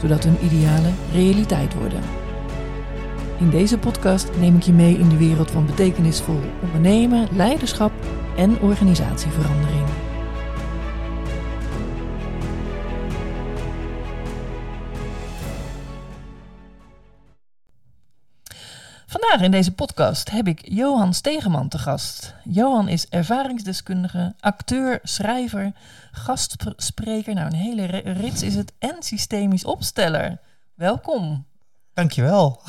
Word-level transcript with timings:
zodat 0.00 0.24
hun 0.24 0.36
idealen 0.44 0.94
realiteit 1.12 1.74
worden. 1.74 2.00
In 3.38 3.50
deze 3.50 3.78
podcast 3.78 4.30
neem 4.40 4.56
ik 4.56 4.62
je 4.62 4.72
mee 4.72 4.98
in 4.98 5.08
de 5.08 5.16
wereld 5.16 5.50
van 5.50 5.66
betekenisvol 5.66 6.40
ondernemen, 6.62 7.28
leiderschap 7.32 7.92
en 8.36 8.60
organisatieverandering. 8.60 9.97
Vandaag 19.38 19.56
in 19.56 19.64
deze 19.64 19.74
podcast 19.74 20.30
heb 20.30 20.48
ik 20.48 20.68
Johan 20.68 21.14
Stegeman 21.14 21.68
te 21.68 21.78
gast. 21.78 22.34
Johan 22.44 22.88
is 22.88 23.08
ervaringsdeskundige, 23.08 24.34
acteur, 24.40 24.98
schrijver, 25.02 25.72
gastspreker. 26.12 27.34
Nou, 27.34 27.46
een 27.46 27.54
hele 27.54 27.86
rits 27.98 28.42
is 28.42 28.54
het 28.54 28.72
en 28.78 28.96
systemisch 28.98 29.64
opsteller. 29.64 30.40
Welkom. 30.74 31.46
Dankjewel. 31.92 32.62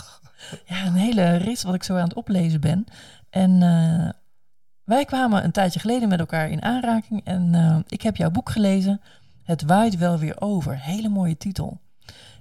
Ja, 0.66 0.86
een 0.86 0.94
hele 0.94 1.36
rits 1.36 1.64
wat 1.64 1.74
ik 1.74 1.84
zo 1.84 1.96
aan 1.96 2.04
het 2.04 2.14
oplezen 2.14 2.62
ben. 2.62 2.86
En 3.30 3.62
uh, 3.62 4.10
wij 4.84 5.06
kwamen 5.06 5.44
een 5.44 5.52
tijdje 5.52 5.80
geleden 5.80 6.10
met 6.10 6.20
elkaar 6.20 6.50
in 6.50 6.64
aanraking 6.64 7.22
en 7.24 7.54
uh, 7.54 7.78
ik 7.88 8.02
heb 8.02 8.16
jouw 8.16 8.32
boek 8.32 8.50
gelezen. 8.50 9.02
Het 9.44 9.62
waait 9.62 9.98
wel 9.98 10.18
weer 10.18 10.42
over. 10.42 10.80
Hele 10.80 11.10
mooie 11.10 11.38
titel. 11.38 11.80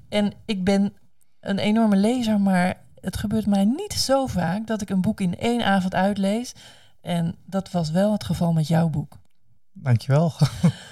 En 0.08 0.32
ik 0.44 0.64
ben 0.64 0.92
een 1.40 1.58
enorme 1.58 1.96
lezer, 1.96 2.40
maar 2.40 2.86
het 3.08 3.16
gebeurt 3.16 3.46
mij 3.46 3.64
niet 3.64 3.92
zo 3.92 4.26
vaak 4.26 4.66
dat 4.66 4.80
ik 4.80 4.90
een 4.90 5.00
boek 5.00 5.20
in 5.20 5.38
één 5.38 5.64
avond 5.64 5.94
uitlees. 5.94 6.54
En 7.00 7.34
dat 7.44 7.70
was 7.70 7.90
wel 7.90 8.12
het 8.12 8.24
geval 8.24 8.52
met 8.52 8.68
jouw 8.68 8.88
boek. 8.88 9.18
Dankjewel. 9.72 10.32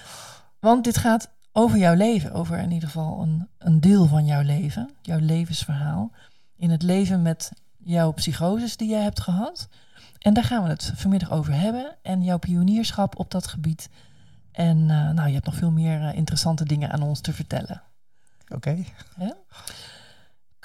Want 0.60 0.84
dit 0.84 0.96
gaat 0.96 1.28
over 1.52 1.78
jouw 1.78 1.94
leven, 1.94 2.32
over 2.32 2.58
in 2.58 2.70
ieder 2.70 2.88
geval 2.88 3.22
een, 3.22 3.48
een 3.58 3.80
deel 3.80 4.06
van 4.06 4.24
jouw 4.24 4.42
leven, 4.42 4.90
jouw 5.02 5.18
levensverhaal. 5.18 6.10
In 6.56 6.70
het 6.70 6.82
leven 6.82 7.22
met 7.22 7.52
jouw 7.76 8.12
psychoses 8.12 8.76
die 8.76 8.88
jij 8.88 9.02
hebt 9.02 9.20
gehad. 9.20 9.68
En 10.18 10.34
daar 10.34 10.44
gaan 10.44 10.62
we 10.62 10.68
het 10.68 10.92
vanmiddag 10.94 11.30
over 11.30 11.52
hebben. 11.54 11.96
En 12.02 12.22
jouw 12.22 12.38
pionierschap 12.38 13.18
op 13.18 13.30
dat 13.30 13.46
gebied. 13.46 13.88
En 14.52 14.78
uh, 14.78 15.10
nou, 15.10 15.26
je 15.26 15.34
hebt 15.34 15.46
nog 15.46 15.54
veel 15.54 15.70
meer 15.70 16.00
uh, 16.00 16.14
interessante 16.14 16.64
dingen 16.64 16.90
aan 16.90 17.02
ons 17.02 17.20
te 17.20 17.32
vertellen. 17.32 17.82
Oké. 18.48 18.54
Okay. 18.54 18.86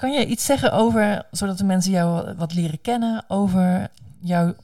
Kan 0.02 0.12
je 0.12 0.26
iets 0.26 0.44
zeggen 0.44 0.72
over, 0.72 1.26
zodat 1.30 1.58
de 1.58 1.64
mensen 1.64 1.92
jou 1.92 2.34
wat 2.36 2.54
leren 2.54 2.80
kennen, 2.80 3.24
over 3.28 3.90
jouw 4.20 4.54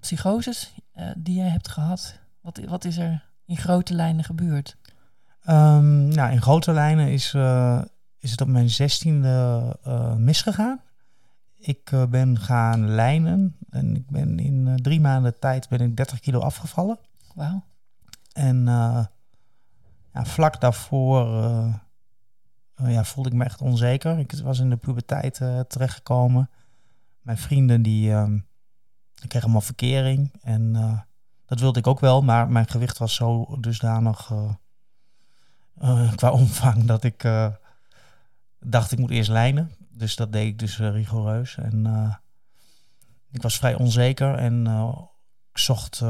psychoses 0.00 0.74
uh, 0.96 1.10
die 1.16 1.34
jij 1.34 1.48
hebt 1.48 1.68
gehad? 1.68 2.18
Wat, 2.40 2.60
wat 2.68 2.84
is 2.84 2.96
er 2.96 3.24
in 3.46 3.56
grote 3.56 3.94
lijnen 3.94 4.24
gebeurd? 4.24 4.76
Um, 5.48 6.08
nou, 6.08 6.32
in 6.32 6.42
grote 6.42 6.72
lijnen 6.72 7.12
is, 7.12 7.34
uh, 7.34 7.82
is 8.18 8.30
het 8.30 8.40
op 8.40 8.48
mijn 8.48 8.70
zestiende 8.70 9.76
uh, 9.86 10.14
misgegaan. 10.14 10.80
Ik 11.56 11.90
ben 12.08 12.38
gaan 12.38 12.90
lijnen 12.90 13.56
en 13.70 13.96
ik 13.96 14.10
ben 14.10 14.38
in 14.38 14.78
drie 14.82 15.00
maanden 15.00 15.38
tijd 15.38 15.68
ben 15.68 15.80
ik 15.80 15.96
30 15.96 16.20
kilo 16.20 16.40
afgevallen. 16.40 16.98
Wauw. 17.34 17.64
En 18.32 18.64
ja, 20.12 20.24
vlak 20.24 20.60
daarvoor 20.60 21.26
ja, 22.86 23.04
voelde 23.04 23.28
ik 23.28 23.34
me 23.34 23.44
echt 23.44 23.60
onzeker. 23.60 24.18
Ik 24.18 24.32
was 24.32 24.58
in 24.58 24.70
de 24.70 24.76
puberteit 24.76 25.40
uh, 25.40 25.60
terechtgekomen. 25.60 26.50
Mijn 27.20 27.38
vrienden 27.38 27.82
die, 27.82 28.14
die 29.14 29.28
kregen 29.28 29.42
allemaal 29.42 29.60
verkering. 29.60 30.32
En 30.40 30.74
uh, 30.74 31.00
dat 31.46 31.60
wilde 31.60 31.78
ik 31.78 31.86
ook 31.86 32.00
wel, 32.00 32.22
maar 32.22 32.50
mijn 32.50 32.68
gewicht 32.68 32.98
was 32.98 33.14
zo 33.14 33.56
dusdanig 33.60 34.32
qua 36.14 36.30
omvang 36.30 36.84
dat 36.84 37.04
ik 37.04 37.22
dacht 38.60 38.92
ik 38.92 38.98
moet 38.98 39.10
eerst 39.10 39.30
lijnen. 39.30 39.72
Dus 39.90 40.16
dat 40.16 40.32
deed 40.32 40.46
ik 40.46 40.58
dus 40.58 40.78
rigoureus. 40.78 41.56
En 41.56 41.86
ik 43.30 43.42
was 43.42 43.58
vrij 43.58 43.74
onzeker 43.74 44.34
en 44.34 44.66
ik 45.50 45.58
zocht 45.58 46.02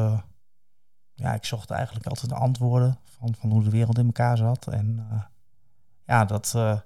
ja, 1.15 1.34
ik 1.34 1.45
zocht 1.45 1.71
eigenlijk 1.71 2.07
altijd 2.07 2.33
antwoorden 2.33 2.99
van, 3.05 3.34
van 3.34 3.51
hoe 3.51 3.62
de 3.62 3.71
wereld 3.71 3.99
in 3.99 4.07
elkaar 4.07 4.37
zat. 4.37 4.67
En 4.67 5.09
ja, 6.09 6.25
dat 6.25 6.53
uh, 6.57 6.79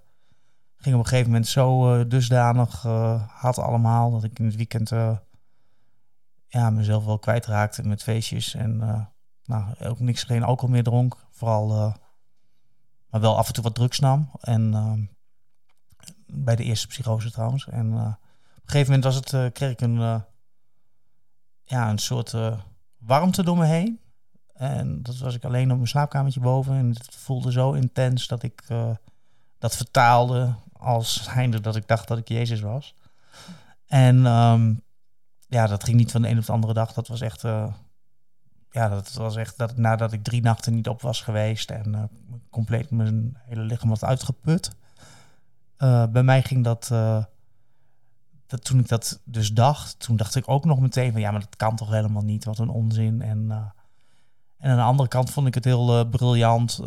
ging 0.76 0.94
op 0.94 1.00
een 1.00 1.06
gegeven 1.08 1.30
moment 1.30 1.46
zo 1.48 1.96
uh, 1.98 2.08
dusdanig 2.08 2.84
uh, 2.84 3.28
hard 3.28 3.58
allemaal 3.58 4.10
dat 4.10 4.24
ik 4.24 4.38
in 4.38 4.44
het 4.44 4.56
weekend 4.56 4.90
ja, 6.46 6.70
mezelf 6.70 7.04
wel 7.04 7.18
kwijtraakte 7.18 7.82
met 7.82 8.02
feestjes 8.02 8.54
en 8.54 8.76
nou, 9.44 9.74
ook 9.78 10.00
niks, 10.00 10.22
geen 10.22 10.42
alcohol 10.42 10.74
meer 10.74 10.82
dronk. 10.82 11.16
Vooral, 11.30 11.94
maar 13.10 13.20
wel 13.20 13.36
af 13.36 13.46
en 13.46 13.52
toe 13.52 13.62
wat 13.62 13.74
drugs 13.74 13.98
nam. 13.98 14.30
En 14.40 14.70
bij 16.26 16.56
de 16.56 16.64
eerste 16.64 16.86
psychose 16.86 17.30
trouwens. 17.30 17.68
En 17.68 17.92
op 17.94 18.04
een 18.04 18.16
gegeven 18.64 18.92
moment 18.92 19.04
was 19.04 19.14
het, 19.14 19.52
kreeg 19.52 19.70
ik 19.70 19.80
een, 19.80 20.24
ja, 21.64 21.90
een 21.90 21.98
soort 21.98 22.34
warmte 22.98 23.42
door 23.42 23.56
me 23.56 23.64
heen. 23.64 24.00
En 24.52 25.02
dat 25.02 25.18
was 25.18 25.34
ik 25.34 25.44
alleen 25.44 25.70
op 25.70 25.76
mijn 25.76 25.88
slaapkamertje 25.88 26.40
boven. 26.40 26.74
En 26.74 26.88
het 26.88 27.14
voelde 27.14 27.52
zo 27.52 27.72
intens 27.72 28.26
dat 28.26 28.42
ik 28.42 28.62
dat 29.62 29.76
vertaalde 29.76 30.54
als 30.72 31.22
zijnde 31.22 31.60
dat 31.60 31.76
ik 31.76 31.88
dacht 31.88 32.08
dat 32.08 32.18
ik 32.18 32.28
Jezus 32.28 32.60
was. 32.60 32.94
En 33.86 34.26
um, 34.26 34.82
ja, 35.46 35.66
dat 35.66 35.84
ging 35.84 35.96
niet 35.96 36.10
van 36.10 36.22
de 36.22 36.28
een 36.28 36.38
op 36.38 36.46
de 36.46 36.52
andere 36.52 36.72
dag. 36.72 36.92
Dat 36.92 37.08
was 37.08 37.20
echt, 37.20 37.44
uh, 37.44 37.72
ja, 38.70 38.88
dat 38.88 39.12
was 39.12 39.36
echt 39.36 39.58
dat 39.58 39.76
nadat 39.76 40.12
ik 40.12 40.22
drie 40.22 40.42
nachten 40.42 40.74
niet 40.74 40.88
op 40.88 41.02
was 41.02 41.20
geweest 41.20 41.70
en 41.70 41.92
uh, 41.94 42.02
compleet 42.50 42.90
mijn 42.90 43.38
hele 43.44 43.62
lichaam 43.62 43.88
was 43.88 44.04
uitgeput. 44.04 44.70
Uh, 45.78 46.06
bij 46.06 46.22
mij 46.22 46.42
ging 46.42 46.64
dat, 46.64 46.86
dat, 48.46 48.64
toen 48.64 48.78
ik 48.78 48.88
dat 48.88 49.20
dus 49.24 49.52
dacht, 49.52 49.98
toen 49.98 50.16
dacht 50.16 50.34
ik 50.34 50.48
ook 50.48 50.64
nog 50.64 50.80
meteen 50.80 51.12
van 51.12 51.20
ja, 51.20 51.30
maar 51.30 51.40
dat 51.40 51.56
kan 51.56 51.76
toch 51.76 51.90
helemaal 51.90 52.22
niet, 52.22 52.44
wat 52.44 52.58
een 52.58 52.68
onzin. 52.68 53.22
En, 53.22 53.50
en 54.58 54.70
aan 54.70 54.76
de 54.76 54.82
andere 54.82 55.08
kant 55.08 55.30
vond 55.30 55.46
ik 55.46 55.54
het 55.54 55.64
heel 55.64 56.08
briljant, 56.08 56.80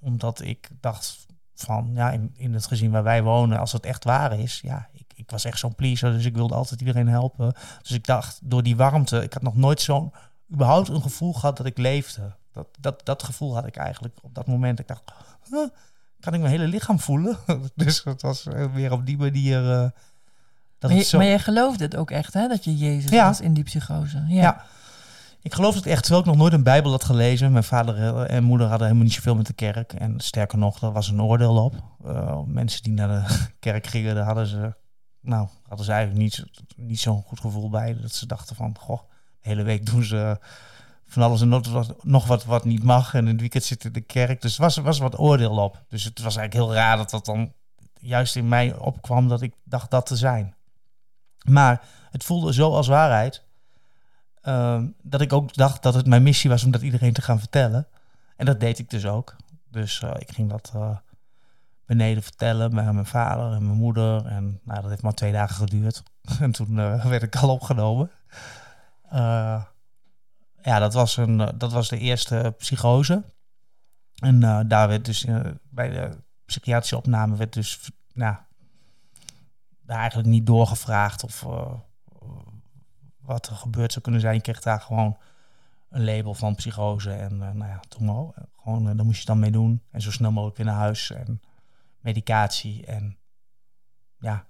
omdat 0.00 0.40
ik 0.40 0.70
dacht 0.80 1.25
van 1.56 1.90
ja, 1.94 2.10
in, 2.10 2.34
in 2.36 2.54
het 2.54 2.66
gezin 2.66 2.90
waar 2.90 3.02
wij 3.02 3.22
wonen, 3.22 3.58
als 3.58 3.72
het 3.72 3.84
echt 3.84 4.04
waar 4.04 4.38
is, 4.38 4.60
ja, 4.62 4.88
ik, 4.92 5.04
ik 5.14 5.30
was 5.30 5.44
echt 5.44 5.58
zo'n 5.58 5.74
pleaser, 5.74 6.12
dus 6.12 6.24
ik 6.24 6.34
wilde 6.34 6.54
altijd 6.54 6.80
iedereen 6.80 7.08
helpen. 7.08 7.54
Dus 7.82 7.90
ik 7.90 8.06
dacht, 8.06 8.38
door 8.42 8.62
die 8.62 8.76
warmte, 8.76 9.22
ik 9.22 9.32
had 9.32 9.42
nog 9.42 9.56
nooit 9.56 9.80
zo'n, 9.80 10.12
überhaupt 10.52 10.88
een 10.88 11.02
gevoel 11.02 11.32
gehad 11.32 11.56
dat 11.56 11.66
ik 11.66 11.78
leefde. 11.78 12.34
Dat, 12.52 12.68
dat, 12.80 13.00
dat 13.04 13.22
gevoel 13.22 13.54
had 13.54 13.66
ik 13.66 13.76
eigenlijk 13.76 14.18
op 14.22 14.34
dat 14.34 14.46
moment. 14.46 14.78
Ik 14.78 14.88
dacht, 14.88 15.02
kan 16.20 16.34
ik 16.34 16.40
mijn 16.40 16.52
hele 16.52 16.66
lichaam 16.66 17.00
voelen? 17.00 17.38
dus 17.74 18.04
het 18.04 18.22
was 18.22 18.46
weer 18.72 18.92
op 18.92 19.06
die 19.06 19.18
manier. 19.18 19.62
Uh, 19.62 19.88
dat 20.78 20.90
maar, 20.90 20.98
je, 20.98 21.02
zo... 21.04 21.18
maar 21.18 21.26
je 21.26 21.38
geloofde 21.38 21.84
het 21.84 21.96
ook 21.96 22.10
echt, 22.10 22.34
hè, 22.34 22.48
dat 22.48 22.64
je 22.64 22.76
Jezus 22.76 23.10
ja. 23.10 23.26
was 23.26 23.40
in 23.40 23.54
die 23.54 23.64
psychose. 23.64 24.24
ja. 24.28 24.42
ja. 24.42 24.64
Ik 25.46 25.54
geloof 25.54 25.74
het 25.74 25.86
echt, 25.86 26.02
terwijl 26.02 26.20
ik 26.20 26.26
nog 26.26 26.36
nooit 26.36 26.52
een 26.52 26.62
Bijbel 26.62 26.90
had 26.90 27.04
gelezen. 27.04 27.52
Mijn 27.52 27.64
vader 27.64 28.22
en 28.24 28.44
moeder 28.44 28.66
hadden 28.66 28.86
helemaal 28.86 29.06
niet 29.06 29.16
zoveel 29.16 29.34
met 29.34 29.46
de 29.46 29.52
kerk. 29.52 29.92
En 29.92 30.20
sterker 30.20 30.58
nog, 30.58 30.82
er 30.82 30.92
was 30.92 31.08
een 31.08 31.22
oordeel 31.22 31.64
op. 31.64 31.74
Uh, 32.06 32.40
mensen 32.46 32.82
die 32.82 32.92
naar 32.92 33.08
de 33.08 33.46
kerk 33.58 33.86
gingen, 33.86 34.14
daar 34.14 34.24
hadden 34.24 34.46
ze, 34.46 34.74
nou, 35.20 35.48
hadden 35.68 35.86
ze 35.86 35.92
eigenlijk 35.92 36.22
niet, 36.22 36.44
niet 36.76 37.00
zo'n 37.00 37.22
goed 37.22 37.40
gevoel 37.40 37.70
bij. 37.70 37.96
Dat 38.00 38.12
ze 38.12 38.26
dachten 38.26 38.56
van, 38.56 38.76
goh, 38.78 39.00
de 39.40 39.48
hele 39.48 39.62
week 39.62 39.86
doen 39.86 40.04
ze 40.04 40.38
van 41.06 41.22
alles 41.22 41.40
en 41.40 41.48
nog 41.48 41.68
wat, 41.68 42.04
nog 42.04 42.26
wat 42.26 42.44
wat 42.44 42.64
niet 42.64 42.82
mag. 42.82 43.14
En 43.14 43.20
in 43.20 43.32
het 43.32 43.40
weekend 43.40 43.64
zitten 43.64 43.88
in 43.88 44.00
de 44.00 44.06
kerk. 44.06 44.42
Dus 44.42 44.56
er 44.56 44.62
was, 44.62 44.76
was 44.76 44.98
wat 44.98 45.18
oordeel 45.18 45.56
op. 45.56 45.84
Dus 45.88 46.04
het 46.04 46.22
was 46.22 46.36
eigenlijk 46.36 46.66
heel 46.66 46.76
raar 46.80 46.96
dat 46.96 47.10
dat 47.10 47.24
dan 47.24 47.52
juist 48.00 48.36
in 48.36 48.48
mij 48.48 48.74
opkwam 48.74 49.28
dat 49.28 49.42
ik 49.42 49.54
dacht 49.64 49.90
dat 49.90 50.06
te 50.06 50.16
zijn. 50.16 50.54
Maar 51.48 51.84
het 52.10 52.24
voelde 52.24 52.52
zo 52.52 52.70
als 52.72 52.86
waarheid 52.86 53.45
Ehm, 54.46 54.86
dat 55.02 55.20
ik 55.20 55.32
ook 55.32 55.54
dacht 55.54 55.82
dat 55.82 55.94
het 55.94 56.06
mijn 56.06 56.22
missie 56.22 56.50
was 56.50 56.64
om 56.64 56.70
dat 56.70 56.82
iedereen 56.82 57.12
te 57.12 57.22
gaan 57.22 57.38
vertellen. 57.38 57.86
En 58.36 58.46
dat 58.46 58.60
deed 58.60 58.78
ik 58.78 58.90
dus 58.90 59.06
ook. 59.06 59.36
Dus 59.70 60.00
uh, 60.00 60.10
ik 60.18 60.30
ging 60.32 60.50
dat 60.50 60.72
uh, 60.76 60.96
beneden 61.86 62.22
vertellen 62.22 62.70
bij 62.70 62.92
mijn 62.92 63.06
vader 63.06 63.52
en 63.52 63.66
mijn 63.66 63.78
moeder. 63.78 64.26
En 64.26 64.60
nou, 64.64 64.80
dat 64.80 64.90
heeft 64.90 65.02
maar 65.02 65.14
twee 65.14 65.32
dagen 65.32 65.56
geduurd. 65.56 66.02
en 66.40 66.52
toen 66.52 66.76
uh, 66.76 67.04
werd 67.04 67.22
ik 67.22 67.36
al 67.36 67.48
opgenomen. 67.50 68.10
ja, 70.62 70.78
dat 70.78 70.94
was, 70.94 71.16
een, 71.16 71.52
dat 71.58 71.72
was 71.72 71.88
de 71.88 71.98
eerste 71.98 72.54
psychose. 72.58 73.24
En 74.14 74.40
daar 74.68 74.88
werd 74.88 75.04
dus 75.04 75.26
bij 75.70 75.88
de 75.88 76.10
psychiatrische 76.44 76.96
opname 76.96 77.36
werd 77.36 77.52
dus 77.52 77.90
nou, 78.12 78.36
eigenlijk 79.86 80.28
niet 80.28 80.46
doorgevraagd 80.46 81.24
of 81.24 81.46
wat 83.26 83.48
er 83.48 83.56
gebeurd 83.56 83.92
zou 83.92 84.04
kunnen 84.04 84.20
zijn. 84.20 84.34
Je 84.34 84.40
kreeg 84.40 84.60
daar 84.60 84.80
gewoon 84.80 85.16
een 85.90 86.04
label 86.04 86.34
van 86.34 86.54
psychose. 86.54 87.12
En 87.12 87.32
uh, 87.32 87.38
nou 87.38 87.70
ja, 87.70 87.80
toen 87.88 88.04
maar, 88.04 88.46
gewoon, 88.62 88.88
uh, 88.88 88.96
daar 88.96 89.04
moest 89.04 89.20
je 89.20 89.26
dan 89.26 89.38
mee 89.38 89.50
doen. 89.50 89.82
En 89.90 90.00
zo 90.00 90.10
snel 90.10 90.32
mogelijk 90.32 90.56
weer 90.56 90.66
naar 90.66 90.76
huis. 90.76 91.10
En 91.10 91.40
medicatie. 92.00 92.86
En 92.86 93.18
ja, 94.18 94.46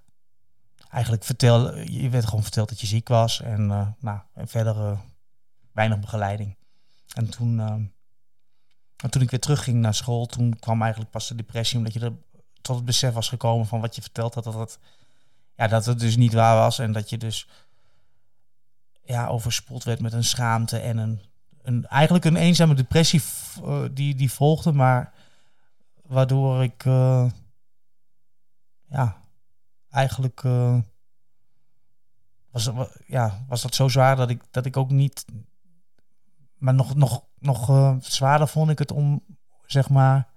eigenlijk 0.89 1.23
vertel, 1.23 1.77
je 1.77 2.09
werd 2.09 2.25
gewoon 2.25 2.43
verteld 2.43 2.69
dat 2.69 2.81
je 2.81 2.87
ziek 2.87 3.07
was. 3.07 3.41
En, 3.41 3.67
nou, 3.99 4.19
en 4.33 4.47
verder 4.47 4.97
weinig 5.71 5.99
begeleiding. 5.99 6.57
En 7.13 7.29
toen, 7.29 7.59
en 8.97 9.09
toen 9.09 9.21
ik 9.21 9.29
weer 9.29 9.39
terugging 9.39 9.79
naar 9.79 9.93
school, 9.93 10.25
toen 10.25 10.59
kwam 10.59 10.81
eigenlijk 10.81 11.11
pas 11.11 11.27
de 11.27 11.35
depressie. 11.35 11.77
Omdat 11.77 11.93
je 11.93 11.99
er 11.99 12.13
tot 12.61 12.75
het 12.75 12.85
besef 12.85 13.13
was 13.13 13.29
gekomen 13.29 13.65
van 13.65 13.81
wat 13.81 13.95
je 13.95 14.01
verteld 14.01 14.33
had. 14.33 14.43
Dat 14.43 14.79
ja, 15.55 15.67
dat 15.67 15.85
het 15.85 15.99
dus 15.99 16.15
niet 16.15 16.33
waar 16.33 16.55
was. 16.55 16.79
En 16.79 16.91
dat 16.91 17.09
je 17.09 17.17
dus 17.17 17.47
ja, 19.07 19.27
overspoeld 19.27 19.83
werd 19.83 19.99
met 19.99 20.13
een 20.13 20.23
schaamte 20.23 20.79
en 20.79 20.97
een, 20.97 21.21
een 21.61 21.87
eigenlijk 21.87 22.25
een 22.25 22.35
eenzame 22.35 22.73
depressie 22.73 23.21
uh, 23.63 23.83
die, 23.91 24.15
die 24.15 24.31
volgde, 24.31 24.71
maar 24.71 25.13
waardoor 26.03 26.63
ik 26.63 26.85
uh, 26.85 27.29
ja, 28.89 29.17
eigenlijk 29.89 30.43
uh, 30.43 30.79
was, 32.51 32.69
ja, 33.07 33.45
was 33.47 33.61
dat 33.61 33.75
zo 33.75 33.87
zwaar 33.87 34.15
dat 34.15 34.29
ik, 34.29 34.41
dat 34.51 34.65
ik 34.65 34.77
ook 34.77 34.89
niet, 34.89 35.25
maar 36.57 36.73
nog, 36.73 36.95
nog, 36.95 37.23
nog 37.39 37.95
zwaarder 38.01 38.47
vond 38.47 38.69
ik 38.69 38.79
het 38.79 38.91
om 38.91 39.23
zeg 39.65 39.89
maar 39.89 40.27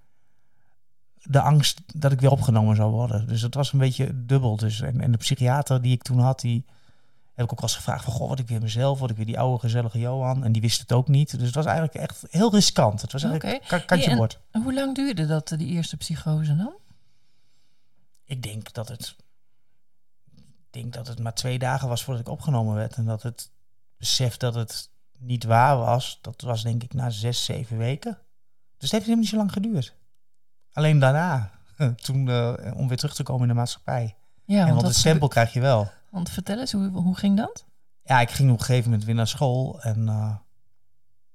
de 1.23 1.41
angst 1.41 1.81
dat 1.99 2.11
ik 2.11 2.21
weer 2.21 2.31
opgenomen 2.31 2.75
zou 2.75 2.91
worden. 2.91 3.27
Dus 3.27 3.41
het 3.41 3.53
was 3.53 3.73
een 3.73 3.79
beetje 3.79 4.25
dubbel. 4.25 4.55
Dus, 4.55 4.81
en, 4.81 5.01
en 5.01 5.11
de 5.11 5.17
psychiater 5.17 5.81
die 5.81 5.93
ik 5.93 6.01
toen 6.01 6.19
had, 6.19 6.39
die 6.39 6.65
heb 7.41 7.51
ik 7.51 7.51
ook 7.51 7.61
wel 7.61 7.69
eens 7.69 7.77
gevraagd 7.77 8.03
van, 8.03 8.13
goh, 8.13 8.29
wat 8.29 8.39
ik 8.39 8.47
weer 8.47 8.61
mezelf, 8.61 8.99
word 8.99 9.11
ik 9.11 9.17
weer 9.17 9.25
die 9.25 9.39
oude 9.39 9.59
gezellige 9.59 9.99
Johan. 9.99 10.43
En 10.43 10.51
die 10.51 10.61
wist 10.61 10.79
het 10.79 10.91
ook 10.91 11.07
niet. 11.07 11.37
Dus 11.37 11.45
het 11.45 11.55
was 11.55 11.65
eigenlijk 11.65 11.95
echt 11.95 12.23
heel 12.29 12.51
riskant. 12.51 13.01
Het 13.01 13.11
was 13.11 13.23
eigenlijk 13.23 13.63
okay. 13.63 13.85
kantje 13.85 14.15
bord. 14.15 14.39
Hoe 14.51 14.73
lang 14.73 14.95
duurde 14.95 15.25
dat, 15.25 15.47
die 15.47 15.67
eerste 15.67 15.97
psychose 15.97 16.55
dan? 16.55 16.73
Ik 18.25 18.43
denk 18.43 18.73
dat 18.73 18.87
het, 18.87 19.15
ik 20.35 20.67
denk 20.69 20.93
dat 20.93 21.07
het 21.07 21.19
maar 21.19 21.33
twee 21.33 21.59
dagen 21.59 21.87
was 21.87 22.03
voordat 22.03 22.21
ik 22.21 22.29
opgenomen 22.29 22.75
werd. 22.75 22.95
En 22.95 23.05
dat 23.05 23.23
het 23.23 23.51
besef 23.97 24.37
dat 24.37 24.55
het 24.55 24.89
niet 25.19 25.43
waar 25.43 25.77
was, 25.77 26.19
dat 26.21 26.41
was 26.41 26.63
denk 26.63 26.83
ik 26.83 26.93
na 26.93 27.09
zes, 27.09 27.45
zeven 27.45 27.77
weken. 27.77 28.11
Dus 28.77 28.91
het 28.91 28.91
heeft 28.91 29.03
helemaal 29.03 29.19
niet 29.19 29.29
zo 29.29 29.37
lang 29.37 29.51
geduurd. 29.51 29.95
Alleen 30.73 30.99
daarna, 30.99 31.51
toen, 32.05 32.27
uh, 32.27 32.53
om 32.75 32.87
weer 32.87 32.97
terug 32.97 33.15
te 33.15 33.23
komen 33.23 33.41
in 33.41 33.47
de 33.47 33.53
maatschappij. 33.53 34.15
Ja, 34.45 34.67
en 34.67 34.73
want, 34.73 34.87
het 34.87 34.95
stempel 34.95 35.27
krijg 35.27 35.53
je 35.53 35.59
wel. 35.59 35.91
Want 36.11 36.29
vertel 36.29 36.59
eens, 36.59 36.71
hoe, 36.71 36.87
hoe 36.87 37.17
ging 37.17 37.37
dat? 37.37 37.65
Ja, 38.03 38.21
ik 38.21 38.29
ging 38.29 38.51
op 38.51 38.59
een 38.59 38.65
gegeven 38.65 38.89
moment 38.89 39.05
weer 39.05 39.15
naar 39.15 39.27
school. 39.27 39.81
En 39.81 39.99
uh, 39.99 40.35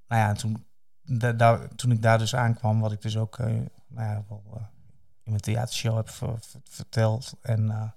nou 0.08 0.22
ja, 0.22 0.32
toen, 0.32 0.64
toen 1.76 1.90
ik 1.90 2.02
daar 2.02 2.18
dus 2.18 2.34
aankwam, 2.34 2.80
wat 2.80 2.92
ik 2.92 3.02
dus 3.02 3.16
ook 3.16 3.38
uh, 3.38 3.46
nou 3.86 4.08
ja, 4.08 4.24
uh, 4.30 4.36
in 5.22 5.30
mijn 5.30 5.40
theatershow 5.40 5.96
heb 5.96 6.10
verteld. 6.64 7.32
En 7.40 7.92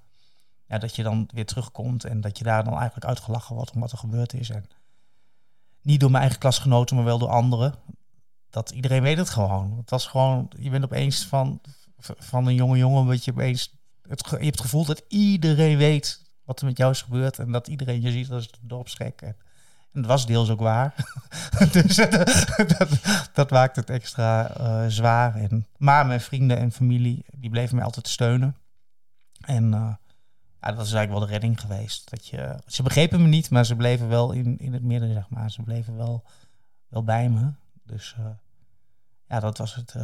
ja, 0.65 0.77
dat 0.77 0.95
je 0.95 1.03
dan 1.03 1.29
weer 1.33 1.45
terugkomt 1.45 2.03
en 2.03 2.21
dat 2.21 2.37
je 2.37 2.43
daar 2.43 2.63
dan 2.63 2.73
eigenlijk 2.73 3.05
uitgelachen 3.05 3.55
wordt 3.55 3.71
om 3.71 3.79
wat 3.79 3.91
er 3.91 3.97
gebeurd 3.97 4.33
is. 4.33 4.49
En 4.49 4.65
niet 5.81 5.99
door 5.99 6.09
mijn 6.11 6.21
eigen 6.21 6.39
klasgenoten, 6.39 6.95
maar 6.95 7.05
wel 7.05 7.19
door 7.19 7.29
anderen. 7.29 7.75
Dat 8.49 8.69
iedereen 8.69 9.01
weet 9.01 9.17
het 9.17 9.29
gewoon. 9.29 9.77
Het 9.77 9.89
was 9.89 10.07
gewoon, 10.07 10.51
je 10.57 10.69
bent 10.69 10.83
opeens 10.83 11.25
van, 11.25 11.61
van 11.99 12.47
een 12.47 12.55
jonge 12.55 12.77
jongen, 12.77 13.07
weet 13.07 13.25
je 13.25 13.31
opeens, 13.31 13.73
het, 14.01 14.29
je 14.29 14.35
hebt 14.35 14.45
het 14.45 14.61
gevoel 14.61 14.85
dat 14.85 15.03
iedereen 15.07 15.77
weet 15.77 16.28
wat 16.49 16.59
er 16.59 16.65
met 16.65 16.77
jou 16.77 16.91
is 16.91 17.01
gebeurd. 17.01 17.39
En 17.39 17.51
dat 17.51 17.67
iedereen 17.67 18.01
je 18.01 18.11
ziet 18.11 18.31
als 18.31 18.51
de 18.51 18.57
dorpsgek. 18.61 19.21
En, 19.21 19.35
en 19.91 20.01
dat 20.01 20.05
was 20.05 20.25
deels 20.25 20.49
ook 20.49 20.59
waar. 20.59 20.95
dus 21.71 21.95
dat, 22.77 23.29
dat, 23.33 23.49
maakt 23.49 23.75
het 23.75 23.89
extra 23.89 24.57
uh, 24.59 24.85
zwaar. 24.87 25.35
En, 25.35 25.65
maar 25.77 26.05
mijn 26.05 26.21
vrienden 26.21 26.57
en 26.57 26.71
familie, 26.71 27.25
die 27.31 27.49
bleven 27.49 27.75
mij 27.75 27.85
altijd 27.85 28.07
steunen. 28.07 28.55
En 29.41 29.63
uh, 29.63 29.93
ja, 30.61 30.71
dat 30.71 30.85
is 30.85 30.93
eigenlijk 30.93 31.09
wel 31.09 31.19
de 31.19 31.25
redding 31.25 31.59
geweest. 31.61 32.09
Dat 32.09 32.27
je, 32.27 32.59
ze 32.67 32.83
begrepen 32.83 33.21
me 33.21 33.27
niet, 33.27 33.49
maar 33.49 33.65
ze 33.65 33.75
bleven 33.75 34.07
wel 34.07 34.31
in, 34.31 34.57
in 34.57 34.73
het 34.73 34.83
midden, 34.83 35.13
zeg 35.13 35.29
maar. 35.29 35.51
Ze 35.51 35.61
bleven 35.61 35.97
wel, 35.97 36.23
wel 36.87 37.03
bij 37.03 37.29
me. 37.29 37.51
Dus 37.83 38.15
uh, 38.19 38.25
ja, 39.27 39.39
dat 39.39 39.57
was 39.57 39.75
het. 39.75 39.95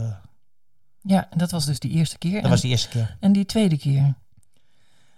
ja, 1.02 1.32
en 1.32 1.38
dat 1.38 1.52
was 1.52 1.66
dus 1.66 1.80
die 1.80 1.92
eerste 1.92 2.18
keer. 2.18 2.34
Dat 2.34 2.44
en, 2.44 2.50
was 2.50 2.62
die 2.62 2.72
eerste 2.72 2.90
keer. 2.90 3.18
En 3.20 3.32
die 3.32 3.46
tweede 3.46 3.78
keer? 3.78 4.16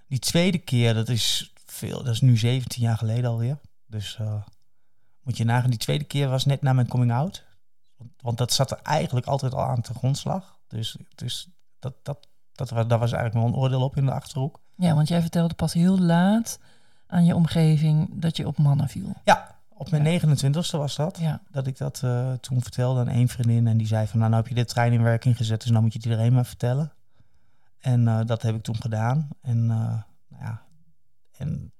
Die 0.08 0.20
tweede 0.20 0.58
keer, 0.58 0.94
dat 0.94 1.10
is 1.10 1.54
veel, 1.66 2.04
dat 2.04 2.14
is 2.14 2.22
nu 2.22 2.38
17 2.38 2.82
jaar 2.82 2.98
geleden 2.98 3.30
alweer. 3.30 3.58
Dus 3.86 4.18
uh, 4.22 4.34
moet 5.22 5.38
je 5.38 5.44
nagaan, 5.44 5.70
die 5.70 5.80
tweede 5.80 6.04
keer 6.04 6.30
was 6.30 6.46
net 6.46 6.62
na 6.62 6.74
mijn 6.74 6.88
coming 6.88 7.12
out. 7.12 7.44
Want, 7.98 8.12
want, 8.22 8.38
dat 8.38 8.54
zat 8.54 8.72
er 8.72 8.80
eigenlijk 8.84 9.26
altijd 9.26 9.54
al 9.54 9.64
aan 9.64 9.82
te 9.82 9.94
grondslag. 9.94 10.58
Dus, 10.68 10.98
dus 11.16 11.50
dat, 11.80 11.94
dat, 12.04 12.28
dat, 12.52 12.70
was, 12.70 12.88
daar 12.88 13.00
was 13.00 13.12
eigenlijk 13.12 13.46
wel 13.46 13.54
een 13.54 13.60
oordeel 13.60 13.82
op 13.82 13.98
in 13.98 14.06
de 14.06 14.12
achterhoek. 14.12 14.60
Ja, 14.76 14.96
want 14.96 15.08
jij 15.08 15.22
vertelde 15.22 15.54
pas 15.54 15.74
heel 15.74 16.00
laat 16.00 16.60
aan 17.08 17.26
je 17.26 17.36
omgeving 17.36 18.22
dat 18.22 18.38
je 18.38 18.48
op 18.48 18.58
mannen 18.58 18.88
viel. 18.88 19.14
Ja, 19.24 19.56
op 19.70 19.92
mijn 19.92 20.22
29ste 20.22 20.78
was 20.78 20.96
dat. 20.96 21.18
Ja. 21.20 21.42
Dat 21.52 21.68
ik 21.68 21.78
dat 21.78 22.02
uh, 22.06 22.34
toen 22.34 22.62
vertelde 22.62 23.00
aan 23.00 23.08
één 23.08 23.28
vriendin. 23.28 23.68
En 23.68 23.78
die 23.78 23.88
zei 23.88 24.08
van, 24.08 24.20
nou, 24.20 24.32
nou 24.32 24.44
heb 24.44 24.52
je 24.52 24.58
dit 24.58 24.68
trein 24.68 24.94
in 24.94 25.04
werking 25.04 25.38
gezet, 25.38 25.62
dus 25.62 25.70
nou 25.70 25.84
moet 25.84 25.94
je 25.94 26.00
het 26.00 26.08
iedereen 26.08 26.34
maar 26.34 26.46
vertellen. 26.46 26.92
En 27.88 28.02
uh, 28.02 28.20
dat 28.26 28.42
heb 28.42 28.56
ik 28.56 28.64
toen 28.64 28.82
gedaan. 28.82 29.28
En, 29.42 29.58
uh, 29.58 29.68
nou 30.28 30.44
ja, 30.44 30.62
en 31.38 31.72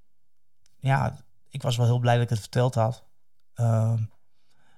ja, 0.78 1.16
ik 1.48 1.62
was 1.62 1.76
wel 1.76 1.86
heel 1.86 1.98
blij 1.98 2.14
dat 2.14 2.22
ik 2.22 2.28
het 2.28 2.40
verteld 2.40 2.74
had. 2.74 3.04
Uh, 3.56 3.94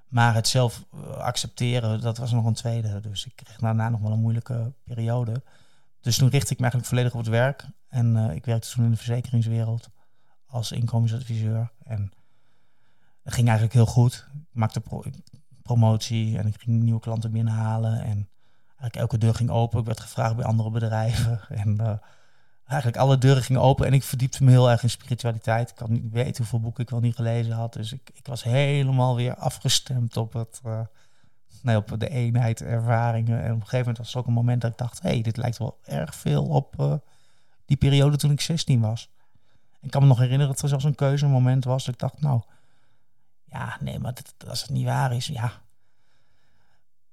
maar 0.09 0.35
het 0.35 0.49
zelf 0.49 0.85
eh, 0.93 1.17
accepteren, 1.17 2.01
dat 2.01 2.19
was 2.19 2.33
nog 2.33 2.45
een 2.45 2.55
tweede. 2.55 3.01
Dus 3.01 3.27
ik 3.27 3.37
kreeg 3.37 3.57
daarna 3.57 3.89
nog 3.89 4.01
wel 4.01 4.13
een 4.13 4.21
moeilijke 4.21 4.73
periode. 4.85 5.43
Dus 6.01 6.17
toen 6.17 6.29
richtte 6.29 6.53
ik 6.53 6.59
me 6.59 6.63
eigenlijk 6.63 6.93
volledig 6.93 7.13
op 7.13 7.19
het 7.19 7.29
werk. 7.29 7.67
En 7.89 8.17
ik 8.17 8.45
werkte 8.45 8.71
toen 8.71 8.85
in 8.85 8.91
de 8.91 8.97
verzekeringswereld 8.97 9.89
als 10.47 10.73
inkomensadviseur. 10.73 11.73
En 11.83 12.13
het 13.23 13.35
ging 13.35 13.47
eigenlijk 13.47 13.77
heel 13.77 13.87
goed. 13.87 14.29
Ik 14.33 14.59
maakte 14.59 14.81
pro 14.81 15.05
promotie 15.63 16.39
en 16.39 16.47
ik 16.47 16.61
ging 16.61 16.83
nieuwe 16.83 17.01
klanten 17.01 17.33
binnenhalen. 17.33 18.03
En 18.03 18.29
elke 18.81 19.19
deur 19.19 19.35
ging 19.35 19.51
open. 19.51 19.79
Ik 19.79 19.87
werd 19.87 20.01
gevraagd 20.01 20.37
bij 20.37 20.45
andere 20.45 20.71
bedrijven. 20.71 21.41
En 21.49 21.77
uh, 21.81 21.93
eigenlijk 22.67 22.97
alle 22.97 23.19
deuren 23.19 23.43
gingen 23.43 23.63
open. 23.63 23.87
En 23.87 23.93
ik 23.93 24.03
verdiepte 24.03 24.45
me 24.45 24.51
heel 24.51 24.71
erg 24.71 24.83
in 24.83 24.91
spiritualiteit. 24.91 25.71
Ik 25.71 25.77
kan 25.77 25.93
niet 25.93 26.13
weten 26.13 26.37
hoeveel 26.37 26.61
boeken 26.61 26.83
ik 26.83 26.91
wel 26.91 27.01
niet 27.01 27.15
gelezen 27.15 27.53
had. 27.53 27.73
Dus 27.73 27.93
ik, 27.93 28.11
ik 28.15 28.27
was 28.27 28.43
helemaal 28.43 29.17
weer 29.17 29.35
afgestemd 29.35 30.17
op, 30.17 30.33
het, 30.33 30.61
uh, 30.67 30.81
nee, 31.63 31.77
op 31.77 31.95
de 31.99 32.09
eenheid, 32.09 32.63
ervaringen. 32.63 33.43
En 33.43 33.53
op 33.53 33.61
een 33.61 33.69
gegeven 33.69 33.79
moment 33.79 33.99
was 33.99 34.13
er 34.13 34.19
ook 34.19 34.27
een 34.27 34.33
moment 34.33 34.61
dat 34.61 34.71
ik 34.71 34.79
dacht... 34.79 35.03
hé, 35.03 35.09
hey, 35.09 35.23
dit 35.23 35.37
lijkt 35.37 35.59
wel 35.59 35.79
erg 35.85 36.15
veel 36.15 36.45
op 36.45 36.75
uh, 36.81 36.95
die 37.67 37.77
periode 37.77 38.17
toen 38.17 38.31
ik 38.31 38.41
16 38.41 38.81
was. 38.81 39.11
Ik 39.81 39.91
kan 39.91 40.03
me 40.03 40.09
nog 40.09 40.19
herinneren 40.19 40.53
dat 40.53 40.63
er 40.63 40.69
zelfs 40.69 40.85
een 40.85 40.95
keuzemoment 40.95 41.65
was. 41.65 41.85
Dat 41.85 41.95
ik 41.95 42.01
dacht, 42.01 42.21
nou, 42.21 42.43
ja, 43.45 43.77
nee, 43.81 43.99
maar 43.99 44.15
als 44.49 44.63
het 44.63 44.71
niet 44.71 44.85
waar 44.85 45.13
is, 45.13 45.27
ja. 45.27 45.53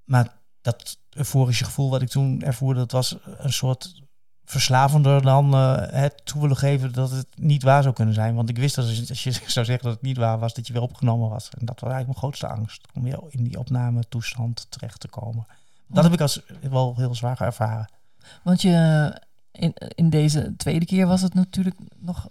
Maar 0.04 0.37
dat 0.68 0.98
euforische 1.10 1.66
gevoel 1.66 1.90
wat 1.90 2.02
ik 2.02 2.10
toen 2.10 2.42
ervoerde, 2.42 2.80
dat 2.80 2.92
was 2.92 3.18
een 3.38 3.54
soort 3.54 4.02
verslavender 4.46 5.22
dan 5.22 5.56
uh, 5.56 5.78
het 5.80 6.22
toe 6.26 6.42
willen 6.42 6.58
geven 6.58 6.94
dat 6.94 7.12
het 7.12 7.28
niet 7.36 7.64
waar 7.64 7.82
zou 7.84 7.94
kunnen 7.94 8.14
zijn. 8.14 8.36
Want 8.36 8.50
ik 8.50 8.58
wist 8.58 8.76
dat 8.76 8.86
als 8.86 9.24
je 9.24 9.32
zou 9.58 9.66
zeggen 9.66 9.86
dat 9.86 9.94
het 9.94 10.02
niet 10.02 10.18
waar 10.18 10.40
was, 10.40 10.54
dat 10.54 10.68
je 10.68 10.74
weer 10.74 10.82
opgenomen 10.82 11.30
was. 11.30 11.50
En 11.50 11.66
dat 11.66 11.80
was 11.80 11.92
eigenlijk 11.92 12.08
mijn 12.08 12.18
grootste 12.18 12.48
angst, 12.48 12.88
om 12.94 13.04
weer 13.04 13.20
in 13.30 13.44
die 13.44 13.60
opname 13.60 14.04
toestand 14.10 14.68
terecht 14.70 15.00
te 15.00 15.08
komen. 15.08 15.46
Dat 15.88 16.04
heb 16.04 16.14
ik 16.14 16.22
als 16.22 16.42
wel 16.62 16.96
heel 16.96 17.16
zwaar 17.16 17.42
ervaren. 17.42 17.90
Want 18.44 18.62
je, 18.62 19.12
in, 19.52 19.74
in 19.74 20.10
deze 20.10 20.56
tweede 20.58 20.86
keer 20.86 21.08
was 21.08 21.22
het 21.22 21.34
natuurlijk 21.34 21.78
nog... 21.98 22.30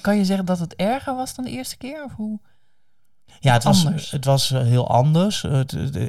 Kan 0.00 0.16
je 0.16 0.24
zeggen 0.24 0.46
dat 0.46 0.58
het 0.58 0.74
erger 0.74 1.14
was 1.14 1.34
dan 1.34 1.44
de 1.44 1.50
eerste 1.50 1.76
keer? 1.76 2.04
Of 2.04 2.12
hoe? 2.14 2.40
Ja, 3.42 3.52
het 3.52 3.64
was, 3.64 4.10
het 4.10 4.24
was 4.24 4.50
eh, 4.50 4.62
heel 4.62 4.88
anders. 4.88 5.44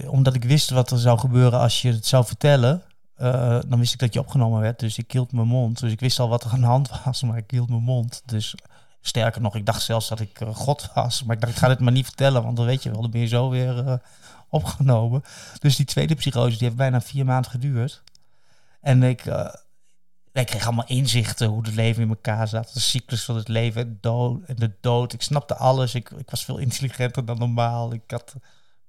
omdat 0.08 0.36
ik 0.36 0.44
wist 0.44 0.70
wat 0.70 0.92
er 0.92 1.00
zou 1.00 1.20
gebeuren 1.20 1.60
als 1.60 1.82
je 1.82 1.92
het 1.92 2.06
zou 2.06 2.26
vertellen. 2.26 2.82
Uh, 3.18 3.60
dan 3.68 3.80
wist 3.80 3.94
ik 3.94 4.00
dat 4.00 4.14
je 4.14 4.20
opgenomen 4.20 4.62
werd. 4.62 4.80
Dus 4.80 4.98
ik 4.98 5.12
hield 5.12 5.32
mijn 5.32 5.48
mond. 5.48 5.80
Dus 5.80 5.92
ik 5.92 6.00
wist 6.00 6.20
al 6.20 6.30
wat 6.30 6.44
er 6.44 6.52
aan 6.52 6.60
de 6.60 6.66
hand 6.66 6.90
was, 7.06 7.24
maar 7.24 7.38
ik 7.38 7.52
hield 7.52 7.70
mijn 7.70 7.84
mond. 7.84 8.22
Dus 8.26 8.56
sterker 9.02 9.42
nog, 9.42 9.56
ik 9.56 9.66
dacht 9.66 9.82
zelfs 9.82 10.08
dat 10.08 10.20
ik 10.20 10.42
uh, 10.42 10.56
God 10.56 10.90
was. 10.94 11.24
Maar 11.24 11.36
ik 11.36 11.42
dacht, 11.42 11.54
ik 11.54 11.60
ga 11.60 11.68
dit 11.68 11.80
maar 11.80 11.92
niet 11.92 12.06
vertellen, 12.06 12.44
want 12.44 12.58
dan 12.58 12.66
weet 12.66 12.84
je 12.84 12.92
wel, 12.92 13.02
dan 13.02 13.12
ben 13.12 13.22
je 13.22 13.28
zo 13.28 13.50
weer 13.50 13.86
uh, 13.86 13.94
opgenomen. 14.50 15.24
Dus 15.60 15.76
die 15.76 15.86
tweede 15.86 16.16
psychose, 16.16 16.58
die 16.58 16.68
heeft 16.68 16.78
bijna 16.78 17.02
vier 17.02 17.26
maanden 17.26 17.52
geduurd. 17.52 18.02
En 18.82 19.04
ik, 19.04 19.26
ik 20.42 20.48
kreeg 20.48 20.66
allemaal 20.66 20.88
inzichten 20.88 21.48
hoe 21.48 21.62
het 21.66 21.76
leven 21.76 22.04
in 22.04 22.10
elkaar 22.10 22.48
zat. 22.48 22.74
De 22.74 22.80
cyclus 22.80 23.24
van 23.24 23.36
het 23.36 23.48
leven 23.48 23.98
dood, 24.02 24.44
en 24.46 24.56
de 24.56 24.72
dood. 24.82 25.14
Ik 25.14 25.22
snapte 25.22 25.56
alles. 25.56 25.96
Ik, 25.96 26.10
ik 26.10 26.30
was 26.30 26.46
veel 26.46 26.58
intelligenter 26.58 27.26
dan 27.26 27.38
normaal. 27.38 27.94
Ik 27.94 28.12
had, 28.12 28.36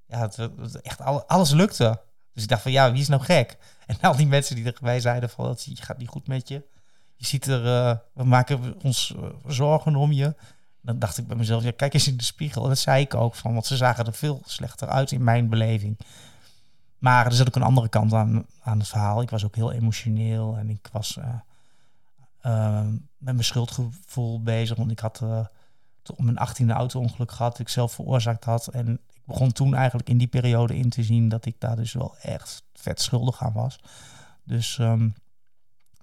ja, 0.07 0.21
het, 0.21 0.81
echt 0.81 1.01
alles 1.27 1.51
lukte. 1.51 2.01
Dus 2.33 2.43
ik 2.43 2.49
dacht 2.49 2.63
van, 2.63 2.73
ja, 2.73 2.93
wie 2.93 3.01
is 3.01 3.09
nou 3.09 3.23
gek? 3.23 3.57
En 3.87 3.97
al 4.01 4.17
die 4.17 4.27
mensen 4.27 4.57
die 4.57 4.73
erbij 4.73 5.01
zeiden 5.01 5.31
van, 5.31 5.49
het 5.49 5.69
gaat 5.75 5.99
niet 5.99 6.09
goed 6.09 6.27
met 6.27 6.49
je. 6.49 6.63
Je 7.17 7.27
ziet 7.27 7.47
er, 7.47 7.65
uh, 7.65 7.97
we 8.15 8.25
maken 8.25 8.83
ons 8.83 9.15
uh, 9.17 9.29
zorgen 9.47 9.97
om 9.97 10.13
je. 10.13 10.35
Dan 10.83 10.99
dacht 10.99 11.19
ik 11.19 11.27
bij 11.27 11.37
mezelf, 11.37 11.63
ja, 11.63 11.71
kijk 11.77 11.95
eens 11.95 12.09
in 12.09 12.17
de 12.17 12.25
spiegel. 12.25 12.63
En 12.63 12.69
dat 12.69 12.79
zei 12.79 13.03
ik 13.03 13.15
ook 13.15 13.35
van, 13.35 13.53
want 13.53 13.67
ze 13.67 13.77
zagen 13.77 14.07
er 14.07 14.13
veel 14.13 14.43
slechter 14.47 14.89
uit 14.89 15.13
in 15.13 15.25
mijn 15.25 15.49
beleving. 15.49 15.99
Maar 17.05 17.27
er 17.27 17.33
zat 17.33 17.47
ook 17.47 17.57
een 17.57 17.63
andere 17.63 17.89
kant 17.89 18.13
aan, 18.13 18.47
aan 18.63 18.79
het 18.79 18.89
verhaal. 18.89 19.23
Ik 19.23 19.31
was 19.31 19.45
ook 19.45 19.55
heel 19.55 19.73
emotioneel 19.73 20.57
en 20.57 20.69
ik 20.69 20.89
was 20.93 21.19
uh, 22.45 22.81
met 23.19 23.35
mijn 23.35 23.45
schuldgevoel 23.45 24.43
bezig. 24.43 24.77
Want 24.77 24.91
ik 24.91 24.99
had 24.99 25.23
op 26.07 26.23
mijn 26.23 26.39
achttiende 26.39 26.73
auto-ongeluk 26.73 27.33
gehad, 27.33 27.59
ik 27.59 27.69
zelf 27.69 27.93
veroorzaakt 27.93 28.45
had. 28.45 28.69
En 28.69 28.89
ik 28.89 29.23
begon 29.25 29.53
toen 29.53 29.75
eigenlijk 29.75 30.09
in 30.09 30.19
die 30.19 30.27
periode 30.27 30.77
in 30.77 30.91
te 30.91 31.03
zien 31.03 31.29
dat 31.29 31.47
ik 31.47 31.55
daar 31.59 31.77
dus 31.77 31.93
wel 31.93 32.17
echt 32.17 32.63
vet 32.73 33.01
schuldig 33.01 33.43
aan 33.43 33.53
was. 33.53 33.79
Dus 34.45 34.79
um, 34.79 35.15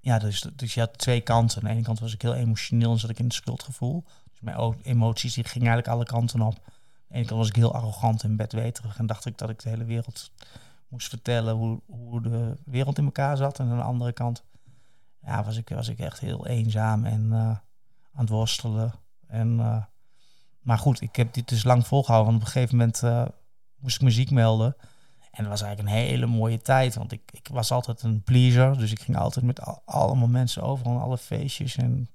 ja, 0.02 0.20
dus, 0.20 0.42
dus 0.56 0.74
je 0.74 0.80
had 0.80 0.98
twee 0.98 1.22
kanten. 1.22 1.62
Aan 1.62 1.68
de 1.68 1.74
ene 1.74 1.82
kant 1.82 2.00
was 2.00 2.14
ik 2.14 2.22
heel 2.22 2.36
emotioneel 2.36 2.92
en 2.92 3.00
zat 3.00 3.10
ik 3.10 3.20
in 3.20 3.26
het 3.26 3.34
schuldgevoel. 3.34 4.04
Dus 4.32 4.40
mijn 4.40 4.76
emoties 4.82 5.34
die 5.34 5.44
gingen 5.44 5.68
eigenlijk 5.68 5.98
alle 5.98 6.18
kanten 6.18 6.42
op. 6.42 6.56
Aan 6.66 6.74
de 7.08 7.16
ene 7.16 7.26
kant 7.26 7.40
was 7.40 7.50
ik 7.50 7.56
heel 7.56 7.74
arrogant 7.74 8.24
en 8.24 8.36
bedweterig 8.36 8.98
en 8.98 9.06
dacht 9.06 9.26
ik 9.26 9.38
dat 9.38 9.50
ik 9.50 9.62
de 9.62 9.70
hele 9.70 9.86
wereld 9.86 10.32
moest 10.92 11.10
vertellen 11.10 11.56
hoe, 11.56 11.82
hoe 11.86 12.22
de 12.22 12.58
wereld 12.66 12.98
in 12.98 13.06
elkaar 13.06 13.38
zat. 13.38 13.60
En 13.60 13.70
aan 13.70 13.78
de 13.78 13.84
andere 13.84 14.12
kant 14.12 14.44
ja, 15.26 15.44
was, 15.44 15.58
ik, 15.58 15.70
was 15.70 15.88
ik 15.88 16.00
echt 16.00 16.20
heel 16.20 16.48
eenzaam 16.48 17.06
en 17.06 17.26
uh, 17.26 17.38
aan 17.38 17.62
het 18.12 18.30
worstelen. 18.30 18.94
En, 19.28 19.58
uh, 19.60 19.84
maar 20.60 20.78
goed, 20.78 21.02
ik 21.02 21.16
heb 21.16 21.34
dit 21.34 21.50
dus 21.50 21.64
lang 21.64 21.88
volgehouden. 21.88 22.32
Want 22.32 22.42
op 22.42 22.48
een 22.48 22.54
gegeven 22.54 22.78
moment 22.78 23.02
uh, 23.04 23.26
moest 23.76 23.96
ik 23.96 24.02
muziek 24.02 24.32
melden. 24.32 24.76
En 25.32 25.44
dat 25.44 25.48
was 25.48 25.62
eigenlijk 25.62 25.96
een 25.96 26.04
hele 26.04 26.26
mooie 26.26 26.62
tijd. 26.62 26.96
Want 26.96 27.12
ik, 27.12 27.32
ik 27.32 27.48
was 27.52 27.72
altijd 27.72 28.02
een 28.02 28.24
pleaser. 28.24 28.78
Dus 28.78 28.92
ik 28.92 29.00
ging 29.00 29.18
altijd 29.18 29.46
met 29.46 29.62
al, 29.62 29.82
allemaal 29.86 30.28
mensen 30.28 30.64
overal 30.64 31.00
alle 31.00 31.18
feestjes. 31.18 31.76
En, 31.76 32.10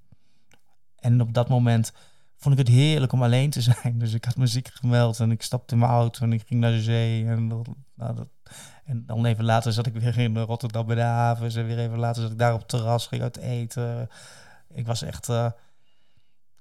en 0.95 1.21
op 1.21 1.33
dat 1.33 1.49
moment 1.49 1.93
vond 2.37 2.59
ik 2.59 2.67
het 2.67 2.75
heerlijk 2.75 3.11
om 3.11 3.23
alleen 3.23 3.49
te 3.49 3.61
zijn. 3.61 3.97
Dus 3.99 4.13
ik 4.13 4.25
had 4.25 4.35
muziek 4.35 4.67
gemeld 4.73 5.19
en 5.19 5.31
ik 5.31 5.41
stapte 5.41 5.73
in 5.73 5.79
mijn 5.79 5.91
auto 5.91 6.23
en 6.23 6.33
ik 6.33 6.43
ging 6.47 6.59
naar 6.59 6.71
de 6.71 6.81
zee. 6.81 7.25
En, 7.25 7.47
nou, 7.47 8.15
dat, 8.15 8.27
en 8.85 9.05
dan 9.05 9.25
even 9.25 9.43
later 9.43 9.73
zat 9.73 9.85
ik 9.85 9.93
weer 9.93 10.17
in 10.17 10.37
Rotterdam 10.37 10.85
bij 10.85 10.95
de 10.95 11.01
havens. 11.01 11.55
En 11.55 11.65
weer 11.65 11.79
even 11.79 11.99
later 11.99 12.21
zat 12.21 12.31
ik 12.31 12.37
daar 12.37 12.53
op 12.53 12.59
het 12.59 12.67
terras, 12.67 13.07
ging 13.07 13.21
uit 13.21 13.37
eten. 13.37 14.09
Ik 14.73 14.85
was 14.85 15.01
echt 15.01 15.29
uh, 15.29 15.49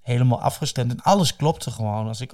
helemaal 0.01 0.41
afgestemd. 0.41 0.91
En 0.91 1.03
alles 1.03 1.37
klopte 1.37 1.71
gewoon. 1.71 2.07
Als 2.07 2.21
ik, 2.21 2.33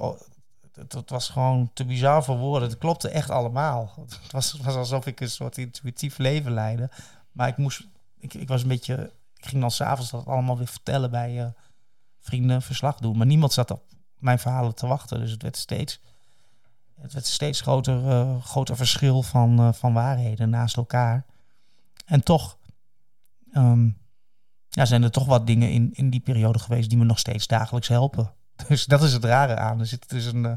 het, 0.73 1.11
was 1.11 1.29
gewoon 1.29 1.71
te 1.75 1.85
bizar 1.85 2.25
voor 2.25 2.37
woorden. 2.37 2.69
Het 2.69 2.79
klopte 2.79 3.09
echt 3.09 3.31
allemaal. 3.31 3.93
Het 4.01 4.33
was, 4.33 4.53
was 4.53 4.75
alsof 4.75 5.07
ik 5.07 5.21
een 5.21 5.31
soort 5.31 5.59
intuïtief 5.59 6.19
leven 6.19 6.53
leidde. 6.53 6.91
Maar 7.33 7.49
ik 7.49 7.57
moest, 7.57 7.87
ik, 8.19 8.35
ik 8.35 8.49
was 8.49 8.63
een 8.63 8.69
beetje, 8.69 9.13
ik 9.37 9.47
ging 9.47 9.61
dan 9.61 9.71
s'avonds 9.71 10.11
dat 10.11 10.27
allemaal 10.27 10.59
weer 10.59 10.67
vertellen 10.67 11.11
bij 11.11 11.41
uh, 11.41 11.47
vrienden, 12.23 12.63
verslag 12.63 12.97
doen. 12.97 13.17
Maar 13.17 13.27
niemand 13.27 13.53
zat 13.53 13.71
op 13.71 13.83
mijn 14.19 14.39
verhalen 14.39 14.75
te 14.75 14.87
wachten. 14.87 15.21
Dus 15.21 15.31
het 15.31 15.43
werd 15.43 15.57
steeds, 15.57 16.01
het 17.01 17.13
werd 17.13 17.27
steeds 17.27 17.61
groter, 17.61 18.05
uh, 18.05 18.43
groter 18.43 18.77
verschil 18.77 19.23
van, 19.23 19.61
uh, 19.61 19.73
van 19.73 19.93
waarheden 19.93 20.51
naast 20.51 20.77
elkaar. 20.77 21.25
En 22.07 22.23
toch 22.23 22.59
um, 23.53 23.99
ja, 24.69 24.85
zijn 24.85 25.03
er 25.03 25.11
toch 25.11 25.27
wat 25.27 25.47
dingen 25.47 25.71
in, 25.71 25.91
in 25.93 26.11
die 26.11 26.21
periode 26.21 26.59
geweest 26.59 26.89
die 26.89 26.99
me 26.99 27.05
nog 27.05 27.19
steeds 27.19 27.47
dagelijks 27.47 27.89
helpen. 27.89 28.33
Dus 28.69 28.85
dat 28.85 29.03
is 29.03 29.13
het 29.13 29.25
rare 29.25 29.57
aan. 29.57 29.81
Er 29.81 29.87
zit 29.87 30.09
dus 30.09 30.25
een, 30.25 30.45
uh, 30.45 30.53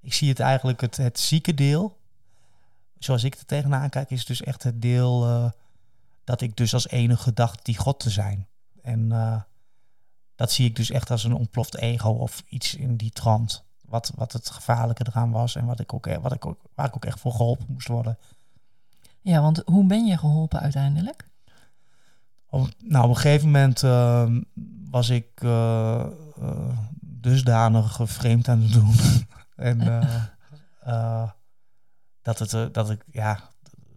ik 0.00 0.14
zie 0.14 0.28
het 0.28 0.40
eigenlijk, 0.40 0.80
het, 0.80 0.96
het 0.96 1.18
zieke 1.18 1.54
deel, 1.54 1.98
zoals 2.98 3.24
ik 3.24 3.34
er 3.34 3.46
tegenaan 3.46 3.88
kijk, 3.88 4.10
is 4.10 4.24
dus 4.24 4.42
echt 4.42 4.62
het 4.62 4.82
deel 4.82 5.52
dat 6.24 6.40
ik 6.40 6.56
dus 6.56 6.74
als 6.74 6.88
enige 6.88 7.32
dacht 7.32 7.64
die 7.64 7.76
God 7.76 8.00
te 8.00 8.10
zijn. 8.10 8.48
En 8.82 9.12
dat 10.40 10.52
zie 10.52 10.66
ik 10.66 10.76
dus 10.76 10.90
echt 10.90 11.10
als 11.10 11.24
een 11.24 11.34
ontploft 11.34 11.76
ego 11.76 12.08
of 12.10 12.42
iets 12.48 12.74
in 12.74 12.96
die 12.96 13.10
trant. 13.10 13.64
Wat, 13.84 14.12
wat 14.14 14.32
het 14.32 14.50
gevaarlijke 14.50 15.06
eraan 15.06 15.30
was 15.30 15.56
en 15.56 15.66
wat 15.66 15.80
ik 15.80 15.94
ook, 15.94 16.14
wat 16.20 16.32
ik 16.32 16.46
ook, 16.46 16.60
waar 16.74 16.86
ik 16.86 16.96
ook 16.96 17.04
echt 17.04 17.20
voor 17.20 17.32
geholpen 17.32 17.66
moest 17.68 17.88
worden. 17.88 18.18
Ja, 19.20 19.40
want 19.40 19.62
hoe 19.64 19.86
ben 19.86 20.06
je 20.06 20.18
geholpen 20.18 20.60
uiteindelijk? 20.60 21.28
Op, 22.48 22.68
nou, 22.78 23.04
op 23.04 23.10
een 23.10 23.16
gegeven 23.16 23.46
moment 23.46 23.82
uh, 23.82 24.36
was 24.90 25.08
ik 25.08 25.42
uh, 25.42 26.06
uh, 26.42 26.78
dusdanig 27.00 28.00
vreemd 28.02 28.48
aan 28.48 28.62
het 28.62 28.72
doen. 28.72 28.94
en 29.70 29.80
uh, 30.86 31.30
dat, 32.22 32.38
het, 32.38 32.74
dat, 32.74 32.90
ik, 32.90 33.04
ja, 33.10 33.40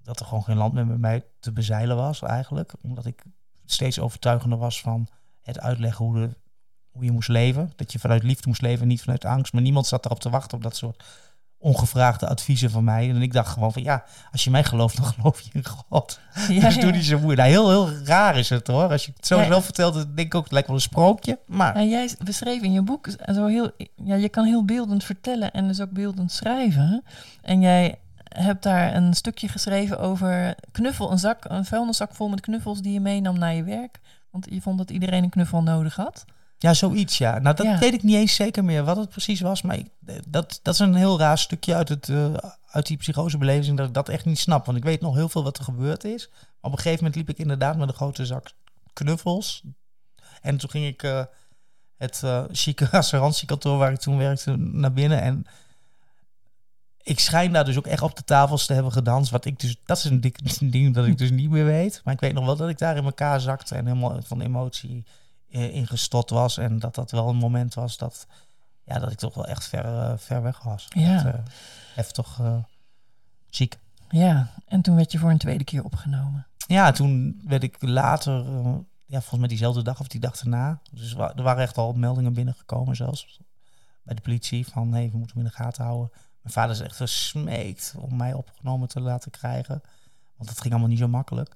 dat 0.02 0.20
er 0.20 0.26
gewoon 0.26 0.44
geen 0.44 0.58
land 0.58 0.74
meer 0.74 0.88
met 0.88 1.00
mij 1.00 1.26
te 1.40 1.52
bezeilen 1.52 1.96
was 1.96 2.22
eigenlijk. 2.22 2.74
Omdat 2.82 3.06
ik 3.06 3.24
steeds 3.66 4.00
overtuigender 4.00 4.58
was 4.60 4.82
van 4.82 5.08
het 5.44 5.60
uitleggen 5.60 6.06
hoe, 6.06 6.20
de, 6.20 6.36
hoe 6.92 7.04
je 7.04 7.12
moest 7.12 7.30
leven. 7.30 7.72
Dat 7.76 7.92
je 7.92 8.00
vanuit 8.00 8.24
liefde 8.24 8.48
moest 8.48 8.62
leven, 8.62 8.88
niet 8.88 9.02
vanuit 9.02 9.26
angst. 9.26 9.54
Maar 9.54 9.62
niemand 9.62 9.88
zat 9.88 10.06
erop 10.06 10.20
te 10.20 10.30
wachten 10.30 10.58
op 10.58 10.64
dat 10.64 10.76
soort 10.76 11.04
ongevraagde 11.64 12.28
adviezen 12.28 12.70
van 12.70 12.84
mij. 12.84 13.10
En 13.10 13.22
ik 13.22 13.34
dacht 13.34 13.54
gewoon 13.54 13.74
van 13.74 13.84
ja, 13.84 14.04
als 14.32 14.44
je 14.44 14.50
mij 14.50 14.64
gelooft, 14.64 14.98
dan 14.98 15.06
geloof 15.06 15.42
je 15.42 15.50
in 15.54 15.66
God. 15.66 16.20
Ja, 16.50 16.62
dus 16.62 16.80
doe 16.80 16.92
niet 16.92 17.06
zo 17.06 17.20
moeilijk. 17.20 17.50
Nou, 17.50 17.52
heel, 17.52 17.70
heel 17.70 18.06
raar 18.06 18.38
is 18.38 18.50
het 18.50 18.68
hoor. 18.68 18.90
Als 18.90 19.06
je 19.06 19.12
het 19.16 19.28
zo 19.28 19.40
ja. 19.40 19.48
wel 19.48 19.62
vertelt, 19.62 19.94
dan 19.94 20.16
denk 20.16 20.28
ik 20.28 20.36
ook, 20.36 20.44
het 20.44 20.52
lijkt 20.52 20.68
wel 20.68 20.76
een 20.76 20.82
sprookje. 20.82 21.40
Maar... 21.46 21.76
En 21.76 21.90
jij 21.90 22.16
beschreef 22.24 22.62
in 22.62 22.72
je 22.72 22.82
boek 22.82 23.08
zo 23.34 23.46
heel, 23.46 23.72
ja, 23.96 24.16
je 24.16 24.30
kan 24.30 24.46
heel 24.46 24.66
beeldend 24.66 25.04
vertellen 25.04 25.52
en 25.52 25.68
dus 25.68 25.82
ook 25.82 25.92
beeldend 25.92 26.32
schrijven. 26.32 27.04
En 27.42 27.62
jij 27.62 28.00
hebt 28.24 28.64
daar 28.64 28.96
een 28.96 29.14
stukje 29.14 29.48
geschreven 29.48 30.00
over 30.00 30.56
knuffel, 30.72 31.12
een 31.12 31.20
zak, 31.20 31.46
een 31.48 31.66
vuilniszak 31.66 32.16
vol 32.16 32.30
met 32.30 32.42
knuffels 32.42 32.82
die 32.82 32.94
je 32.94 33.00
meenam 33.00 33.40
naar 33.40 33.54
je 33.54 33.64
werk. 33.64 34.00
Want 34.34 34.48
je 34.50 34.62
vond 34.62 34.78
dat 34.78 34.90
iedereen 34.92 35.24
een 35.24 35.30
knuffel 35.30 35.64
nodig 35.64 35.96
had. 35.96 36.26
Ja, 36.58 36.74
zoiets, 36.74 37.18
ja. 37.18 37.40
Nou, 37.40 37.56
dat 37.56 37.66
ja. 37.66 37.80
weet 37.80 37.94
ik 37.94 38.04
niet 38.04 38.16
eens 38.16 38.36
zeker 38.36 38.64
meer 38.64 38.84
wat 38.84 38.98
het 38.98 39.10
precies 39.10 39.42
was. 39.42 39.62
Maar 39.62 39.78
ik, 39.78 39.88
dat, 40.28 40.60
dat 40.62 40.74
is 40.74 40.80
een 40.80 40.96
heel 40.96 41.20
raar 41.20 41.38
stukje 41.38 41.76
uit, 41.76 41.90
het, 41.90 42.08
uh, 42.08 42.34
uit 42.66 42.86
die 42.86 42.98
psychosebeleving 42.98 43.78
dat 43.78 43.88
ik 43.88 43.94
dat 43.94 44.10
echt 44.10 44.26
niet 44.26 44.40
snap. 44.40 44.66
Want 44.66 44.78
ik 44.78 44.84
weet 44.84 45.02
nog 45.02 45.16
heel 45.16 45.30
veel 45.30 45.44
wat 45.44 45.58
er 45.58 45.64
gebeurd 45.64 46.04
is. 46.04 46.30
Maar 46.30 46.72
op 46.72 46.72
een 46.72 46.78
gegeven 46.78 47.04
moment 47.04 47.16
liep 47.16 47.30
ik 47.30 47.38
inderdaad 47.38 47.78
met 47.78 47.88
een 47.88 47.94
grote 47.94 48.26
zak 48.26 48.52
knuffels. 48.94 49.64
En 50.42 50.58
toen 50.58 50.70
ging 50.70 50.86
ik 50.86 51.04
uh, 51.04 51.24
het 51.98 52.22
uh, 52.26 52.44
chique 52.52 52.90
assurantiekantoor 52.98 53.78
waar 53.78 53.92
ik 53.92 54.00
toen 54.00 54.18
werkte 54.18 54.56
naar 54.58 54.94
binnen. 54.94 55.22
En 55.22 55.46
ik 57.04 57.20
schijn 57.20 57.54
daar 57.54 57.66
dus 57.66 57.78
ook 57.78 57.88
echt 57.88 58.02
op 58.02 58.16
de 58.16 58.24
tafels 58.24 58.66
te 58.66 58.74
hebben 58.74 58.92
gedanst. 58.92 59.32
Wat 59.32 59.46
ik 59.46 59.60
dus, 59.60 59.78
dat 59.86 59.98
is 59.98 60.04
een 60.62 60.70
ding 60.72 60.94
dat 60.94 61.06
ik 61.06 61.18
dus 61.18 61.32
niet 61.32 61.50
meer 61.50 61.66
weet. 61.66 62.02
Maar 62.04 62.14
ik 62.14 62.20
weet 62.20 62.34
nog 62.34 62.46
wel 62.46 62.56
dat 62.56 62.70
ik 62.70 62.78
daar 62.78 62.98
in 62.98 63.04
elkaar 63.04 63.42
zakte 63.42 63.76
en 63.76 63.86
helemaal 63.86 64.22
van 64.22 64.42
emotie 64.42 65.06
ingestot 65.50 66.30
was. 66.30 66.58
En 66.58 66.80
dat 66.80 66.96
dat 66.96 67.12
wel 67.12 67.30
een 67.30 67.36
moment 67.36 67.74
was 67.74 67.98
dat, 67.98 68.28
ja, 68.84 69.00
dat 69.00 69.12
ik 69.12 69.18
toch 69.18 69.34
wel 69.34 69.46
echt 69.48 69.66
ver, 69.66 69.86
uh, 69.86 70.14
ver 70.18 70.42
weg 70.42 70.64
was. 70.64 70.88
Ja. 70.90 71.24
Dat, 71.24 71.34
uh, 71.34 71.40
heftig 71.96 72.40
uh, 72.40 72.58
ziek. 73.50 73.78
Ja, 74.10 74.50
en 74.68 74.82
toen 74.82 74.96
werd 74.96 75.12
je 75.12 75.20
voor 75.20 75.30
een 75.30 75.38
tweede 75.38 75.64
keer 75.64 75.84
opgenomen. 75.84 76.48
Ja, 76.68 76.92
toen 76.92 77.42
werd 77.48 77.64
ik 77.64 77.76
later, 77.80 78.46
ja, 79.06 79.20
volgens 79.20 79.40
mij 79.40 79.48
diezelfde 79.48 79.82
dag 79.82 80.00
of 80.00 80.08
die 80.08 80.20
dag 80.20 80.40
erna. 80.40 80.82
Dus 80.92 81.16
er 81.16 81.44
waren 81.44 81.64
echt 81.64 81.78
al 81.78 81.94
meldingen 81.94 82.34
binnengekomen 82.34 82.96
zelfs 82.96 83.40
bij 84.04 84.16
de 84.16 84.22
politie 84.22 84.68
van 84.68 84.90
nee, 84.90 85.12
we 85.12 85.18
moeten 85.18 85.38
hem 85.38 85.46
in 85.46 85.52
de 85.52 85.64
gaten 85.64 85.84
houden. 85.84 86.12
Mijn 86.44 86.56
vader 86.56 86.72
is 86.72 86.82
echt 86.82 86.96
gesmeekt 86.96 87.96
om 87.98 88.16
mij 88.16 88.34
opgenomen 88.34 88.88
te 88.88 89.02
laten 89.02 89.32
krijgen. 89.32 89.82
Want 90.36 90.50
dat 90.50 90.60
ging 90.62 90.74
allemaal 90.74 90.90
niet 90.90 91.00
zo 91.00 91.08
makkelijk. 91.08 91.56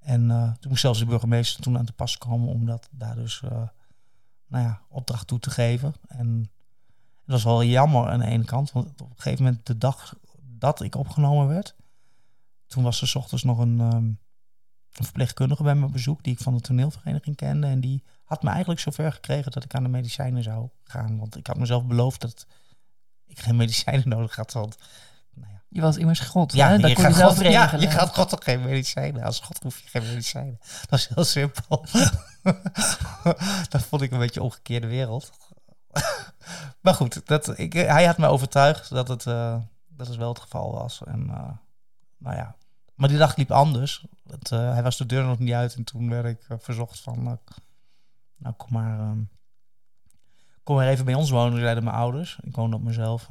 En 0.00 0.22
uh, 0.22 0.52
toen 0.52 0.70
moest 0.70 0.80
zelfs 0.80 0.98
de 0.98 1.06
burgemeester 1.06 1.62
toen 1.62 1.78
aan 1.78 1.84
te 1.84 1.92
pas 1.92 2.18
komen 2.18 2.48
om 2.48 2.66
dat 2.66 2.88
daar 2.90 3.14
dus 3.14 3.42
uh, 3.44 3.50
nou 4.46 4.64
ja, 4.64 4.80
opdracht 4.88 5.26
toe 5.26 5.38
te 5.38 5.50
geven. 5.50 5.94
En 6.06 6.50
dat 7.24 7.42
was 7.42 7.44
wel 7.44 7.64
jammer 7.64 8.08
aan 8.08 8.18
de 8.18 8.26
ene 8.26 8.44
kant, 8.44 8.72
want 8.72 9.00
op 9.00 9.10
een 9.10 9.16
gegeven 9.16 9.44
moment 9.44 9.66
de 9.66 9.78
dag 9.78 10.14
dat 10.58 10.80
ik 10.80 10.94
opgenomen 10.94 11.48
werd, 11.48 11.74
toen 12.66 12.82
was 12.82 13.00
er 13.00 13.08
s 13.08 13.14
ochtends 13.14 13.44
nog 13.44 13.58
een, 13.58 13.80
um, 13.80 14.18
een 14.92 15.04
verpleegkundige 15.04 15.62
bij 15.62 15.74
me 15.74 15.88
bezoek 15.88 16.22
die 16.24 16.32
ik 16.32 16.40
van 16.40 16.54
de 16.54 16.60
toneelvereniging 16.60 17.36
kende. 17.36 17.66
En 17.66 17.80
die 17.80 18.02
had 18.24 18.42
me 18.42 18.50
eigenlijk 18.50 18.80
zover 18.80 19.12
gekregen 19.12 19.52
dat 19.52 19.64
ik 19.64 19.74
aan 19.74 19.82
de 19.82 19.88
medicijnen 19.88 20.42
zou 20.42 20.68
gaan. 20.84 21.18
Want 21.18 21.36
ik 21.36 21.46
had 21.46 21.58
mezelf 21.58 21.86
beloofd 21.86 22.20
dat 22.20 22.46
ik 23.26 23.38
geen 23.38 23.56
medicijnen 23.56 24.08
nodig 24.08 24.36
had. 24.36 24.52
Want 24.52 24.76
je 25.68 25.80
was 25.80 25.96
immers 25.96 26.20
God. 26.20 26.52
Ja, 26.52 26.68
hè? 26.68 26.78
Dat 26.78 26.90
je, 26.90 26.96
kon 26.96 27.04
gaat 27.04 27.16
je, 27.16 27.22
God, 27.22 27.52
ja 27.52 27.76
je 27.78 27.90
gaat 27.90 28.14
God 28.14 28.28
toch 28.28 28.44
geen 28.44 28.62
medicijnen. 28.62 29.22
Als 29.22 29.40
God 29.40 29.62
hoef 29.62 29.78
je 29.78 29.88
geen 29.88 30.02
medicijnen. 30.02 30.58
Dat 30.88 30.98
is 30.98 31.08
heel 31.14 31.24
simpel. 31.24 31.84
dat 33.68 33.82
vond 33.82 34.02
ik 34.02 34.10
een 34.10 34.18
beetje 34.18 34.40
een 34.40 34.46
omgekeerde 34.46 34.86
wereld. 34.86 35.30
maar 36.82 36.94
goed, 36.94 37.26
dat, 37.26 37.58
ik, 37.58 37.72
hij 37.72 38.04
had 38.04 38.18
me 38.18 38.26
overtuigd 38.26 38.90
dat 38.90 39.08
het, 39.08 39.24
uh, 39.24 39.56
dat 39.88 40.06
het 40.06 40.16
wel 40.16 40.28
het 40.28 40.40
geval 40.40 40.72
was. 40.72 41.02
En 41.04 41.26
uh, 41.28 41.48
nou 42.18 42.36
ja, 42.36 42.56
maar 42.94 43.08
die 43.08 43.18
dag 43.18 43.36
liep 43.36 43.50
anders. 43.50 44.04
Het, 44.26 44.50
uh, 44.50 44.72
hij 44.72 44.82
was 44.82 44.96
de 44.96 45.06
deur 45.06 45.24
nog 45.24 45.38
niet 45.38 45.52
uit 45.52 45.74
en 45.74 45.84
toen 45.84 46.10
werd 46.10 46.24
ik 46.26 46.58
verzocht 46.58 47.00
van, 47.00 47.38
nou 48.36 48.54
kom 48.56 48.72
maar, 48.72 49.00
um, 49.00 49.30
kom 50.66 50.76
maar 50.76 50.88
even 50.88 51.04
bij 51.04 51.14
ons 51.14 51.30
wonen, 51.30 51.58
zeiden 51.58 51.84
mijn 51.84 51.96
ouders. 51.96 52.38
Ik 52.42 52.56
woonde 52.56 52.76
op 52.76 52.82
mezelf. 52.82 53.28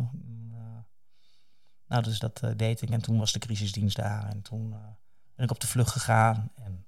Nou, 1.87 2.03
dus 2.03 2.19
dat 2.19 2.41
deed 2.55 2.81
ik. 2.81 2.89
En 2.89 3.01
toen 3.01 3.19
was 3.19 3.31
de 3.31 3.39
crisisdienst 3.39 3.95
daar. 3.95 4.29
En 4.29 4.41
toen 4.41 4.69
uh, 4.69 4.77
ben 5.35 5.45
ik 5.45 5.51
op 5.51 5.59
de 5.59 5.67
vlucht 5.67 5.91
gegaan. 5.91 6.51
En 6.55 6.85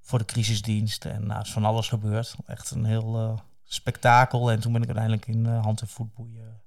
voor 0.00 0.18
de 0.18 0.24
crisisdienst. 0.24 1.04
En 1.04 1.26
nou, 1.26 1.40
is 1.40 1.52
van 1.52 1.64
alles 1.64 1.88
gebeurd. 1.88 2.36
Echt 2.46 2.70
een 2.70 2.84
heel 2.84 3.40
spektakel. 3.64 4.50
En 4.50 4.60
toen 4.60 4.72
ben 4.72 4.82
ik 4.82 4.86
uiteindelijk 4.86 5.26
in 5.26 5.46
hand- 5.46 5.80
en 5.80 5.88
voetboeien 5.88 6.62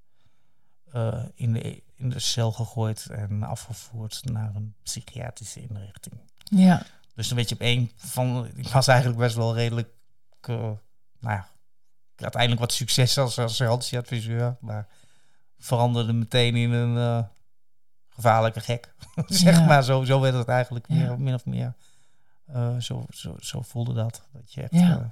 in, 1.36 1.54
de, 1.54 1.84
in 1.96 2.10
de 2.10 2.20
cel 2.20 2.52
gegooid. 2.52 3.06
En 3.06 3.44
afgevoerd 3.44 4.22
naar 4.24 4.56
een 4.56 4.76
psychiatrische 4.84 5.62
inrichting. 5.62 6.16
Ja. 6.38 6.86
Dus 7.16 7.30
een 7.30 7.36
beetje 7.36 7.56
op 7.56 7.62
één 7.62 7.92
van... 7.96 8.48
Ik 8.56 8.68
was 8.68 8.88
eigenlijk 8.88 9.20
best 9.20 9.36
wel 9.36 9.56
redelijk... 9.56 9.90
nou 10.48 10.80
ja, 11.20 11.48
uiteindelijk 12.18 12.62
wat 12.62 12.72
succes 12.74 13.18
als, 13.18 13.40
als 13.40 13.62
adviseur. 13.94 14.56
Maar 14.60 14.88
veranderde 15.60 16.14
meteen 16.14 16.56
in 16.56 16.72
een 16.72 16.96
uh, 16.96 17.24
gevaarlijke 18.10 18.60
gek. 18.60 18.94
zeg 19.28 19.58
Ja. 19.60 19.66
maar, 19.66 19.84
zo, 19.84 20.04
zo 20.04 20.20
werd 20.20 20.34
het 20.36 20.48
eigenlijk 20.48 20.86
Ja. 20.88 20.96
meer, 20.96 21.20
min 21.20 21.34
of 21.34 21.46
meer. 21.46 21.74
Eh, 22.46 22.78
zo, 22.78 23.06
zo, 23.10 23.36
zo 23.40 23.62
voelde 23.62 23.94
dat. 23.94 24.22
dat 24.34 24.54
je 24.54 24.62
echt, 24.62 24.72
Ja. 24.72 25.10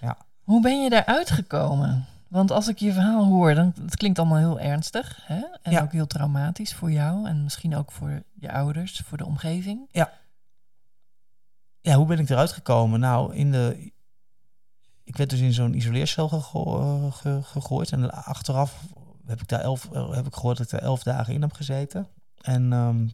eh, 0.00 0.10
Hoe 0.42 0.60
ben 0.62 0.82
je 0.82 0.90
daaruit 0.90 1.30
gekomen? 1.30 2.06
Want 2.28 2.50
als 2.50 2.68
ik 2.68 2.78
je 2.78 2.92
verhaal 2.92 3.24
hoor, 3.24 3.54
dan 3.54 3.74
het 3.84 3.96
klinkt 3.96 4.18
allemaal 4.18 4.38
heel 4.38 4.60
ernstig. 4.60 5.18
Hè? 5.22 5.42
En 5.62 5.72
Ja. 5.72 5.82
ook 5.82 5.92
heel 5.92 6.06
traumatisch 6.06 6.74
voor 6.74 6.90
jou. 6.90 7.28
En 7.28 7.42
misschien 7.42 7.76
ook 7.76 7.92
voor 7.92 8.22
je 8.34 8.52
ouders, 8.52 9.00
voor 9.04 9.18
de 9.18 9.26
omgeving. 9.26 9.88
ja, 11.80 11.94
hoe 11.94 12.06
ben 12.06 12.18
ik 12.18 12.28
eruit 12.30 12.52
gekomen? 12.52 13.00
Nou, 13.00 13.34
in 13.34 13.52
de... 13.52 13.92
Ik 15.06 15.16
werd 15.16 15.30
dus 15.30 15.40
in 15.40 15.52
zo'n 15.52 15.74
isoleercel 15.74 16.28
gego- 16.28 17.10
ge- 17.10 17.40
gegooid. 17.42 17.92
En 17.92 18.12
achteraf 18.24 18.82
heb 19.26 19.40
ik 19.40 19.48
daar 19.48 19.60
elf, 19.60 19.90
eh, 19.92 20.10
heb 20.10 20.26
ik 20.26 20.34
gehoord 20.34 20.56
dat 20.56 20.66
ik 20.66 20.72
daar 20.72 20.82
elf 20.88 21.02
dagen 21.02 21.34
in 21.34 21.40
heb 21.42 21.52
gezeten. 21.52 22.08
En 22.40 22.72
ehm 22.72 23.08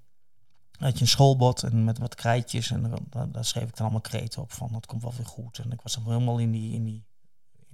had 0.78 0.94
je 0.94 1.00
een 1.00 1.08
schoolbord 1.10 1.62
en 1.62 1.84
met 1.84 1.98
wat 1.98 2.14
krijtjes. 2.14 2.70
En 2.70 2.82
dan- 2.82 3.06
daar, 3.10 3.30
daar 3.30 3.44
schreef 3.44 3.62
ik 3.68 3.76
dan 3.76 3.82
allemaal 3.82 4.00
kreten 4.00 4.42
op 4.42 4.52
van 4.52 4.68
dat 4.72 4.86
komt 4.86 5.02
wel 5.02 5.12
weer 5.16 5.26
goed. 5.26 5.58
En 5.58 5.72
ik 5.72 5.80
was 5.82 5.94
dan 5.94 6.04
helemaal 6.04 6.38
in 6.38 6.50
die, 6.50 6.72
in 6.74 6.84
die, 6.84 7.04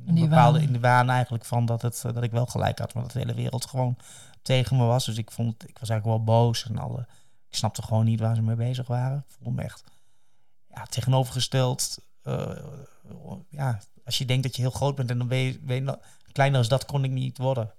in 0.07 0.15
die 0.15 0.29
bepaalde, 0.29 0.59
waan. 0.59 0.67
in 0.67 0.73
de 0.73 0.81
waan 0.81 1.11
eigenlijk 1.11 1.45
van 1.45 1.67
dat, 1.67 1.83
het, 1.83 2.05
eh, 2.05 2.13
dat 2.13 2.23
ik 2.23 2.31
wel 2.31 2.47
gelijk 2.47 2.79
had. 2.79 2.95
Maar 2.95 3.03
dat 3.03 3.13
de 3.13 3.19
hele 3.19 3.35
wereld 3.35 3.67
gewoon 3.67 3.97
tegen 4.43 4.77
me 4.77 4.85
was. 4.85 5.05
Dus 5.05 5.17
ik 5.17 5.31
vond, 5.31 5.69
ik 5.69 5.79
was 5.79 5.89
eigenlijk 5.89 6.05
wel 6.25 6.37
boos. 6.37 6.65
En 6.69 6.79
alle, 6.79 7.01
ik 7.49 7.55
snapte 7.57 7.83
gewoon 7.83 8.05
niet 8.05 8.21
waar 8.21 8.35
ze 8.35 8.43
mee 8.43 8.57
bezig 8.57 8.87
waren. 8.87 9.19
Ik 9.29 9.35
voelde 9.37 9.55
me 9.57 9.63
echt 9.63 9.85
ja, 10.75 10.85
tegenovergesteld. 10.85 11.99
eh, 12.23 12.51
ja, 13.51 13.81
als 14.09 14.19
je 14.19 14.25
denkt 14.25 14.43
dat 14.43 14.57
je 14.57 14.63
heel 14.63 14.71
groot 14.71 14.95
bent 14.95 15.11
en 15.11 15.19
dan 15.19 15.29
ben 15.29 15.39
je, 15.39 15.99
kleiner 16.33 16.59
als 16.59 16.69
dat 16.69 16.85
kon 16.85 17.05
ik 17.05 17.11
niet 17.11 17.39
worden. 17.39 17.73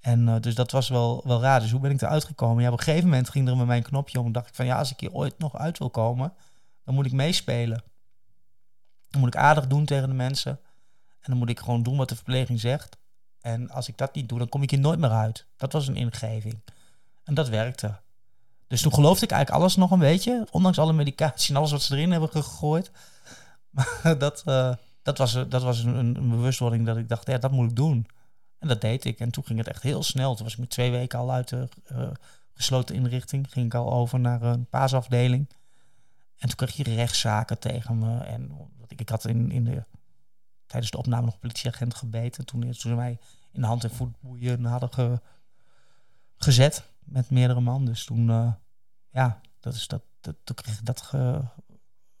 En 0.00 0.28
eh, 0.28 0.40
dus 0.40 0.54
dat 0.54 0.70
was 0.70 0.88
wel, 0.88 1.22
wel 1.24 1.40
raar. 1.40 1.60
Dus 1.60 1.70
hoe 1.70 1.80
ben 1.80 1.90
ik 1.90 2.02
eruit 2.02 2.24
gekomen? 2.24 2.62
Ja, 2.62 2.70
op 2.70 2.78
een 2.78 2.84
gegeven 2.84 3.08
moment 3.08 3.28
ging 3.28 3.48
er 3.48 3.56
met 3.56 3.66
mijn 3.66 3.82
knopje 3.82 4.20
om. 4.20 4.32
dacht 4.32 4.48
ik 4.48 4.54
van 4.54 4.66
ja, 4.66 4.78
als 4.78 4.92
ik 4.92 5.00
hier 5.00 5.12
ooit 5.12 5.38
nog 5.38 5.56
uit 5.56 5.78
wil 5.78 5.90
komen, 5.90 6.32
dan 6.84 6.94
moet 6.94 7.06
ik 7.06 7.12
meespelen. 7.12 7.82
Dan 9.08 9.20
moet 9.20 9.34
ik 9.34 9.40
aardig 9.40 9.66
doen 9.66 9.84
tegen 9.84 10.08
de 10.08 10.14
mensen. 10.14 10.50
En 11.20 11.30
dan 11.30 11.36
moet 11.36 11.48
ik 11.48 11.60
gewoon 11.60 11.82
doen 11.82 11.96
wat 11.96 12.08
de 12.08 12.14
verpleging 12.14 12.60
zegt. 12.60 12.96
En 13.40 13.70
als 13.70 13.88
ik 13.88 13.98
dat 13.98 14.14
niet 14.14 14.28
doe, 14.28 14.38
dan 14.38 14.48
kom 14.48 14.62
ik 14.62 14.70
hier 14.70 14.80
nooit 14.80 14.98
meer 14.98 15.10
uit. 15.10 15.46
Dat 15.56 15.72
was 15.72 15.88
een 15.88 15.96
ingeving. 15.96 16.60
En 17.24 17.34
dat 17.34 17.48
werkte. 17.48 18.00
Dus 18.66 18.82
toen 18.82 18.94
geloofde 18.94 19.24
ik 19.24 19.30
eigenlijk 19.30 19.62
alles 19.62 19.76
nog 19.76 19.90
een 19.90 19.98
beetje. 19.98 20.46
Ondanks 20.50 20.78
alle 20.78 20.92
medicatie 20.92 21.50
en 21.50 21.56
alles 21.56 21.70
wat 21.70 21.82
ze 21.82 21.94
erin 21.94 22.10
hebben 22.10 22.28
gegooid. 22.28 22.90
Maar 23.74 24.18
dat, 24.18 24.42
eh, 24.44 24.74
dat 25.04 25.18
was, 25.18 25.32
dat 25.32 25.62
was 25.62 25.84
een, 25.84 25.96
een, 25.96 26.30
bewustwording 26.30 26.86
dat 26.86 26.96
ik 26.96 27.08
dacht, 27.08 27.26
ja, 27.26 27.38
dat 27.38 27.50
moet 27.50 27.70
ik 27.70 27.76
doen. 27.76 28.06
En 28.58 28.68
dat 28.68 28.80
deed 28.80 29.04
ik. 29.04 29.18
En 29.20 29.30
toen 29.30 29.44
ging 29.44 29.58
het 29.58 29.68
echt 29.68 29.82
heel 29.82 30.02
snel. 30.02 30.34
Toen 30.34 30.44
was 30.44 30.52
ik 30.52 30.58
met 30.58 30.70
twee 30.70 30.90
weken 30.90 31.18
al 31.18 31.32
uit 31.32 31.48
de 31.48 31.68
eh, 31.84 32.10
gesloten 32.54 32.94
inrichting. 32.94 33.52
Ging 33.52 33.66
ik 33.66 33.74
al 33.74 33.92
over 33.92 34.20
naar 34.20 34.42
een 34.42 34.66
paasafdeling. 34.66 35.48
En 36.38 36.48
toen 36.48 36.56
kreeg 36.56 36.76
je 36.76 36.94
rechtszaken 36.94 37.58
tegen 37.58 37.98
me. 37.98 38.18
En 38.18 38.70
ik, 38.86 39.00
ik 39.00 39.08
had 39.08 39.24
in, 39.24 39.50
in 39.50 39.64
de, 39.64 39.84
tijdens 40.66 40.92
de 40.92 40.98
opname 40.98 41.24
nog 41.24 41.34
een 41.34 41.40
politieagent 41.40 41.94
gebeten. 41.94 42.46
Toen, 42.46 42.60
toen 42.60 42.74
ze 42.74 42.94
mij 42.94 43.18
in 43.52 43.60
de 43.60 43.66
hand 43.66 43.84
en 43.84 43.90
voetboeien 43.90 44.64
hadden 44.64 44.92
ge- 44.92 45.20
gezet. 46.36 46.88
Met 46.98 47.30
meerdere 47.30 47.60
man. 47.60 47.84
Dus 47.84 48.04
toen, 48.04 48.30
eh, 48.30 48.52
ja, 49.10 49.40
dat 49.60 49.74
is 49.74 49.86
dat, 49.86 50.02
dat, 50.20 50.36
toen 50.44 50.56
kreeg 50.56 50.78
ik 50.78 50.86
dat 50.86 51.00
ge, 51.00 51.40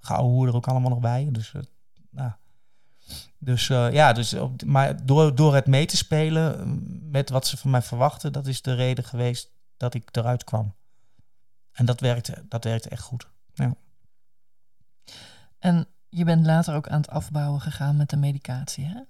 er 0.00 0.54
ook 0.54 0.68
allemaal 0.68 0.90
nog 0.90 1.00
bij. 1.00 1.28
Dus, 1.30 1.54
eh, 1.54 1.62
nou, 2.10 2.32
dus 3.38 3.68
eh, 3.68 3.92
ja, 3.92 4.12
dus 4.12 4.34
op, 4.34 4.64
maar 4.64 5.06
door, 5.06 5.34
door 5.34 5.54
het 5.54 5.66
mee 5.66 5.86
te 5.86 5.96
spelen 5.96 6.78
met 7.10 7.30
wat 7.30 7.46
ze 7.46 7.56
van 7.56 7.70
mij 7.70 7.82
verwachten, 7.82 8.32
dat 8.32 8.46
is 8.46 8.62
de 8.62 8.74
reden 8.74 9.04
geweest 9.04 9.50
dat 9.76 9.94
ik 9.94 10.16
eruit 10.16 10.44
kwam. 10.44 10.74
En 11.72 11.84
dat 11.84 12.00
werkte, 12.00 12.44
dat 12.48 12.64
werkte 12.64 12.88
echt 12.88 13.02
goed. 13.02 13.32
En 15.58 15.86
je 16.08 16.24
bent 16.24 16.46
later 16.46 16.74
ook 16.74 16.88
aan 16.88 17.00
het 17.00 17.10
afbouwen 17.10 17.60
gegaan 17.60 17.96
met 17.96 18.10
de 18.10 18.16
medicatie, 18.16 18.84
hè? 18.84 19.00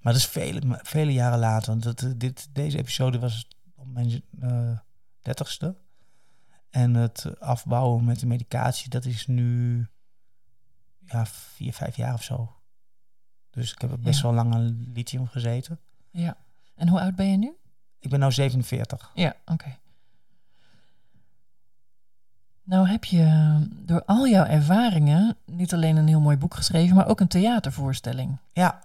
Maar 0.00 0.12
dat 0.12 0.22
is 0.22 0.28
vele, 0.28 0.78
vele 0.82 1.12
jaren 1.12 1.38
later. 1.38 1.68
Want 1.70 1.82
dat, 1.82 2.14
dit, 2.16 2.48
deze 2.52 2.78
episode 2.78 3.18
was 3.18 3.48
op 3.74 3.86
mijn 3.86 4.22
eh, 4.40 4.78
dertigste. 5.22 5.76
en 6.70 6.94
het 6.94 7.40
afbouwen 7.40 8.04
met 8.04 8.20
de 8.20 8.26
medicatie, 8.26 8.90
dat 8.90 9.04
is 9.04 9.26
nu 9.26 9.86
ja, 11.10 11.26
vier, 11.26 11.72
vijf 11.72 11.96
jaar 11.96 12.14
of 12.14 12.22
zo. 12.22 12.52
Dus 13.50 13.72
ik 13.72 13.80
heb 13.80 13.96
best 14.00 14.16
Ja. 14.20 14.22
wel 14.26 14.34
lang 14.34 14.54
aan 14.54 14.90
lithium 14.94 15.26
gezeten. 15.26 15.78
Ja. 16.10 16.36
En 16.74 16.88
hoe 16.88 17.00
oud 17.00 17.14
ben 17.16 17.30
je 17.30 17.36
nu? 17.36 17.52
Ik 17.98 18.10
ben 18.10 18.20
nu 18.20 18.32
47. 18.32 19.10
Ja, 19.14 19.34
oké. 19.46 19.76
Nou 22.62 22.88
heb 22.88 23.04
je 23.04 23.22
eh, 23.22 23.56
door 23.86 24.04
al 24.04 24.28
jouw 24.28 24.44
ervaringen 24.44 25.36
niet 25.44 25.74
alleen 25.74 25.96
een 25.96 26.06
heel 26.08 26.20
mooi 26.20 26.36
boek 26.36 26.54
geschreven, 26.54 26.96
maar 26.96 27.06
ook 27.08 27.20
een 27.20 27.28
theatervoorstelling. 27.28 28.38
Ja, 28.52 28.82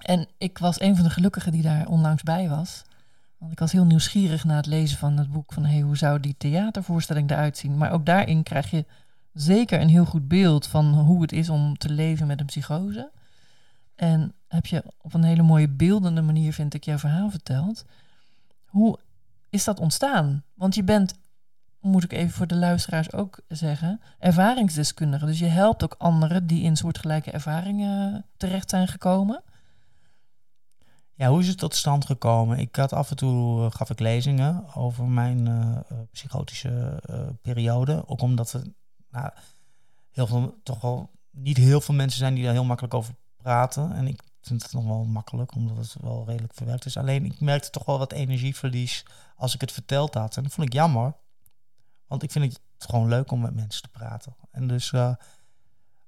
En 0.00 0.28
ik 0.38 0.58
was 0.58 0.80
een 0.80 0.94
van 0.96 1.04
de 1.04 1.10
gelukkigen 1.10 1.52
die 1.52 1.62
daar 1.62 1.86
onlangs 1.86 2.22
bij 2.22 2.48
was. 2.48 2.82
Want 3.38 3.52
ik 3.52 3.58
was 3.58 3.72
heel 3.72 3.84
nieuwsgierig 3.84 4.44
na 4.44 4.56
het 4.56 4.66
lezen 4.66 4.98
van 4.98 5.16
het 5.16 5.30
boek 5.32 5.52
van 5.52 5.64
hey, 5.64 5.80
hoe 5.80 5.96
zou 5.96 6.20
die 6.20 6.34
theatervoorstelling 6.38 7.30
eruit 7.30 7.58
zien. 7.58 7.76
Maar 7.76 7.90
ook 7.90 8.06
daarin 8.06 8.42
krijg 8.42 8.70
je 8.70 8.84
zeker 9.40 9.80
een 9.80 9.88
heel 9.88 10.04
goed 10.04 10.28
beeld 10.28 10.66
van 10.66 10.94
hoe 10.94 11.22
het 11.22 11.32
is 11.32 11.48
om 11.48 11.78
te 11.78 11.90
leven 11.90 12.26
met 12.26 12.40
een 12.40 12.46
psychose. 12.46 13.10
En 13.94 14.34
heb 14.48 14.66
je 14.66 14.84
op 15.00 15.14
een 15.14 15.22
hele 15.22 15.42
mooie 15.42 15.68
beeldende 15.68 16.22
manier, 16.22 16.52
vind 16.52 16.74
ik, 16.74 16.84
jouw 16.84 16.98
verhaal 16.98 17.30
verteld. 17.30 17.84
Hoe 18.64 18.98
is 19.50 19.64
dat 19.64 19.80
ontstaan? 19.80 20.44
Want 20.54 20.74
je 20.74 20.84
bent, 20.84 21.14
moet 21.80 22.04
ik 22.04 22.12
even 22.12 22.30
voor 22.30 22.46
de 22.46 22.56
luisteraars 22.56 23.12
ook 23.12 23.40
zeggen, 23.48 24.00
ervaringsdeskundige. 24.18 25.26
Dus 25.26 25.38
je 25.38 25.46
helpt 25.46 25.84
ook 25.84 25.94
anderen 25.98 26.46
die 26.46 26.62
in 26.62 26.76
soortgelijke 26.76 27.30
ervaringen 27.30 28.24
terecht 28.36 28.70
zijn 28.70 28.88
gekomen. 28.88 29.42
Ja, 31.14 31.28
hoe 31.28 31.40
is 31.40 31.48
het 31.48 31.58
tot 31.58 31.74
stand 31.74 32.04
gekomen? 32.04 32.58
Ik 32.58 32.76
had 32.76 32.92
af 32.92 33.10
en 33.10 33.16
toe 33.16 33.64
eh, 33.64 33.70
gaf 33.70 33.90
ik 33.90 34.00
lezingen 34.00 34.74
over 34.74 35.04
mijn 35.04 35.46
eh, 35.46 35.76
psychotische 36.12 37.02
periode. 37.42 38.08
Ook 38.08 38.20
omdat 38.20 38.52
er 38.52 38.62
nou, 39.10 39.30
heel 40.10 40.26
veel, 40.26 40.60
toch 40.62 40.80
wel 40.80 41.10
niet 41.30 41.56
heel 41.56 41.80
veel 41.80 41.94
mensen 41.94 42.18
zijn 42.18 42.34
die 42.34 42.44
daar 42.44 42.52
heel 42.52 42.64
makkelijk 42.64 42.94
over 42.94 43.14
praten. 43.36 43.92
En 43.92 44.06
ik 44.06 44.22
vind 44.42 44.62
het 44.62 44.72
nog 44.72 44.84
wel 44.84 45.04
makkelijk, 45.04 45.54
omdat 45.54 45.76
het 45.76 45.96
wel 46.00 46.24
redelijk 46.26 46.54
verwerkt 46.54 46.84
is. 46.84 46.96
Alleen 46.96 47.24
ik 47.24 47.40
merkte 47.40 47.70
toch 47.70 47.84
wel 47.84 47.98
wat 47.98 48.12
energieverlies 48.12 49.04
als 49.36 49.54
ik 49.54 49.60
het 49.60 49.72
verteld 49.72 50.14
had. 50.14 50.36
En 50.36 50.42
dat 50.42 50.52
vond 50.52 50.66
ik 50.66 50.72
jammer. 50.72 51.14
Want 52.06 52.22
ik 52.22 52.30
vind 52.30 52.44
het 52.44 52.60
gewoon 52.78 53.08
leuk 53.08 53.30
om 53.30 53.40
met 53.40 53.54
mensen 53.54 53.82
te 53.82 53.88
praten. 53.88 54.36
En 54.50 54.66
dus 54.66 54.92
eh, 54.92 55.14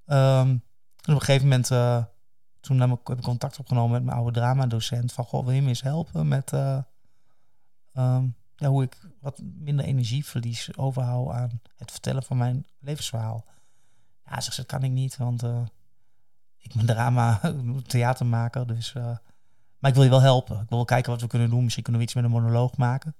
ehm, 0.05 0.53
op 1.01 1.07
een 1.07 1.19
gegeven 1.19 1.47
moment... 1.47 1.71
eh, 1.71 2.03
toen 2.59 2.79
heb 2.79 2.89
ik, 2.89 3.07
heb 3.07 3.17
ik 3.17 3.23
contact 3.23 3.59
opgenomen 3.59 3.91
met 3.91 4.03
mijn 4.03 4.17
oude 4.17 4.31
dramadocent. 4.31 5.13
Van, 5.13 5.25
goh, 5.25 5.45
wil 5.45 5.53
je 5.53 5.61
me 5.61 5.67
eens 5.67 5.81
helpen 5.81 6.27
met 6.27 6.53
eh, 6.53 6.77
ehm, 7.93 8.27
ja, 8.55 8.67
hoe 8.67 8.83
ik 8.83 8.97
wat 9.19 9.41
minder 9.43 9.85
energieverlies 9.85 10.77
overhoud 10.77 11.31
aan 11.31 11.61
het 11.75 11.91
vertellen 11.91 12.23
van 12.23 12.37
mijn 12.37 12.65
levensverhaal. 12.79 13.45
Ja, 14.25 14.41
zegt 14.41 14.55
ze, 14.55 14.61
dat 14.61 14.65
kan 14.65 14.83
ik 14.83 14.91
niet, 14.91 15.17
want 15.17 15.43
eh, 15.43 15.65
ik 16.57 16.73
ben 16.73 16.85
drama, 16.85 17.41
theatermaker. 17.87 18.67
Dus, 18.67 18.93
eh, 18.93 19.17
maar 19.79 19.89
ik 19.89 19.95
wil 19.95 20.03
je 20.03 20.09
wel 20.09 20.21
helpen. 20.21 20.61
Ik 20.61 20.69
wil 20.69 20.77
wel 20.77 20.85
kijken 20.85 21.11
wat 21.11 21.21
we 21.21 21.27
kunnen 21.27 21.49
doen. 21.49 21.63
Misschien 21.63 21.83
kunnen 21.83 22.01
we 22.01 22.07
iets 22.07 22.15
met 22.15 22.25
een 22.25 22.31
monoloog 22.31 22.77
maken. 22.77 23.15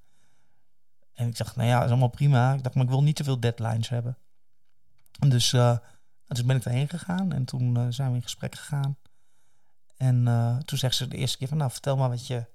En 1.14 1.28
ik 1.28 1.38
dacht, 1.38 1.56
nou 1.56 1.68
ja, 1.68 1.76
dat 1.76 1.84
is 1.84 1.90
allemaal 1.90 2.08
prima. 2.08 2.54
Ik 2.54 2.64
dacht, 2.64 2.76
maar 2.76 2.84
ik 2.84 2.90
wil 2.90 3.04
niet 3.04 3.16
te 3.16 3.24
veel 3.24 3.40
deadlines 3.40 3.90
hebben. 3.90 4.18
En 5.20 5.30
dus, 5.30 5.54
eh, 5.54 5.78
dus 6.28 6.46
ben 6.46 6.56
ik 6.56 6.64
daarheen 6.64 6.90
gegaan 6.90 7.32
en 7.32 7.46
toen 7.46 7.94
zijn 7.94 8.10
we 8.10 8.16
in 8.16 8.24
gesprek 8.24 8.56
gegaan. 8.56 8.98
En 9.98 10.24
toen 10.66 10.78
zegt 10.78 10.96
ze 10.96 11.08
de 11.08 11.18
eerste 11.18 11.38
keer 11.38 11.48
van, 11.48 11.58
nou, 11.58 11.72
vertel 11.72 11.98
maar 11.98 12.10
wat 12.10 12.28
je, 12.28 12.46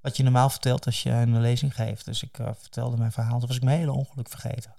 wat 0.00 0.16
je 0.16 0.22
normaal 0.22 0.50
vertelt 0.50 0.86
als 0.86 1.02
je 1.02 1.10
een 1.10 1.40
lezing 1.40 1.74
geeft. 1.74 2.04
Dus 2.04 2.22
ik 2.22 2.38
eh, 2.38 2.48
vertelde 2.58 2.96
mijn 2.96 3.12
verhaal. 3.12 3.38
Toen 3.38 3.48
was 3.48 3.56
ik 3.56 3.62
mijn 3.62 3.78
hele 3.78 3.92
ongeluk 3.92 4.28
vergeten. 4.28 4.74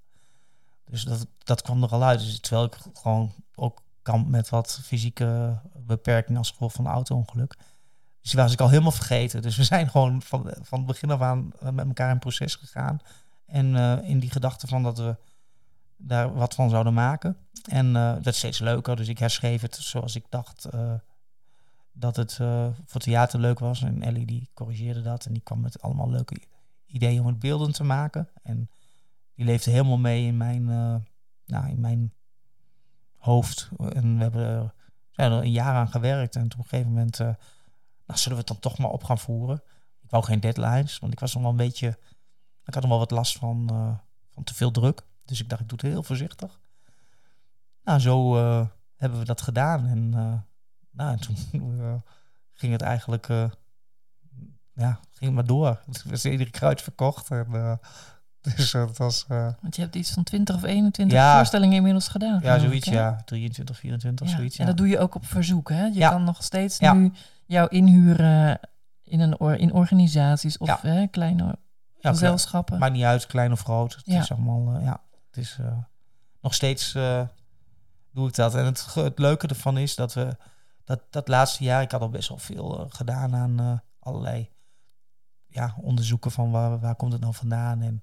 Dus 0.86 1.04
dat, 1.04 1.28
dat 1.38 1.62
kwam 1.62 1.84
er 1.84 1.90
al 1.90 2.04
uit. 2.04 2.20
Dus 2.20 2.40
terwijl 2.40 2.66
ik 2.66 2.78
gewoon 2.94 3.32
ook 3.56 3.82
kamp 4.02 4.28
met 4.28 4.50
wat 4.50 4.80
fysieke 4.84 5.60
beperkingen 5.76 6.38
als 6.38 6.50
gevolg 6.50 6.74
van 6.74 6.86
een 6.86 6.92
auto-ongeluk. 6.92 7.58
Dus 8.22 8.32
die 8.32 8.42
was 8.42 8.54
ik 8.54 8.62
al 8.62 8.70
helemaal 8.70 8.92
vergeten. 8.92 9.42
Dus 9.42 9.58
we 9.58 9.64
zijn 9.64 9.90
gewoon 9.90 10.22
van, 10.22 10.54
van 10.62 10.78
het 10.78 10.88
begin 10.88 11.12
af 11.12 11.22
aan 11.22 11.52
met 11.60 11.88
elkaar 11.88 12.12
in 12.12 12.20
proces 12.20 12.56
gegaan. 12.56 13.00
En 13.46 13.76
in 14.04 14.20
die 14.20 14.32
gedachte 14.32 14.68
van 14.68 14.84
dat 14.84 14.98
we 14.98 15.16
daar 15.98 16.34
wat 16.34 16.56
van 16.56 16.70
zouden 16.70 16.94
maken. 16.94 17.38
En 17.70 17.94
dat 17.94 18.28
is 18.28 18.38
steeds 18.38 18.60
leuker. 18.60 18.96
Dus 18.96 19.08
ik 19.08 19.20
herschreef 19.20 19.62
het 19.62 19.76
zoals 19.76 20.16
ik 20.16 20.26
dacht 20.30 20.68
dat 21.92 22.16
het 22.16 22.34
voor 22.86 23.02
theater 23.02 23.40
leuk 23.40 23.60
was. 23.60 23.82
En 23.82 24.02
Ellie 24.02 24.26
die 24.26 24.50
corrigeerde 24.54 25.02
dat. 25.02 25.26
En 25.26 25.34
die 25.34 25.42
kwam 25.42 25.60
met 25.60 25.82
allemaal 25.82 26.10
leuke 26.10 26.42
ideeën 26.86 27.20
om 27.20 27.28
het 27.28 27.40
beelden 27.40 27.72
te 27.72 27.84
maken. 27.84 28.30
En 28.44 28.70
die 29.36 29.46
leefde 29.46 29.72
helemaal 29.72 29.98
mee 29.98 30.26
in 30.26 30.38
mijn, 30.38 30.66
nou, 31.46 31.70
in 31.70 31.80
mijn 31.80 32.14
hoofd. 33.22 33.70
En 33.78 34.16
we 34.16 34.22
hebben 34.22 34.74
er, 35.12 35.32
een 35.32 35.52
jaar 35.52 35.76
aan 35.76 35.90
gewerkt. 35.90 36.36
En 36.36 36.46
op 36.46 36.58
een 36.58 36.64
gegeven 36.64 36.92
moment 36.92 37.20
uh, 37.20 37.28
nou, 38.06 38.20
zullen 38.20 38.38
we 38.38 38.44
het 38.44 38.48
dan 38.48 38.60
toch 38.60 38.78
maar 38.78 38.90
op 38.90 39.04
gaan 39.04 39.20
voeren. 39.20 39.62
Ik 40.02 40.10
wou 40.10 40.24
geen 40.24 40.40
deadlines, 40.40 41.00
want 41.00 41.14
ik 41.14 41.20
was 41.20 41.34
nog 41.34 41.42
wel 41.42 41.52
een 41.52 41.58
beetje... 41.58 42.00
Ik 42.66 42.74
had 42.74 42.84
nog 42.84 42.92
wel 42.92 43.00
wat 43.00 43.12
last 43.12 43.38
van, 43.38 43.68
uh, 43.72 43.98
van 44.30 44.44
te 44.44 44.54
veel 44.54 44.72
druk. 44.72 45.06
Dus 45.26 45.40
ik 45.40 45.50
dacht, 45.50 45.62
ik 45.62 45.70
doe 45.70 45.78
het 45.82 45.92
heel 45.92 46.04
voorzichtig. 46.04 46.60
Nou, 47.84 48.00
zo 48.00 48.38
uh, 48.38 48.68
hebben 48.96 49.20
we 49.20 49.26
dat 49.26 49.42
gedaan. 49.42 49.86
En 49.86 50.14
nou, 50.92 51.18
toen 51.18 51.36
ging 52.54 52.72
het 52.72 52.82
eigenlijk... 52.82 53.28
ja, 54.74 55.00
ging 55.12 55.34
maar 55.34 55.46
door. 55.46 55.82
Het 55.86 56.04
was 56.04 56.26
iedere 56.26 56.50
kruid 56.50 56.82
verkocht. 56.82 57.30
En 57.30 57.48
Dus 58.56 58.72
dat 58.72 58.98
was... 58.98 59.26
Want 59.62 59.76
je 59.76 59.82
hebt 59.82 59.96
iets 59.96 60.12
van 60.12 60.24
20 60.24 60.56
of 60.56 60.64
21 60.64 61.18
ja. 61.18 61.36
voorstellingen 61.36 61.76
inmiddels 61.76 62.08
gedaan. 62.08 62.40
Ja, 62.44 62.60
zoiets, 62.60 62.88
ja. 62.88 63.22
23, 63.26 63.78
24, 63.78 64.30
ja. 64.30 64.36
zoiets. 64.36 64.58
En 64.58 64.66
dat 64.66 64.78
doe 64.78 64.88
je 64.88 65.00
ook 65.00 65.16
op 65.16 65.26
verzoek, 65.26 65.70
hè? 65.70 65.86
Je 65.86 66.00
kan 66.00 66.24
nog 66.24 66.44
steeds 66.44 66.80
nu 66.80 67.12
jou 67.46 67.70
inhuren 67.70 68.60
in, 69.04 69.20
een 69.20 69.40
or 69.40 69.56
in 69.56 69.74
organisaties 69.74 70.58
of 70.58 70.82
hè, 70.82 71.08
kleine 71.08 71.56
gezelschappen. 72.00 72.80
Maakt 72.80 72.94
niet 72.94 73.04
uit, 73.04 73.26
klein 73.26 73.52
of 73.52 73.62
groot. 73.62 73.96
Het 73.96 74.08
is 74.08 74.32
allemaal, 74.32 74.80
ja, 74.80 75.02
het 75.28 75.38
is 75.38 75.58
nog 76.42 76.54
steeds 76.54 76.96
doe 78.14 78.28
ik 78.28 78.36
dat. 78.36 78.56
En 78.56 78.66
het, 78.66 78.94
het 78.94 79.20
leuke 79.20 79.48
ervan 79.48 79.78
is 79.78 79.96
dat 79.96 80.14
we 80.14 80.38
dat, 80.92 81.02
dat 81.10 81.28
laatste 81.28 81.64
jaar, 81.64 81.82
ik 81.82 81.92
had 81.92 82.02
al 82.02 82.10
best 82.10 82.30
wel 82.30 82.38
veel 82.38 82.88
gedaan 82.90 83.36
aan 83.36 83.84
allerlei 84.00 84.50
ja, 85.48 85.76
onderzoeken 85.82 86.32
van 86.32 86.52
waar, 86.52 86.80
waar 86.80 86.96
komt 86.96 87.12
het 87.12 87.22
nou 87.22 87.34
vandaan 87.34 87.82
en 87.82 88.02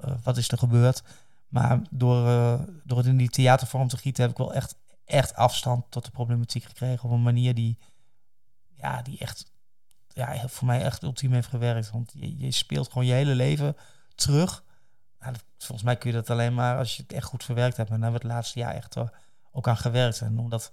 eh, 0.00 0.14
wat 0.22 0.36
is 0.36 0.50
er 0.50 0.58
gebeurd. 0.58 1.02
Maar 1.48 1.80
door, 1.90 2.24
door 2.84 2.98
het 2.98 3.06
in 3.06 3.16
die 3.16 3.28
theatervorm 3.28 3.88
te 3.88 3.96
gieten 3.96 4.22
heb 4.22 4.30
ik 4.30 4.38
wel 4.38 4.54
echt, 4.54 4.76
echt 5.04 5.34
afstand 5.34 5.84
tot 5.88 6.04
de 6.04 6.10
problematiek 6.10 6.64
gekregen. 6.64 7.04
Op 7.04 7.10
een 7.10 7.22
manier 7.22 7.54
die, 7.54 7.78
ja, 8.76 9.02
die 9.02 9.18
echt 9.18 9.52
ja, 10.08 10.48
voor 10.48 10.66
mij 10.66 10.82
echt 10.82 11.02
ultiem 11.02 11.32
heeft 11.32 11.48
gewerkt. 11.48 11.90
Want 11.90 12.12
je, 12.14 12.38
je 12.38 12.50
speelt 12.50 12.88
gewoon 12.88 13.06
je 13.06 13.12
hele 13.12 13.34
leven 13.34 13.76
terug. 14.14 14.64
Nou, 15.18 15.34
volgens 15.58 15.82
mij 15.82 15.96
kun 15.96 16.10
je 16.10 16.16
dat 16.16 16.30
alleen 16.30 16.54
maar 16.54 16.78
als 16.78 16.96
je 16.96 17.02
het 17.02 17.12
echt 17.12 17.26
goed 17.26 17.44
verwerkt 17.44 17.76
hebt. 17.76 17.90
En 17.90 17.94
daar 17.94 18.10
hebben 18.10 18.20
we 18.20 18.26
het 18.26 18.36
laatste 18.36 18.58
jaar 18.58 18.74
echt 18.74 18.96
ook 19.50 19.68
aan 19.68 19.76
gewerkt. 19.76 20.20
En 20.20 20.38
omdat 20.38 20.72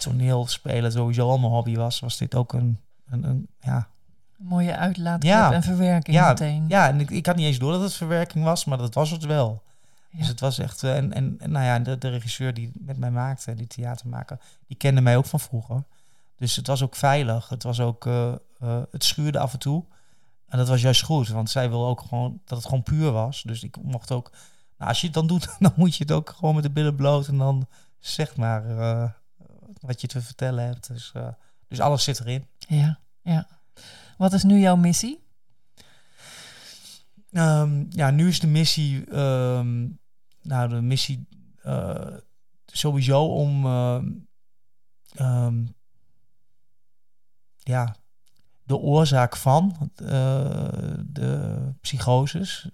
toneelspelen 0.00 0.92
sowieso 0.92 1.28
al 1.28 1.38
mijn 1.38 1.52
hobby 1.52 1.76
was, 1.76 2.00
was 2.00 2.16
dit 2.16 2.34
ook 2.34 2.52
een, 2.52 2.78
een, 3.06 3.24
een 3.24 3.48
ja, 3.60 3.88
mooie 4.36 4.76
uitlaatklep 4.76 5.32
ja. 5.32 5.52
en 5.52 5.62
verwerking 5.62 6.16
ja, 6.16 6.28
meteen. 6.28 6.64
Ja, 6.68 6.88
en 6.88 7.00
ik, 7.00 7.10
ik 7.10 7.26
had 7.26 7.36
niet 7.36 7.46
eens 7.46 7.58
door 7.58 7.72
dat 7.72 7.82
het 7.82 7.94
verwerking 7.94 8.44
was, 8.44 8.64
maar 8.64 8.78
dat 8.78 8.94
was 8.94 9.10
het 9.10 9.24
wel. 9.24 9.62
Dus 10.10 10.28
het 10.28 10.40
was 10.40 10.58
echt... 10.58 10.82
Uh, 10.82 10.96
en, 10.96 11.12
en, 11.12 11.36
en, 11.38 11.50
nou 11.50 11.64
ja, 11.64 11.78
de, 11.78 11.98
de 11.98 12.08
regisseur 12.08 12.54
die 12.54 12.72
met 12.74 12.98
mij 12.98 13.10
maakte, 13.10 13.54
die 13.54 13.66
theatermaker, 13.66 14.38
die 14.66 14.76
kende 14.76 15.00
mij 15.00 15.16
ook 15.16 15.26
van 15.26 15.40
vroeger. 15.40 15.84
Dus 16.36 16.56
het 16.56 16.66
was 16.66 16.82
ook 16.82 16.96
veilig. 16.96 17.48
Het 17.48 17.62
was 17.62 17.80
ook... 17.80 18.06
Uh, 18.06 18.32
uh, 18.62 18.78
het 18.90 19.04
schuurde 19.04 19.38
af 19.38 19.52
en 19.52 19.58
toe. 19.58 19.84
En 20.48 20.58
dat 20.58 20.68
was 20.68 20.80
juist 20.80 21.02
goed, 21.02 21.28
want 21.28 21.50
zij 21.50 21.70
wil 21.70 21.86
ook 21.86 22.00
gewoon 22.00 22.40
dat 22.44 22.58
het 22.58 22.66
gewoon 22.66 22.82
puur 22.82 23.10
was. 23.10 23.42
Dus 23.42 23.62
ik 23.62 23.76
mocht 23.82 24.12
ook... 24.12 24.30
Nou, 24.78 24.90
als 24.90 25.00
je 25.00 25.06
het 25.06 25.14
dan 25.14 25.26
doet, 25.26 25.48
dan 25.58 25.72
moet 25.76 25.96
je 25.96 26.02
het 26.02 26.12
ook 26.12 26.34
gewoon 26.38 26.54
met 26.54 26.64
de 26.64 26.70
billen 26.70 26.96
bloot 26.96 27.28
en 27.28 27.38
dan 27.38 27.66
zeg 27.98 28.36
maar 28.36 28.64
wat 29.80 30.00
je 30.00 30.06
te 30.06 30.22
vertellen 30.22 30.64
hebt. 30.64 30.88
Dus, 30.88 31.12
dus 31.68 31.80
alles 31.80 32.04
zit 32.04 32.20
erin. 32.20 32.46
Ja, 32.58 33.00
ja. 33.22 33.48
Wat 34.16 34.32
is 34.32 34.42
nu 34.42 34.58
jouw 34.58 34.76
missie? 34.76 35.28
Um, 37.32 37.86
ja, 37.90 38.10
nu 38.10 38.28
is 38.28 38.40
de 38.40 38.46
missie, 38.46 39.16
um, 39.16 39.98
nou 40.42 40.68
de 40.68 40.80
missie 40.80 41.28
uh, 41.64 42.16
sowieso 42.66 43.24
om 43.24 43.66
um, 43.66 44.28
ja, 47.56 47.96
de 48.62 48.76
oorzaak 48.76 49.36
van 49.36 49.90
uh, 50.02 50.08
de 51.06 51.58
psychoses, 51.80 52.68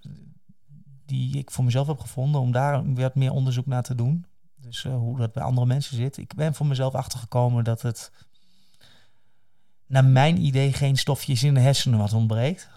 die 1.04 1.38
ik 1.38 1.50
voor 1.50 1.64
mezelf 1.64 1.86
heb 1.86 1.98
gevonden, 1.98 2.40
om 2.40 2.52
daar 2.52 2.94
wat 2.94 3.14
meer 3.14 3.32
onderzoek 3.32 3.66
naar 3.66 3.82
te 3.82 3.94
doen. 3.94 4.26
Dus 4.66 4.84
uh, 4.84 4.96
hoe 4.96 5.18
dat 5.18 5.32
bij 5.32 5.42
andere 5.42 5.66
mensen 5.66 5.96
zit. 5.96 6.16
Ik 6.16 6.34
ben 6.34 6.54
voor 6.54 6.66
mezelf 6.66 6.94
achtergekomen 6.94 7.64
dat 7.64 7.82
het 7.82 8.12
naar 9.86 10.04
mijn 10.04 10.44
idee 10.44 10.72
geen 10.72 10.96
stofjes 10.96 11.42
in 11.42 11.54
de 11.54 11.60
hersenen 11.60 11.98
wat 11.98 12.12
ontbreekt. 12.12 12.68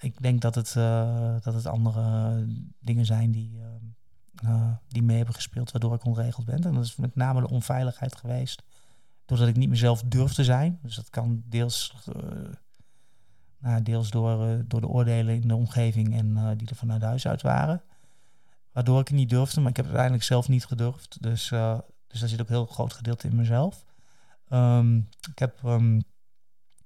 Ik 0.00 0.22
denk 0.22 0.40
dat 0.40 0.54
het, 0.54 0.74
uh, 0.78 1.34
dat 1.42 1.54
het 1.54 1.66
andere 1.66 2.46
dingen 2.80 3.06
zijn 3.06 3.30
die, 3.30 3.60
uh, 4.44 4.72
die 4.88 5.02
mee 5.02 5.16
hebben 5.16 5.34
gespeeld, 5.34 5.70
waardoor 5.70 5.94
ik 5.94 6.04
onregeld 6.04 6.46
ben. 6.46 6.64
En 6.64 6.74
dat 6.74 6.84
is 6.84 6.96
met 6.96 7.16
name 7.16 7.40
de 7.40 7.48
onveiligheid 7.48 8.16
geweest. 8.16 8.62
Doordat 9.24 9.48
ik 9.48 9.56
niet 9.56 9.68
mezelf 9.68 10.02
durf 10.02 10.32
te 10.32 10.44
zijn. 10.44 10.78
Dus 10.82 10.96
dat 10.96 11.10
kan 11.10 11.42
deels, 11.46 11.94
nou, 13.58 13.82
deels 13.82 14.10
door, 14.10 14.64
door 14.66 14.80
de 14.80 14.88
oordelen 14.88 15.34
in 15.34 15.48
de 15.48 15.56
omgeving 15.56 16.16
en 16.16 16.56
die 16.56 16.68
er 16.68 16.76
vanuit 16.76 17.02
huis 17.02 17.26
uit 17.26 17.42
waren. 17.42 17.82
Waardoor 18.72 19.00
ik 19.00 19.08
het 19.08 19.16
niet 19.16 19.30
durfde, 19.30 19.60
maar 19.60 19.70
ik 19.70 19.76
heb 19.76 19.84
het 19.84 19.94
uiteindelijk 19.94 20.30
zelf 20.32 20.48
niet 20.48 20.66
gedurfd. 20.66 21.22
Dus, 21.22 21.48
dus 22.06 22.20
daar 22.20 22.28
zit 22.28 22.40
ook 22.40 22.48
een 22.48 22.54
heel 22.54 22.66
groot 22.66 22.92
gedeelte 22.92 23.28
in 23.28 23.36
mezelf. 23.36 23.84
Um, 24.48 25.08
ik 25.30 25.38
heb 25.38 25.62
um, 25.64 26.02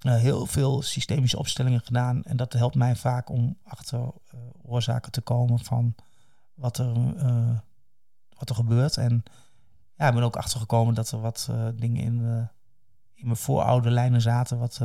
uh, 0.06 0.16
heel 0.16 0.46
veel 0.46 0.82
systemische 0.82 1.38
opstellingen 1.38 1.80
gedaan. 1.80 2.22
En 2.22 2.36
dat 2.36 2.52
helpt 2.52 2.74
mij 2.74 2.96
vaak 2.96 3.28
om 3.28 3.58
achter 3.62 3.98
uh, 3.98 4.40
oorzaken 4.62 5.12
te 5.12 5.20
komen 5.20 5.58
van 5.58 5.94
wat 6.54 6.78
er, 6.78 6.96
uh, 7.16 7.58
wat 8.38 8.48
er 8.48 8.54
gebeurt. 8.54 8.96
En 8.96 9.22
ja, 9.94 10.08
ik 10.08 10.14
ben 10.14 10.22
ook 10.22 10.36
achtergekomen 10.36 10.94
dat 10.94 11.10
er 11.10 11.20
wat 11.20 11.50
dingen 11.74 12.02
in, 12.02 12.48
in 13.14 13.24
mijn 13.24 13.36
vooroude 13.36 13.90
lijnen 13.90 14.20
zaten, 14.20 14.58
wat 14.58 14.80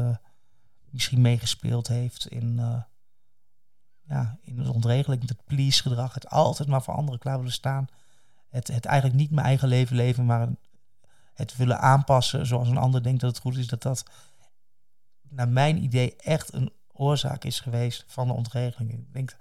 misschien 0.89 1.21
meegespeeld 1.21 1.87
heeft 1.87 2.27
in, 2.27 2.59
ja, 4.11 4.37
in 4.41 4.57
het 4.59 4.67
ontregeling, 4.67 5.27
het 5.27 5.45
please 5.45 5.81
gedrag, 5.81 6.13
het 6.13 6.29
altijd 6.29 6.69
maar 6.69 6.83
voor 6.83 6.93
anderen 6.93 7.19
klaar 7.19 7.37
willen 7.37 7.51
staan. 7.51 7.87
Het, 8.49 8.67
het 8.67 8.85
eigenlijk 8.85 9.19
niet 9.19 9.31
mijn 9.31 9.45
eigen 9.45 9.67
leven 9.67 9.95
leven, 9.95 10.25
maar 10.25 10.49
het 11.33 11.55
willen 11.55 11.79
aanpassen 11.79 12.45
zoals 12.45 12.69
een 12.69 12.77
ander 12.77 13.03
denkt 13.03 13.21
dat 13.21 13.29
het 13.29 13.39
goed 13.39 13.57
is, 13.57 13.67
dat 13.67 13.81
dat 13.81 14.03
naar 15.29 15.49
mijn 15.49 15.83
idee 15.83 16.15
echt 16.15 16.53
een 16.53 16.71
oorzaak 16.91 17.43
is 17.43 17.59
geweest 17.59 18.03
van 18.07 18.27
de 18.27 18.33
ontregeling. 18.33 18.91
Ik 18.91 19.13
denk 19.13 19.35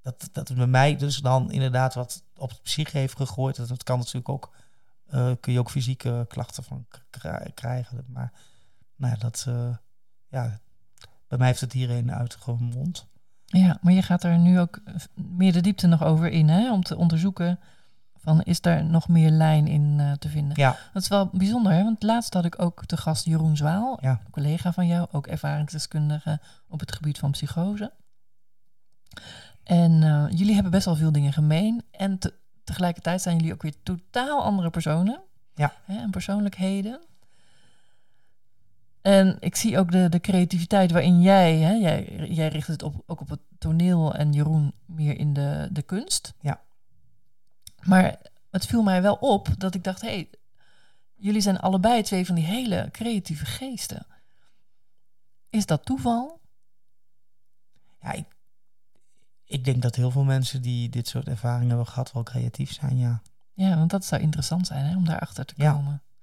dat, 0.00 0.28
dat 0.32 0.48
het 0.48 0.56
bij 0.56 0.66
mij 0.66 0.96
dus 0.96 1.16
dan 1.16 1.50
inderdaad 1.50 1.94
wat 1.94 2.24
op 2.36 2.50
het 2.50 2.62
psyche 2.62 2.98
heeft 2.98 3.16
gegooid. 3.16 3.56
Dat, 3.56 3.68
dat 3.68 3.82
kan 3.82 3.98
natuurlijk 3.98 4.28
ook, 4.28 4.54
uh, 5.06 5.32
kun 5.40 5.52
je 5.52 5.58
ook 5.58 5.70
fysieke 5.70 6.24
klachten 6.28 6.64
van 6.64 6.86
krijgen. 7.54 8.04
Maar 8.08 8.32
nou 8.96 9.12
ja, 9.12 9.18
dat, 9.18 9.44
uh, 9.48 9.76
ja, 10.28 10.60
bij 11.28 11.38
mij 11.38 11.46
heeft 11.46 11.60
het 11.60 11.72
hierin 11.72 12.12
uitgemond. 12.12 13.06
Ja, 13.58 13.78
maar 13.80 13.92
je 13.92 14.02
gaat 14.02 14.24
er 14.24 14.38
nu 14.38 14.60
ook 14.60 14.80
meer 15.14 15.52
de 15.52 15.60
diepte 15.60 15.86
nog 15.86 16.04
over 16.04 16.28
in, 16.28 16.48
hè? 16.48 16.72
om 16.72 16.82
te 16.82 16.96
onderzoeken 16.96 17.58
van 18.16 18.42
is 18.42 18.60
daar 18.60 18.84
nog 18.84 19.08
meer 19.08 19.30
lijn 19.30 19.66
in 19.66 19.96
uh, 19.98 20.12
te 20.12 20.28
vinden? 20.28 20.52
Ja. 20.56 20.76
Dat 20.92 21.02
is 21.02 21.08
wel 21.08 21.30
bijzonder, 21.32 21.72
hè? 21.72 21.82
want 21.82 22.02
laatst 22.02 22.34
had 22.34 22.44
ik 22.44 22.62
ook 22.62 22.88
de 22.88 22.96
gast 22.96 23.24
Jeroen 23.24 23.56
Zwaal, 23.56 23.98
ja. 24.00 24.10
een 24.10 24.30
collega 24.30 24.72
van 24.72 24.86
jou, 24.86 25.08
ook 25.12 25.26
ervaringsdeskundige 25.26 26.40
op 26.68 26.80
het 26.80 26.92
gebied 26.92 27.18
van 27.18 27.30
psychose. 27.30 27.92
En 29.64 30.02
uh, 30.02 30.24
jullie 30.30 30.54
hebben 30.54 30.72
best 30.72 30.84
wel 30.84 30.96
veel 30.96 31.12
dingen 31.12 31.32
gemeen 31.32 31.82
en 31.90 32.18
te, 32.18 32.34
tegelijkertijd 32.64 33.22
zijn 33.22 33.36
jullie 33.36 33.52
ook 33.52 33.62
weer 33.62 33.82
totaal 33.82 34.42
andere 34.42 34.70
personen 34.70 35.20
ja. 35.54 35.72
hè, 35.84 35.98
en 35.98 36.10
persoonlijkheden. 36.10 37.00
En 39.04 39.36
ik 39.40 39.56
zie 39.56 39.78
ook 39.78 39.92
de, 39.92 40.08
de 40.08 40.20
creativiteit 40.20 40.90
waarin 40.90 41.22
jij, 41.22 41.56
hè, 41.56 41.72
jij, 41.72 42.26
jij 42.28 42.48
richt 42.48 42.66
het 42.66 42.82
op, 42.82 43.02
ook 43.06 43.20
op 43.20 43.28
het 43.28 43.40
toneel 43.58 44.14
en 44.14 44.32
Jeroen 44.32 44.74
meer 44.86 45.18
in 45.18 45.32
de, 45.32 45.68
de 45.72 45.82
kunst. 45.82 46.34
Ja. 46.40 46.60
Maar 47.82 48.16
het 48.50 48.66
viel 48.66 48.82
mij 48.82 49.02
wel 49.02 49.14
op 49.14 49.48
dat 49.58 49.74
ik 49.74 49.84
dacht, 49.84 50.00
hé, 50.00 50.08
hey, 50.08 50.30
jullie 51.14 51.40
zijn 51.40 51.58
allebei 51.58 52.02
twee 52.02 52.26
van 52.26 52.34
die 52.34 52.44
hele 52.44 52.88
creatieve 52.92 53.44
geesten. 53.44 54.06
Is 55.50 55.66
dat 55.66 55.84
toeval? 55.84 56.40
Ja, 58.00 58.12
ik, 58.12 58.26
ik 59.44 59.64
denk 59.64 59.82
dat 59.82 59.96
heel 59.96 60.10
veel 60.10 60.24
mensen 60.24 60.62
die 60.62 60.88
dit 60.88 61.08
soort 61.08 61.28
ervaringen 61.28 61.68
hebben 61.68 61.86
gehad 61.86 62.12
wel 62.12 62.22
creatief 62.22 62.72
zijn, 62.72 62.98
ja. 62.98 63.22
Ja, 63.52 63.76
want 63.76 63.90
dat 63.90 64.04
zou 64.04 64.22
interessant 64.22 64.66
zijn 64.66 64.84
hè, 64.84 64.96
om 64.96 65.04
daarachter 65.04 65.44
te 65.44 65.54
komen. 65.54 65.92
Ja. 65.92 66.13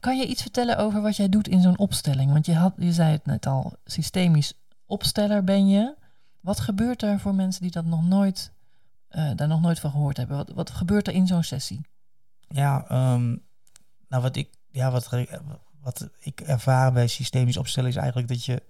Kan 0.00 0.18
je 0.18 0.26
iets 0.26 0.42
vertellen 0.42 0.78
over 0.78 1.02
wat 1.02 1.16
jij 1.16 1.28
doet 1.28 1.48
in 1.48 1.62
zo'n 1.62 1.78
opstelling? 1.78 2.32
Want 2.32 2.46
je, 2.46 2.54
had, 2.54 2.74
je 2.76 2.92
zei 2.92 3.12
het 3.12 3.26
net 3.26 3.46
al, 3.46 3.76
systemisch 3.84 4.54
opsteller 4.86 5.44
ben 5.44 5.68
je. 5.68 5.94
Wat 6.40 6.60
gebeurt 6.60 7.02
er 7.02 7.20
voor 7.20 7.34
mensen 7.34 7.62
die 7.62 7.70
dat 7.70 7.84
nog 7.84 8.04
nooit, 8.04 8.52
eh, 9.08 9.30
daar 9.36 9.48
nog 9.48 9.60
nooit 9.60 9.80
van 9.80 9.90
gehoord 9.90 10.16
hebben? 10.16 10.36
Wat, 10.36 10.50
wat 10.50 10.70
gebeurt 10.70 11.06
er 11.08 11.14
in 11.14 11.26
zo'n 11.26 11.42
sessie? 11.42 11.80
Ja, 12.48 12.84
ehm, 12.88 13.36
nou 14.08 14.22
wat 14.22 14.36
ik, 14.36 14.50
ja, 14.70 14.90
wat, 14.90 15.08
wat 15.80 16.08
ik 16.18 16.40
ervaar 16.40 16.92
bij 16.92 17.06
systemisch 17.06 17.56
opstellen 17.56 17.90
is 17.90 17.96
eigenlijk 17.96 18.28
dat 18.28 18.44
je 18.44 18.62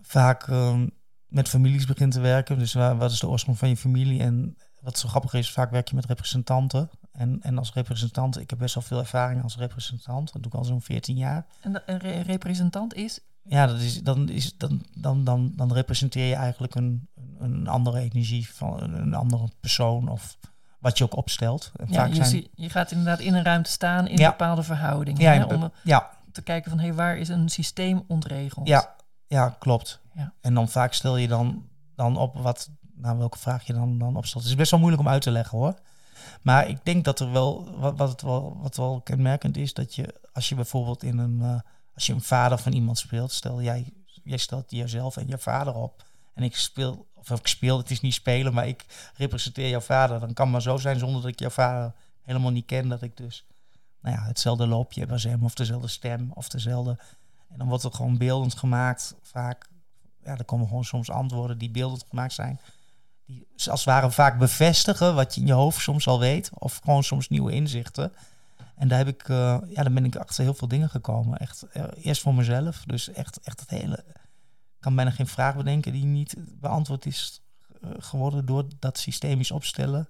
vaak 0.00 0.48
ehm, 0.48 0.86
met 1.26 1.48
families 1.48 1.86
begint 1.86 2.12
te 2.12 2.20
werken. 2.20 2.58
Dus 2.58 2.72
wat 2.72 3.10
is 3.10 3.20
de 3.20 3.28
oorsprong 3.28 3.58
van 3.58 3.68
je 3.68 3.76
familie? 3.76 4.20
En 4.20 4.56
wat 4.82 4.98
zo 4.98 5.08
grappig 5.08 5.34
is, 5.34 5.52
vaak 5.52 5.70
werk 5.70 5.88
je 5.88 5.94
met 5.94 6.06
representanten. 6.06 6.90
En, 7.12 7.38
en 7.42 7.58
als 7.58 7.72
representant, 7.72 8.40
ik 8.40 8.50
heb 8.50 8.58
best 8.58 8.74
wel 8.74 8.82
veel 8.82 8.98
ervaring 8.98 9.42
als 9.42 9.56
representant. 9.56 10.32
Dat 10.32 10.42
doe 10.42 10.52
ik 10.52 10.58
al 10.58 10.64
zo'n 10.64 10.82
14 10.82 11.16
jaar. 11.16 11.46
En 11.60 11.82
een 11.86 12.22
representant 12.22 12.94
is? 12.94 13.20
Ja, 13.42 13.66
dat 13.66 13.80
is, 13.80 14.02
dan, 14.02 14.28
is, 14.28 14.56
dan, 14.56 14.84
dan, 14.94 15.24
dan, 15.24 15.52
dan 15.56 15.72
representeer 15.72 16.26
je 16.26 16.34
eigenlijk 16.34 16.74
een, 16.74 17.08
een 17.38 17.66
andere 17.66 17.98
energie 17.98 18.54
van 18.54 18.80
een 18.80 19.14
andere 19.14 19.48
persoon 19.60 20.08
of 20.08 20.36
wat 20.78 20.98
je 20.98 21.04
ook 21.04 21.16
opstelt. 21.16 21.72
En 21.76 21.86
ja, 21.88 21.94
vaak 21.94 22.12
je, 22.12 22.24
zijn... 22.24 22.46
je 22.54 22.70
gaat 22.70 22.90
inderdaad 22.90 23.20
in 23.20 23.34
een 23.34 23.44
ruimte 23.44 23.70
staan 23.70 24.06
in 24.08 24.16
bepaalde 24.16 24.62
verhoudingen. 24.62 25.20
Ja, 25.20 25.32
hè, 25.32 25.44
om 25.44 25.72
ja. 25.82 26.10
te 26.32 26.42
kijken 26.42 26.70
van 26.70 26.80
hey, 26.80 26.94
waar 26.94 27.16
is 27.16 27.28
een 27.28 27.48
systeem 27.48 28.04
ontregeld? 28.08 28.68
Ja, 28.68 28.94
ja 29.26 29.56
klopt. 29.58 30.00
Ja. 30.14 30.32
En 30.40 30.54
dan 30.54 30.68
vaak 30.68 30.92
stel 30.92 31.16
je 31.16 31.28
dan, 31.28 31.68
dan 31.96 32.16
op 32.16 32.38
wat, 32.38 32.70
nou, 32.94 33.18
welke 33.18 33.38
vraag 33.38 33.66
je 33.66 33.72
dan, 33.72 33.98
dan 33.98 34.16
opstelt. 34.16 34.42
Het 34.42 34.52
is 34.52 34.58
best 34.58 34.70
wel 34.70 34.80
moeilijk 34.80 35.02
om 35.02 35.08
uit 35.08 35.22
te 35.22 35.30
leggen 35.30 35.58
hoor. 35.58 35.74
Maar 36.42 36.68
ik 36.68 36.84
denk 36.84 37.04
dat 37.04 37.20
er 37.20 37.32
wel 37.32 37.78
wat, 37.78 37.96
wat, 37.96 38.08
het 38.08 38.22
wel, 38.22 38.58
wat 38.60 38.76
wel 38.76 39.00
kenmerkend 39.00 39.56
is, 39.56 39.74
dat 39.74 39.94
je 39.94 40.14
als 40.32 40.48
je 40.48 40.54
bijvoorbeeld 40.54 41.02
in 41.02 41.18
een, 41.18 41.38
uh, 41.40 41.60
als 41.94 42.06
je 42.06 42.12
een 42.12 42.22
vader 42.22 42.58
van 42.58 42.72
iemand 42.72 42.98
speelt, 42.98 43.32
stel 43.32 43.62
jij, 43.62 43.92
jij 44.04 44.36
stelt 44.36 44.70
jezelf 44.70 45.16
en 45.16 45.28
je 45.28 45.38
vader 45.38 45.74
op. 45.74 46.04
En 46.34 46.42
ik 46.42 46.56
speel, 46.56 47.06
of 47.14 47.30
ik 47.30 47.46
speel, 47.46 47.78
het 47.78 47.90
is 47.90 48.00
niet 48.00 48.14
spelen, 48.14 48.54
maar 48.54 48.68
ik 48.68 49.12
representeer 49.16 49.68
jouw 49.68 49.80
vader. 49.80 50.20
Dan 50.20 50.32
kan 50.32 50.50
maar 50.50 50.62
zo 50.62 50.76
zijn 50.76 50.98
zonder 50.98 51.22
dat 51.22 51.30
ik 51.30 51.38
jouw 51.38 51.50
vader 51.50 51.92
helemaal 52.22 52.50
niet 52.50 52.66
ken, 52.66 52.88
dat 52.88 53.02
ik 53.02 53.16
dus 53.16 53.46
nou 54.00 54.16
ja, 54.16 54.22
hetzelfde 54.22 54.66
loopje 54.66 55.00
heb 55.00 55.10
als 55.10 55.22
hem, 55.22 55.44
of 55.44 55.54
dezelfde 55.54 55.88
stem, 55.88 56.30
of 56.34 56.48
dezelfde. 56.48 56.98
En 57.48 57.58
dan 57.58 57.68
wordt 57.68 57.84
er 57.84 57.92
gewoon 57.92 58.18
beeldend 58.18 58.54
gemaakt, 58.54 59.14
vaak. 59.22 59.70
Ja, 60.24 60.36
er 60.38 60.44
komen 60.44 60.66
gewoon 60.66 60.84
soms 60.84 61.10
antwoorden 61.10 61.58
die 61.58 61.70
beeldend 61.70 62.04
gemaakt 62.08 62.32
zijn 62.32 62.60
die 63.26 63.46
als 63.56 63.66
het 63.66 63.84
ware 63.84 64.10
vaak 64.10 64.38
bevestigen 64.38 65.14
wat 65.14 65.34
je 65.34 65.40
in 65.40 65.46
je 65.46 65.52
hoofd 65.52 65.80
soms 65.80 66.06
al 66.06 66.18
weet. 66.18 66.50
Of 66.54 66.80
gewoon 66.84 67.04
soms 67.04 67.28
nieuwe 67.28 67.52
inzichten. 67.52 68.12
En 68.76 68.88
daar 68.88 68.98
heb 68.98 69.08
ik, 69.08 69.28
uh, 69.28 69.58
ja, 69.68 69.82
dan 69.82 69.94
ben 69.94 70.04
ik 70.04 70.16
achter 70.16 70.44
heel 70.44 70.54
veel 70.54 70.68
dingen 70.68 70.90
gekomen. 70.90 71.38
Echt, 71.38 71.64
uh, 71.76 71.84
eerst 71.96 72.22
voor 72.22 72.34
mezelf. 72.34 72.82
Dus 72.86 73.08
echt, 73.08 73.40
echt 73.40 73.60
het 73.60 73.70
hele. 73.70 74.04
Ik 74.06 74.80
kan 74.80 74.94
bijna 74.94 75.10
geen 75.10 75.26
vraag 75.26 75.56
bedenken 75.56 75.92
die 75.92 76.04
niet 76.04 76.34
beantwoord 76.38 77.06
is 77.06 77.42
uh, 77.80 77.90
geworden 77.98 78.46
door 78.46 78.64
dat 78.78 78.98
systemisch 78.98 79.50
opstellen. 79.50 80.08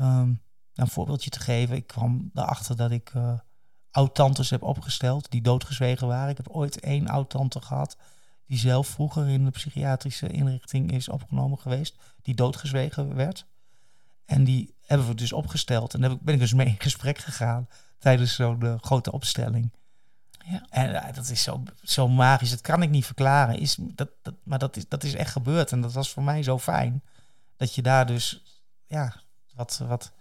Um, 0.00 0.42
een 0.74 0.88
voorbeeldje 0.88 1.30
te 1.30 1.40
geven. 1.40 1.76
Ik 1.76 1.86
kwam 1.86 2.30
erachter 2.34 2.76
dat 2.76 2.90
ik 2.90 3.12
oud-tantes 3.90 4.50
heb 4.50 4.62
opgesteld 4.62 5.30
die 5.30 5.42
doodgezwegen 5.42 6.06
waren. 6.06 6.30
Ik 6.30 6.36
heb 6.36 6.48
ooit 6.48 6.80
één 6.80 7.08
oud-tante 7.08 7.60
gehad 7.60 7.96
die 8.50 8.58
zelf 8.58 8.86
vroeger 8.88 9.28
in 9.28 9.44
de 9.44 9.50
psychiatrische 9.50 10.28
inrichting 10.28 10.92
is 10.92 11.08
opgenomen 11.08 11.58
geweest, 11.58 11.96
die 12.22 12.34
doodgezwegen 12.34 13.14
werd. 13.14 13.46
En 14.24 14.44
die 14.44 14.74
hebben 14.86 15.06
we 15.06 15.14
dus 15.14 15.32
opgesteld. 15.32 15.94
En 15.94 16.00
daar 16.00 16.18
ben 16.18 16.34
ik 16.34 16.40
dus 16.40 16.52
mee 16.52 16.66
in 16.66 16.74
gesprek 16.78 17.18
gegaan 17.18 17.68
tijdens 17.98 18.34
zo'n 18.34 18.64
uh, 18.64 18.74
grote 18.80 19.12
opstelling. 19.12 19.72
Ja. 20.44 20.66
En 20.70 20.90
uh, 20.90 21.12
dat 21.12 21.28
is 21.28 21.42
zo, 21.42 21.62
zo 21.82 22.08
magisch, 22.08 22.50
dat 22.50 22.60
kan 22.60 22.82
ik 22.82 22.90
niet 22.90 23.06
verklaren. 23.06 23.58
Is, 23.58 23.76
dat, 23.80 24.08
dat, 24.22 24.34
maar 24.42 24.58
dat 24.58 24.76
is, 24.76 24.88
dat 24.88 25.04
is 25.04 25.14
echt 25.14 25.32
gebeurd. 25.32 25.72
En 25.72 25.80
dat 25.80 25.92
was 25.92 26.10
voor 26.10 26.22
mij 26.22 26.42
zo 26.42 26.58
fijn. 26.58 27.02
Dat 27.56 27.74
je 27.74 27.82
daar 27.82 28.06
dus 28.06 28.42
ja, 28.86 29.14
wat, 29.54 29.82
wat, 29.88 30.12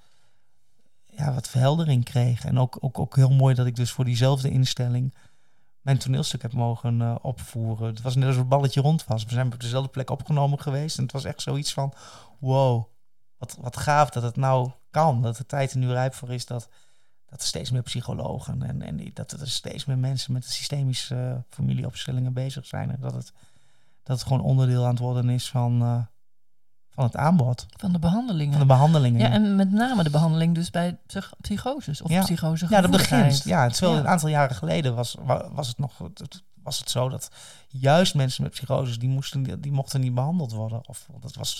ja, 1.06 1.34
wat 1.34 1.50
verheldering 1.50 2.04
kreeg. 2.04 2.46
En 2.46 2.60
ook, 2.60 2.78
ook, 2.80 3.00
ook 3.00 3.15
heel 3.15 3.34
mooi 3.34 3.56
dat 3.56 3.65
ik 3.65 3.76
dus 3.76 3.92
voor 3.92 4.06
diezelfde 4.06 4.50
instelling 4.50 5.13
mijn 5.82 5.98
toneelstuk 5.98 6.42
heb 6.42 6.54
mogen 6.54 7.00
uh, 7.00 7.15
opvoeren. 7.22 7.88
Het 7.88 8.02
was 8.02 8.15
net 8.15 8.26
alsof 8.26 8.39
het 8.39 8.50
balletje 8.50 8.82
rond 8.82 9.06
was. 9.06 9.24
We 9.24 9.34
zijn 9.34 9.54
op 9.54 9.60
dezelfde 9.60 9.89
plek 9.89 10.10
opgenomen 10.10 10.60
geweest. 10.60 10.98
En 10.98 11.04
het 11.04 11.12
was 11.12 11.24
echt 11.24 11.42
zoiets 11.42 11.74
van, 11.74 11.94
wow, 12.39 12.86
wat, 13.38 13.58
wat 13.60 13.78
gaaf 13.78 14.10
dat 14.10 14.24
het 14.24 14.36
nou 14.36 14.72
kan. 14.92 15.22
Dat 15.22 15.38
de 15.38 15.46
tijd 15.46 15.72
er 15.72 15.78
nu 15.78 15.92
rijp 15.92 16.13
voor 16.13 16.34
is 16.34 16.46
dat, 16.46 16.70
dat 17.26 17.42
er 17.42 17.48
steeds 17.48 17.72
meer 17.72 17.82
psychologen 17.82 18.63
en, 18.63 18.82
en 18.82 19.12
dat 19.13 19.32
er 19.32 19.50
steeds 19.50 19.86
meer 19.86 19.98
mensen 19.98 20.34
met 20.34 20.46
systemische 20.46 21.15
uh, 21.15 21.36
familieopstellingen 21.50 22.34
bezig 22.34 22.65
zijn. 22.65 22.92
En 22.92 23.00
dat 23.00 23.13
het, 23.13 23.34
dat 24.04 24.20
het 24.20 24.28
gewoon 24.28 24.44
onderdeel 24.44 24.84
aan 24.84 24.89
het 24.89 25.00
worden 25.00 25.30
is 25.30 25.50
van, 25.50 25.82
uh, 25.82 26.02
van 26.99 27.07
het 27.07 27.17
aanbod. 27.17 27.65
Van 27.69 27.91
de 27.91 27.99
behandelingen. 27.99 28.51
Van 28.51 28.62
de 28.62 28.73
behandelingen. 28.73 29.19
Ja, 29.19 29.29
en 29.29 29.55
met 29.55 29.71
name 29.71 30.03
de 30.03 30.09
behandeling 30.09 30.55
dus 30.55 30.69
bij 30.69 30.97
psychoses 31.41 32.01
of 32.01 32.09
ja. 32.09 32.21
psychose 32.21 32.65
Ja, 32.69 32.81
dat 32.81 32.91
begint. 32.91 33.43
Ja, 33.43 33.69
terwijl 33.69 33.93
ja. 33.93 33.99
een 33.99 34.07
aantal 34.07 34.29
jaren 34.29 34.55
geleden 34.55 34.95
was, 34.95 35.15
was 35.51 35.67
het 35.67 35.77
nog 35.77 35.93
was 36.63 36.79
het 36.79 36.89
zo 36.89 37.09
dat 37.09 37.31
juist 37.67 38.15
mensen 38.15 38.43
met 38.43 38.51
psychoses 38.51 38.99
die 38.99 39.09
moesten 39.09 39.62
die 39.62 39.71
mochten 39.71 40.01
niet 40.01 40.13
behandeld 40.13 40.51
worden. 40.51 40.88
Of 40.88 41.07
dat 41.21 41.35
was, 41.35 41.57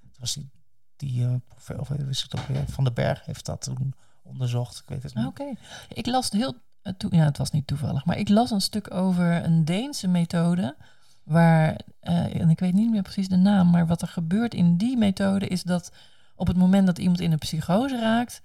dat 0.00 0.18
was 0.18 0.34
die, 0.34 0.50
die 0.96 1.20
uh, 1.20 1.34
of 1.78 1.88
wist 1.88 2.22
het 2.22 2.40
ook 2.40 2.46
weer, 2.46 2.64
Van 2.68 2.84
den 2.84 2.94
Berg 2.94 3.24
heeft 3.24 3.46
dat 3.46 3.60
toen 3.60 3.94
onderzocht. 4.22 4.78
Ik 4.78 4.88
weet 4.88 5.02
het 5.02 5.14
niet. 5.14 5.26
Oké, 5.26 5.54
ik 5.88 6.06
las 6.06 6.30
heel 6.30 6.54
uh, 6.82 6.92
ja, 7.10 7.24
het 7.24 7.38
was 7.38 7.50
niet 7.50 7.66
toevallig, 7.66 8.04
maar 8.04 8.18
ik 8.18 8.28
las 8.28 8.50
een 8.50 8.60
stuk 8.60 8.94
over 8.94 9.44
een 9.44 9.64
Deense 9.64 10.08
methode 10.08 10.76
Waar, 11.24 11.80
uh, 12.02 12.40
en 12.40 12.50
ik 12.50 12.60
weet 12.60 12.74
niet 12.74 12.90
meer 12.90 13.02
precies 13.02 13.28
de 13.28 13.36
naam, 13.36 13.70
maar 13.70 13.86
wat 13.86 14.02
er 14.02 14.08
gebeurt 14.08 14.54
in 14.54 14.76
die 14.76 14.96
methode 14.96 15.46
is 15.46 15.62
dat 15.62 15.92
op 16.36 16.46
het 16.46 16.56
moment 16.56 16.86
dat 16.86 16.98
iemand 16.98 17.20
in 17.20 17.32
een 17.32 17.38
psychose 17.38 18.00
raakt, 18.00 18.42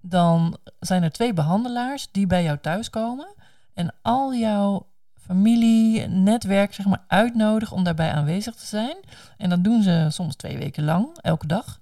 dan 0.00 0.58
zijn 0.80 1.02
er 1.02 1.12
twee 1.12 1.32
behandelaars 1.32 2.08
die 2.12 2.26
bij 2.26 2.42
jou 2.42 2.58
thuiskomen 2.58 3.34
en 3.74 3.94
al 4.02 4.34
jouw 4.34 4.86
familie, 5.14 6.06
netwerk, 6.06 6.74
zeg 6.74 6.86
maar, 6.86 7.04
uitnodigen 7.06 7.76
om 7.76 7.84
daarbij 7.84 8.12
aanwezig 8.12 8.54
te 8.54 8.66
zijn. 8.66 8.96
En 9.36 9.50
dat 9.50 9.64
doen 9.64 9.82
ze 9.82 10.06
soms 10.10 10.36
twee 10.36 10.58
weken 10.58 10.84
lang, 10.84 11.18
elke 11.20 11.46
dag. 11.46 11.80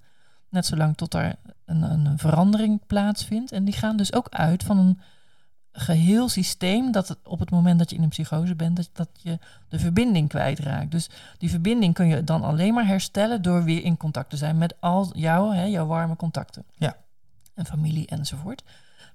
Net 0.49 0.67
zolang 0.67 0.97
tot 0.97 1.15
er 1.15 1.35
een, 1.65 1.83
een 1.83 2.19
verandering 2.19 2.87
plaatsvindt. 2.87 3.53
En 3.53 3.65
die 3.65 3.75
gaan 3.75 3.97
dus 3.97 4.13
ook 4.13 4.29
uit 4.29 4.63
van 4.63 4.79
een 4.79 5.01
geheel 5.73 6.29
systeem 6.29 6.93
dat 6.93 7.09
het, 7.09 7.19
op 7.25 7.39
het 7.39 7.51
moment 7.51 7.79
dat 7.79 7.91
je 7.91 7.97
in 7.97 8.03
een 8.03 8.09
psychose 8.09 8.55
bent, 8.55 8.77
dat, 8.77 8.91
dat 8.93 9.09
je 9.13 9.39
de 9.69 9.79
verbinding 9.79 10.29
kwijtraakt. 10.29 10.91
Dus 10.91 11.11
die 11.39 11.51
verbinding 11.51 11.95
kun 11.95 12.07
je 12.07 12.25
dan 12.25 12.43
alleen 12.43 12.75
maar 12.75 12.87
herstellen 12.87 13.43
door 13.43 13.65
weer 13.65 13.85
in 13.85 13.97
contact 13.97 14.31
te 14.31 14.37
zijn 14.37 14.59
met 14.59 14.75
al 14.81 15.11
jouw, 15.13 15.51
hè, 15.51 15.65
jouw 15.65 15.87
warme 15.87 16.17
contacten. 16.17 16.65
Ja. 16.77 16.97
En 17.55 17.67
familie 17.67 18.07
enzovoort. 18.07 18.63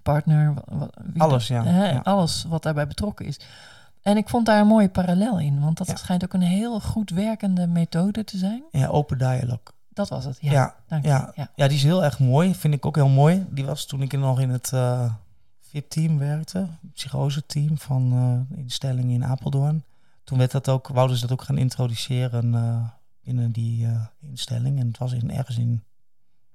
Partner, 0.02 0.54
alles, 1.18 1.48
ja, 1.48 1.64
hè, 1.64 2.04
alles 2.04 2.46
wat 2.48 2.64
daarbij 2.64 2.88
betrokken 2.88 3.26
is. 3.26 3.40
En 4.02 4.18
ik 4.18 4.30
vond 4.30 4.46
daar 4.46 4.60
een 4.60 4.68
mooie 4.68 4.90
parallel 4.90 5.40
in, 5.40 5.60
want 5.60 5.78
dat 5.78 6.00
schijnt 6.00 6.24
ook 6.24 6.34
een 6.34 6.42
heel 6.42 6.80
goed 6.80 7.10
werkende 7.10 7.68
methode 7.68 8.24
te 8.24 8.38
zijn. 8.38 8.64
Ja, 8.72 8.88
open 8.88 9.18
dialogue. 9.18 9.74
Dat 9.90 10.10
was 10.10 10.26
het, 10.26 10.38
ja. 10.42 10.52
Ja, 10.52 10.76
dank 10.88 11.06
ja, 11.06 11.32
ja. 11.36 11.50
ja, 11.56 11.68
die 11.68 11.78
is 11.78 11.84
heel 11.84 12.04
erg 12.04 12.20
mooi. 12.20 12.56
Vind 12.56 12.74
ik 12.74 12.86
ook 12.86 12.96
heel 12.96 13.08
mooi. 13.08 13.46
Die 13.50 13.66
was 13.66 13.86
toen 13.86 14.02
ik 14.02 14.18
nog 14.18 14.40
in 14.40 14.50
het 14.50 14.72
uh, 14.74 15.14
team 15.88 16.18
werkte, 16.18 16.70
psychose-team 16.94 17.78
van 17.78 18.14
uh, 18.14 18.58
instellingen 18.58 19.14
in 19.14 19.26
Apeldoorn. 19.26 19.84
Toen 20.24 20.38
werd 20.38 20.52
dat 20.52 20.70
ook, 20.70 20.88
wouden 20.88 21.18
ze 21.18 21.22
dat 21.22 21.32
ook 21.32 21.42
gaan 21.46 21.58
introduceren 21.58 22.54
uh, 22.54 22.88
binnen 23.24 23.52
die 23.52 23.86
uh, 23.86 24.06
instelling. 24.20 24.80
En 24.80 24.88
het 24.88 24.98
was 24.98 25.14
in, 25.14 25.32
ergens 25.32 25.58
in, 25.58 25.84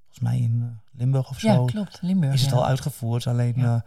volgens 0.02 0.20
mij 0.20 0.38
in 0.38 0.80
Limburg 0.92 1.30
of 1.30 1.40
zo. 1.40 1.48
Ja, 1.48 1.64
klopt, 1.64 1.98
Limburg. 2.02 2.34
Is 2.34 2.42
het 2.42 2.52
al 2.52 2.66
uitgevoerd, 2.66 3.26
alleen 3.26 3.54
ja. 3.56 3.84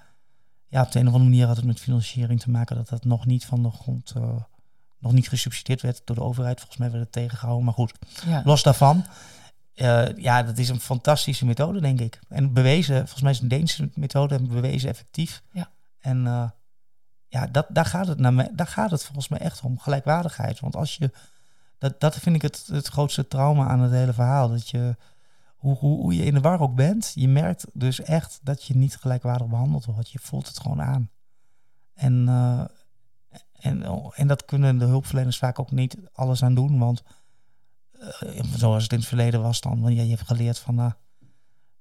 ja. 0.67 0.82
op 0.82 0.91
de 0.91 1.00
een 1.00 1.08
of 1.08 1.13
andere 1.13 1.30
manier 1.30 1.48
had 1.48 1.56
het 1.56 1.65
met 1.65 1.80
financiering 1.80 2.39
te 2.39 2.50
maken 2.50 2.76
dat 2.76 2.89
dat 2.89 3.06
nog 3.06 3.26
niet 3.26 3.46
van 3.46 3.63
de 3.63 3.72
grond, 3.72 4.13
nog 4.98 5.12
niet 5.12 5.30
gesubsidieerd 5.30 5.82
werd 5.82 6.02
door 6.06 6.15
de 6.15 6.24
overheid. 6.24 6.58
Volgens 6.58 6.80
mij 6.80 6.91
werd 6.91 7.04
het 7.04 7.12
tegengehouden, 7.12 7.65
maar 7.65 7.74
goed, 7.74 7.93
los 8.43 8.63
daarvan. 8.63 9.06
Uh, 9.76 10.18
ja, 10.18 10.44
dat 10.44 10.58
is 10.58 10.70
een 10.70 10.80
fantastische 10.80 11.46
methode, 11.46 11.82
denk 11.82 12.00
ik. 12.00 12.20
En 12.30 12.54
bewezen, 12.54 12.98
volgens 12.98 13.22
mij 13.22 13.32
is 13.32 13.40
een 13.40 13.48
Deense 13.48 13.90
methode 13.94 14.36
en 14.36 14.48
bewezen 14.48 14.90
effectief. 14.90 15.44
Ja. 15.52 15.70
En 16.00 16.26
uh, 16.26 16.50
ja, 17.28 17.48
dat, 17.48 17.68
daar, 17.70 17.86
gaat 17.86 18.08
het 18.08 18.20
naar 18.20 18.34
me, 18.34 18.50
daar 18.54 18.68
gaat 18.68 18.92
het 18.92 19.04
volgens 19.04 19.28
mij 19.28 19.40
echt 19.40 19.62
om, 19.62 19.80
gelijkwaardigheid. 19.80 20.60
Want 20.60 20.76
als 20.76 20.96
je, 20.96 21.12
dat, 21.78 22.00
dat 22.00 22.16
vind 22.16 22.36
ik 22.36 22.42
het, 22.42 22.68
het 22.72 22.88
grootste 22.88 23.28
trauma 23.28 23.68
aan 23.68 23.80
het 23.80 23.92
hele 23.92 24.14
verhaal. 24.14 24.50
Dat 24.50 24.70
je, 24.70 24.96
hoe, 25.56 25.78
hoe, 25.78 26.02
hoe 26.02 26.16
je 26.16 26.26
in 26.26 26.34
de 26.34 26.42
war 26.42 26.60
ook 26.60 26.76
bent, 26.76 27.12
je 27.16 27.28
merkt 27.28 27.66
dus 27.74 28.02
echt 28.02 28.40
dat 28.42 28.64
je 28.64 28.76
niet 28.76 28.96
gelijkwaardig 28.96 29.48
behandeld 29.48 29.86
wordt. 29.86 30.12
Je 30.12 30.20
voelt 30.20 30.48
het 30.48 30.60
gewoon 30.60 30.82
aan. 30.82 31.10
En, 31.94 32.26
uh, 32.28 32.64
en, 33.54 34.12
en 34.16 34.28
dat 34.28 34.46
kunnen 34.46 34.78
de 34.78 34.86
hulpverleners 34.86 35.38
vaak 35.38 35.60
ook 35.60 35.72
niet 35.72 35.98
alles 36.14 36.44
aan 36.44 36.56
doen, 36.56 36.80
want 36.80 37.04
zoals 38.56 38.84
het 38.84 38.92
in 38.92 38.98
het 38.98 39.08
verleden 39.08 39.42
was 39.42 39.62
dan. 39.62 39.82
Want 39.82 39.96
ja, 39.96 40.02
je 40.02 40.10
hebt 40.10 40.28
geleerd 40.28 40.60
van, 40.60 40.80
uh, 40.80 40.92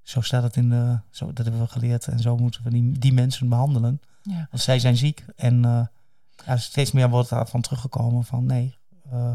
zo 0.01 0.21
staat 0.21 0.43
het 0.43 0.55
in 0.55 0.69
de, 0.69 0.99
zo, 1.09 1.33
dat 1.33 1.45
hebben 1.45 1.63
we 1.63 1.67
geleerd 1.67 2.07
en 2.07 2.19
zo 2.19 2.37
moeten 2.37 2.63
we 2.63 2.69
die, 2.69 2.99
die 2.99 3.13
mensen 3.13 3.49
behandelen. 3.49 4.01
Ja. 4.21 4.47
Want 4.49 4.63
zij 4.63 4.79
zijn 4.79 4.97
ziek 4.97 5.25
en 5.35 5.63
uh, 5.63 5.85
ja, 6.45 6.57
steeds 6.57 6.91
meer 6.91 7.09
wordt 7.09 7.29
daarvan 7.29 7.61
teruggekomen 7.61 8.23
van 8.23 8.45
nee. 8.45 8.77
Uh, 9.13 9.31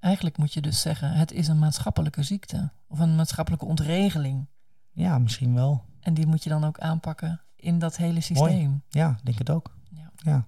Eigenlijk 0.00 0.36
moet 0.38 0.52
je 0.52 0.60
dus 0.60 0.80
zeggen, 0.80 1.12
het 1.12 1.32
is 1.32 1.48
een 1.48 1.58
maatschappelijke 1.58 2.22
ziekte 2.22 2.70
of 2.86 2.98
een 2.98 3.16
maatschappelijke 3.16 3.64
ontregeling. 3.66 4.46
Ja, 4.92 5.18
misschien 5.18 5.54
wel. 5.54 5.84
En 6.00 6.14
die 6.14 6.26
moet 6.26 6.42
je 6.42 6.50
dan 6.50 6.64
ook 6.64 6.78
aanpakken 6.78 7.40
in 7.56 7.78
dat 7.78 7.96
hele 7.96 8.20
systeem. 8.20 8.68
Mooi. 8.68 8.80
Ja, 8.88 9.18
denk 9.22 9.38
het 9.38 9.50
ook. 9.50 9.74
Ja. 9.90 10.10
ja. 10.16 10.44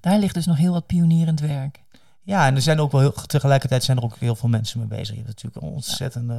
Daar 0.00 0.18
ligt 0.18 0.34
dus 0.34 0.46
nog 0.46 0.56
heel 0.56 0.72
wat 0.72 0.86
pionierend 0.86 1.40
werk. 1.40 1.81
Ja, 2.22 2.46
en 2.46 2.54
er 2.54 2.62
zijn 2.62 2.80
ook 2.80 2.92
wel 2.92 3.00
heel, 3.00 3.12
tegelijkertijd 3.12 3.84
zijn 3.84 3.96
er 3.96 4.04
ook 4.04 4.16
heel 4.16 4.34
veel 4.34 4.48
mensen 4.48 4.78
mee 4.78 4.88
bezig. 4.88 5.16
Je 5.16 5.22
hebt 5.22 5.42
natuurlijk 5.42 5.74
ontzettend 5.74 6.32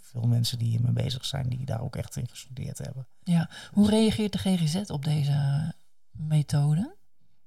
veel 0.00 0.26
mensen 0.26 0.58
die 0.58 0.68
hiermee 0.68 0.92
bezig 0.92 1.24
zijn, 1.24 1.48
die 1.48 1.64
daar 1.64 1.80
ook 1.80 1.96
echt 1.96 2.16
in 2.16 2.28
gestudeerd 2.28 2.78
hebben. 2.78 3.06
Ja, 3.22 3.50
hoe 3.72 3.90
reageert 3.90 4.32
de 4.32 4.38
GGZ 4.38 4.90
op 4.90 5.04
deze 5.04 5.72
methode? 6.10 6.94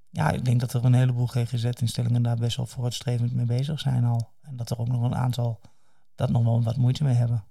Ja, 0.10 0.32
ik 0.32 0.46
denk 0.46 0.60
dat 0.60 0.74
er 0.74 0.86
een 0.86 0.94
heleboel 0.94 1.28
GGZ-instellingen 1.28 2.22
daar 2.22 2.38
best 2.38 2.58
wel 2.58 2.66
vooruitstrevend 2.66 3.34
mee 3.34 3.46
bezig 3.46 3.80
zijn 3.80 4.04
al. 4.04 4.34
En 4.42 4.56
dat 4.56 4.70
er 4.70 4.78
ook 4.78 4.88
nog 4.88 5.02
een 5.02 5.16
aantal 5.16 5.60
dat 6.16 6.30
nog 6.30 6.44
wel 6.44 6.64
wat 6.64 6.78
moeite 6.78 7.04
mee 7.04 7.14
hebben. 7.14 7.44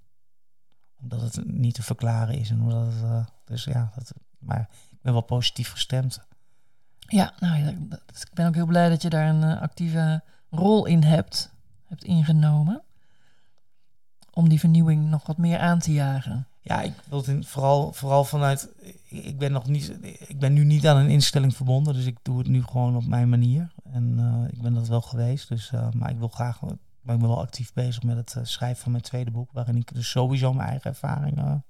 Omdat 1.01 1.21
het 1.21 1.45
niet 1.45 1.73
te 1.73 1.83
verklaren 1.83 2.37
is. 2.37 2.49
En 2.49 2.61
omdat 2.61 2.85
het, 2.85 3.03
uh, 3.03 3.25
dus 3.45 3.63
ja, 3.63 3.91
dat, 3.95 4.13
maar 4.39 4.69
ik 4.91 5.01
ben 5.01 5.13
wel 5.13 5.21
positief 5.21 5.71
gestemd. 5.71 6.19
Ja, 7.13 7.33
nou, 7.39 7.67
ik 7.67 8.33
ben 8.33 8.47
ook 8.47 8.55
heel 8.55 8.65
blij 8.65 8.89
dat 8.89 9.01
je 9.01 9.09
daar 9.09 9.29
een 9.29 9.41
uh, 9.41 9.61
actieve 9.61 10.23
rol 10.49 10.85
in 10.85 11.03
hebt, 11.03 11.51
hebt 11.87 12.03
ingenomen. 12.03 12.81
Om 14.31 14.49
die 14.49 14.59
vernieuwing 14.59 15.09
nog 15.09 15.25
wat 15.25 15.37
meer 15.37 15.59
aan 15.59 15.79
te 15.79 15.93
jagen. 15.93 16.47
Ja, 16.61 16.81
ik 16.81 16.93
wil 17.09 17.25
het 17.25 17.47
vooral, 17.47 17.93
vooral 17.93 18.23
vanuit. 18.23 18.69
Ik 19.07 19.37
ben 19.37 19.51
nog 19.51 19.67
niet. 19.67 19.93
Ik 20.27 20.39
ben 20.39 20.53
nu 20.53 20.63
niet 20.63 20.87
aan 20.87 20.97
een 20.97 21.09
instelling 21.09 21.55
verbonden, 21.55 21.93
dus 21.93 22.05
ik 22.05 22.17
doe 22.21 22.37
het 22.37 22.47
nu 22.47 22.63
gewoon 22.63 22.95
op 22.95 23.05
mijn 23.05 23.29
manier. 23.29 23.71
En 23.83 24.17
uh, 24.19 24.47
ik 24.51 24.61
ben 24.61 24.73
dat 24.73 24.87
wel 24.87 25.01
geweest. 25.01 25.47
Dus, 25.47 25.71
uh, 25.71 25.87
maar 25.91 26.09
ik 26.09 26.17
wil 26.17 26.27
graag. 26.27 26.61
Maar 26.61 27.15
ik 27.15 27.21
ben 27.21 27.27
wel 27.27 27.41
actief 27.41 27.73
bezig 27.73 28.03
met 28.03 28.33
het 28.33 28.47
schrijven 28.47 28.83
van 28.83 28.91
mijn 28.91 29.03
tweede 29.03 29.31
boek, 29.31 29.51
waarin 29.51 29.75
ik 29.75 29.93
dus 29.93 30.09
sowieso 30.09 30.53
mijn 30.53 30.69
eigen 30.69 30.89
ervaringen. 30.89 31.65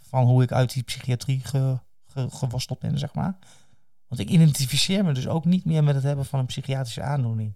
van 0.00 0.24
hoe 0.24 0.42
ik 0.42 0.52
uit 0.52 0.72
die 0.72 0.82
psychiatrie 0.82 1.40
ge, 1.40 1.78
ge, 2.14 2.76
ben, 2.78 2.98
zeg 2.98 3.14
maar. 3.14 3.38
Want 4.08 4.20
ik 4.20 4.28
identificeer 4.28 5.04
me 5.04 5.12
dus 5.12 5.28
ook 5.28 5.44
niet 5.44 5.64
meer 5.64 5.84
met 5.84 5.94
het 5.94 6.04
hebben 6.04 6.24
van 6.24 6.38
een 6.38 6.46
psychiatrische 6.46 7.02
aandoening. 7.02 7.54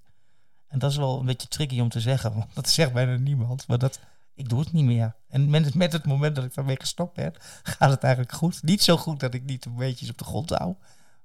En 0.66 0.79
dat 0.79 0.90
is 0.90 0.97
wel 0.97 1.19
een 1.21 1.27
beetje 1.27 1.49
tricky 1.49 1.81
om 1.81 1.88
te 1.88 2.01
zeggen, 2.01 2.33
want 2.33 2.55
dat 2.55 2.69
zegt 2.69 2.92
bijna 2.92 3.16
niemand. 3.16 3.66
Maar 3.66 3.79
dat, 3.79 4.01
ik 4.35 4.49
doe 4.49 4.61
het 4.61 4.73
niet 4.73 4.85
meer. 4.85 5.16
En 5.29 5.51
met, 5.51 5.75
met 5.75 5.92
het 5.92 6.07
moment 6.07 6.37
dat 6.37 6.45
ik 6.45 6.55
daarmee 6.55 6.81
gestopt 6.81 7.14
ben, 7.14 7.33
gaat 7.79 7.90
het 7.90 8.03
eigenlijk 8.03 8.35
goed. 8.35 8.62
Niet 8.62 8.83
zo 8.83 8.97
goed 8.97 9.21
dat 9.21 9.35
ik 9.35 9.45
niet 9.45 9.64
een 9.64 9.75
beetje 9.75 10.11
op 10.11 10.19
de 10.19 10.25
grond 10.25 10.51
hou. 10.51 10.75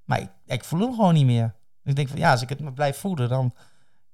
Maar 0.04 0.20
ik, 0.20 0.30
ik 0.46 0.64
voel 0.64 0.80
hem 0.80 0.94
gewoon 0.94 1.14
niet 1.14 1.26
meer. 1.26 1.54
Ik 1.84 1.96
denk 1.96 2.08
van 2.08 2.18
ja, 2.18 2.30
als 2.30 2.42
ik 2.42 2.48
het 2.48 2.60
me 2.60 2.72
blijf 2.72 2.96
voeden, 2.96 3.28
dan, 3.28 3.54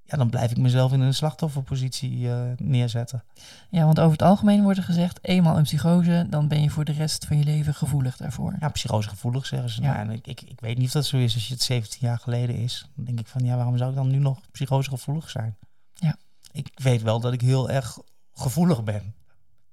ja, 0.08 0.16
dan 0.16 0.30
blijf 0.30 0.50
ik 0.50 0.56
mezelf 0.56 0.92
in 0.92 1.00
een 1.00 1.14
slachtofferpositie 1.14 2.18
uh, 2.18 2.42
neerzetten. 2.56 3.24
Ja, 3.70 3.84
want 3.84 3.98
over 4.00 4.12
het 4.12 4.22
algemeen 4.22 4.62
wordt 4.62 4.78
er 4.78 4.84
gezegd, 4.84 5.18
eenmaal 5.22 5.56
een 5.56 5.62
psychose, 5.62 6.26
dan 6.30 6.48
ben 6.48 6.62
je 6.62 6.70
voor 6.70 6.84
de 6.84 6.92
rest 6.92 7.26
van 7.26 7.38
je 7.38 7.44
leven 7.44 7.74
gevoelig 7.74 8.16
daarvoor. 8.16 8.56
Ja, 8.60 8.68
psychose 8.68 9.08
gevoelig 9.08 9.46
zeggen 9.46 9.70
ze. 9.70 9.82
Ja. 9.82 9.92
Nou, 9.92 9.98
en 10.08 10.10
ik, 10.10 10.26
ik, 10.26 10.40
ik 10.40 10.60
weet 10.60 10.76
niet 10.78 10.86
of 10.86 10.92
dat 10.92 11.06
zo 11.06 11.16
is 11.16 11.34
als 11.34 11.48
je 11.48 11.54
het 11.54 11.62
17 11.62 11.98
jaar 12.00 12.18
geleden 12.18 12.56
is. 12.56 12.86
Dan 12.94 13.04
denk 13.04 13.20
ik 13.20 13.26
van 13.26 13.44
ja, 13.44 13.56
waarom 13.56 13.76
zou 13.76 13.90
ik 13.90 13.96
dan 13.96 14.10
nu 14.10 14.18
nog 14.18 14.38
psychose 14.50 14.90
gevoelig 14.90 15.30
zijn? 15.30 15.56
Ja. 15.94 16.16
Ik 16.52 16.70
weet 16.74 17.02
wel 17.02 17.20
dat 17.20 17.32
ik 17.32 17.40
heel 17.40 17.70
erg 17.70 17.98
gevoelig 18.32 18.84
ben. 18.84 19.14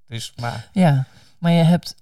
Dus, 0.07 0.33
maar... 0.39 0.69
Ja, 0.71 1.05
maar 1.37 1.51
je 1.51 1.63
hebt 1.63 1.95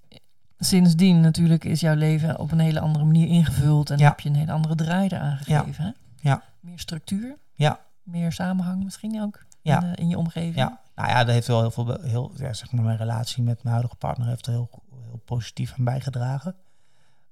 sindsdien 0.60 1.22
natuurlijk 1.22 1.64
is 1.64 1.80
jouw 1.80 1.96
leven 1.96 2.40
op 2.40 2.52
een 2.52 2.60
hele 2.60 2.80
andere 2.80 3.06
manier 3.06 3.28
ingevuld 3.28 3.90
en 3.90 3.98
Ja. 3.98 4.08
heb 4.08 4.20
je 4.20 4.30
een 4.30 4.36
hele 4.36 4.52
andere 4.52 4.76
draai 4.76 5.08
eraan 5.08 5.38
gegeven. 5.38 5.84
Hè? 5.84 5.92
Ja. 6.30 6.44
Meer 6.60 6.80
structuur, 6.80 7.36
Ja, 7.56 7.80
meer 8.04 8.32
samenhang 8.32 8.84
misschien 8.84 9.22
ook 9.22 9.46
Ja. 9.62 9.82
in, 9.84 9.90
de- 9.92 9.96
in 10.02 10.10
je 10.10 10.18
omgeving. 10.18 10.56
ja. 10.56 10.82
Nou 10.96 11.10
ja, 11.10 11.24
dat 11.24 11.34
heeft 11.34 11.48
wel 11.48 11.60
heel 11.60 11.72
veel, 11.72 12.02
heel, 12.02 12.32
ja, 12.36 12.54
zeg 12.54 12.72
maar, 12.72 12.84
mijn 12.84 12.98
relatie 12.98 13.44
met 13.44 13.56
mijn 13.58 13.74
huidige 13.76 13.96
partner 13.96 14.28
heeft 14.28 14.46
er 14.46 14.52
heel, 14.54 14.70
heel 15.02 15.22
positief 15.26 15.74
aan 15.78 15.84
bijgedragen. 15.86 16.56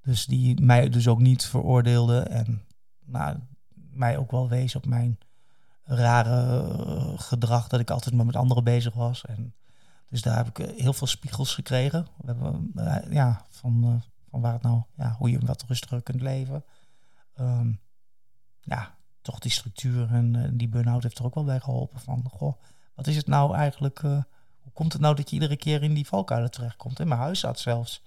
Dus 0.04 0.26
die 0.26 0.62
mij 0.62 0.90
dus 0.90 1.08
ook 1.08 1.20
niet 1.20 1.46
veroordeelde 1.46 2.20
en 2.20 2.66
nou, 3.06 3.38
mij 3.92 4.18
ook 4.18 4.32
wel 4.32 4.50
wees 4.50 4.76
op 4.76 4.86
mijn 4.86 5.18
rare 5.84 6.62
eh, 6.86 7.20
gedrag 7.20 7.68
dat 7.68 7.80
ik 7.80 7.90
altijd 7.90 8.16
maar 8.16 8.26
met 8.26 8.36
anderen 8.36 8.64
bezig 8.64 8.94
was. 8.94 9.26
En 9.26 9.54
dus 10.10 10.22
daar 10.22 10.36
heb 10.38 10.48
ik 10.48 10.60
eh, 10.60 10.80
heel 10.82 10.94
veel 10.94 11.08
spiegels 11.08 11.54
gekregen. 11.54 12.08
We 12.18 12.26
hebben, 12.28 12.72
eh, 12.76 13.12
ja, 13.12 13.46
van, 13.50 13.84
eh, 13.84 14.10
van 14.30 14.42
waar 14.42 14.54
het 14.54 14.62
nou, 14.62 14.82
ja, 14.96 15.16
hoe 15.18 15.30
je 15.32 15.40
wat 15.46 15.64
rustiger 15.68 16.02
kunt 16.02 16.22
leven. 16.22 16.64
Ehm, 17.34 17.72
ja, 18.60 18.96
toch 19.22 19.40
die 19.40 19.52
structuur 19.52 20.10
en 20.12 20.36
eh, 20.36 20.50
die 20.54 20.68
burn-out 20.68 21.04
heeft 21.04 21.20
er 21.20 21.26
ook 21.26 21.36
wel 21.36 21.44
bij 21.44 21.60
geholpen. 21.60 22.00
Van, 22.00 22.24
goh, 22.32 22.62
wat 22.96 23.08
is 23.08 23.16
het 23.16 23.28
nou 23.28 23.56
eigenlijk? 23.56 24.04
eh, 24.04 24.24
hoe 24.62 24.72
komt 24.74 24.94
het 24.94 25.02
nou 25.02 25.16
dat 25.16 25.30
je 25.30 25.36
iedere 25.36 25.56
keer 25.56 25.84
in 25.84 25.94
die 25.94 26.08
valkuilen 26.08 26.52
terechtkomt? 26.52 27.00
In 27.00 27.08
mijn 27.08 27.20
huisarts 27.20 27.62
zelfs. 27.62 28.04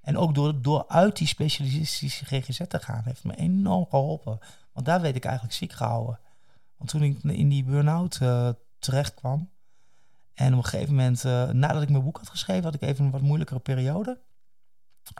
En 0.00 0.16
ook 0.16 0.34
door, 0.34 0.62
door 0.62 0.88
uit 0.88 1.16
die 1.16 1.26
specialistische 1.26 2.24
GGZ 2.24 2.60
te 2.68 2.78
gaan, 2.78 3.02
heeft 3.04 3.24
me 3.24 3.36
enorm 3.36 3.86
geholpen. 3.86 4.38
Want 4.72 4.86
daar 4.86 5.00
werd 5.00 5.16
ik 5.16 5.24
eigenlijk 5.24 5.54
ziek 5.54 5.72
gehouden. 5.72 6.18
Want 6.76 6.90
toen 6.90 7.02
ik 7.02 7.22
in 7.22 7.48
die 7.48 7.64
burn-out 7.64 8.18
eh, 8.20 8.48
terecht 8.78 9.14
kwam. 9.14 9.50
En 10.34 10.52
op 10.52 10.58
een 10.58 10.64
gegeven 10.64 10.94
moment, 10.94 11.22
nadat 11.52 11.82
ik 11.82 11.90
mijn 11.90 12.04
boek 12.04 12.16
had 12.16 12.28
geschreven, 12.28 12.64
had 12.64 12.74
ik 12.74 12.82
even 12.82 13.04
een 13.04 13.10
wat 13.10 13.20
moeilijkere 13.20 13.60
periode. 13.60 14.20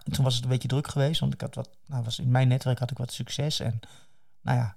En 0.05 0.13
toen 0.13 0.25
was 0.25 0.35
het 0.35 0.45
een 0.45 0.51
beetje 0.51 0.69
druk 0.69 0.89
geweest, 0.89 1.21
want 1.21 1.35
ik 1.35 1.41
had 1.41 1.55
wat, 1.55 1.71
nou, 1.87 2.05
was 2.05 2.19
in 2.19 2.31
mijn 2.31 2.49
netwerk 2.49 2.79
had 2.79 2.91
ik 2.91 2.99
wat 2.99 3.13
succes. 3.13 3.61
En 3.61 3.81
nou 4.41 4.59
ja, 4.59 4.77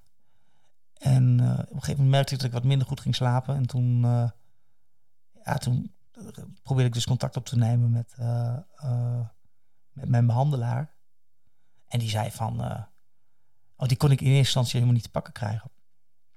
en 0.94 1.40
eh, 1.40 1.50
op 1.50 1.58
een 1.58 1.66
gegeven 1.66 2.04
moment 2.04 2.10
merkte 2.10 2.34
ik 2.34 2.40
dat 2.40 2.48
ik 2.48 2.54
wat 2.54 2.64
minder 2.64 2.88
goed 2.88 3.00
ging 3.00 3.16
slapen. 3.16 3.56
En 3.56 3.66
toen, 3.66 4.04
eh, 4.06 4.30
ja, 5.46 5.58
toen 5.58 5.94
eh, 6.12 6.44
probeerde 6.64 6.90
ik 6.90 6.94
dus 6.94 7.06
contact 7.06 7.38
op 7.38 7.46
te 7.46 7.58
nemen 7.58 7.92
met, 7.92 8.16
met 9.92 10.10
mijn 10.10 10.26
behandelaar. 10.26 10.94
En 11.88 12.00
die 12.00 12.10
zei 12.10 12.32
van, 12.32 12.62
oh, 13.76 13.88
die 13.88 13.98
kon 13.98 14.12
ik 14.12 14.22
in 14.22 14.28
eerste 14.28 14.40
instantie 14.40 14.74
helemaal 14.74 14.94
niet 14.94 15.04
te 15.04 15.10
pakken 15.10 15.34
krijgen. 15.34 15.72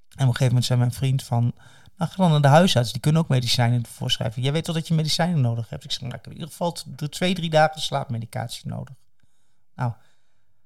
En 0.09 0.23
op 0.23 0.29
een 0.29 0.37
gegeven 0.37 0.47
moment 0.47 0.64
zei 0.64 0.79
mijn 0.79 0.92
vriend 0.92 1.23
van, 1.23 1.55
nou 1.97 2.11
ga 2.11 2.16
dan 2.16 2.31
naar 2.31 2.40
de 2.40 2.49
huisarts, 2.49 2.92
die 2.92 3.01
kunnen 3.01 3.23
ook 3.23 3.29
medicijnen 3.29 3.87
voorschrijven. 3.87 4.42
Jij 4.42 4.53
weet 4.53 4.64
toch 4.64 4.75
dat 4.75 4.88
je 4.88 4.95
medicijnen 4.95 5.40
nodig 5.40 5.69
hebt? 5.69 5.85
Ik 5.85 5.90
zeg, 5.90 6.01
nou, 6.01 6.14
ik 6.14 6.25
heb 6.25 6.33
in 6.33 6.38
ieder 6.38 6.51
geval 6.51 6.73
twee, 7.09 7.35
drie 7.35 7.51
dagen 7.51 7.81
slaapmedicatie 7.81 8.69
nodig. 8.69 8.95
Nou, 9.75 9.92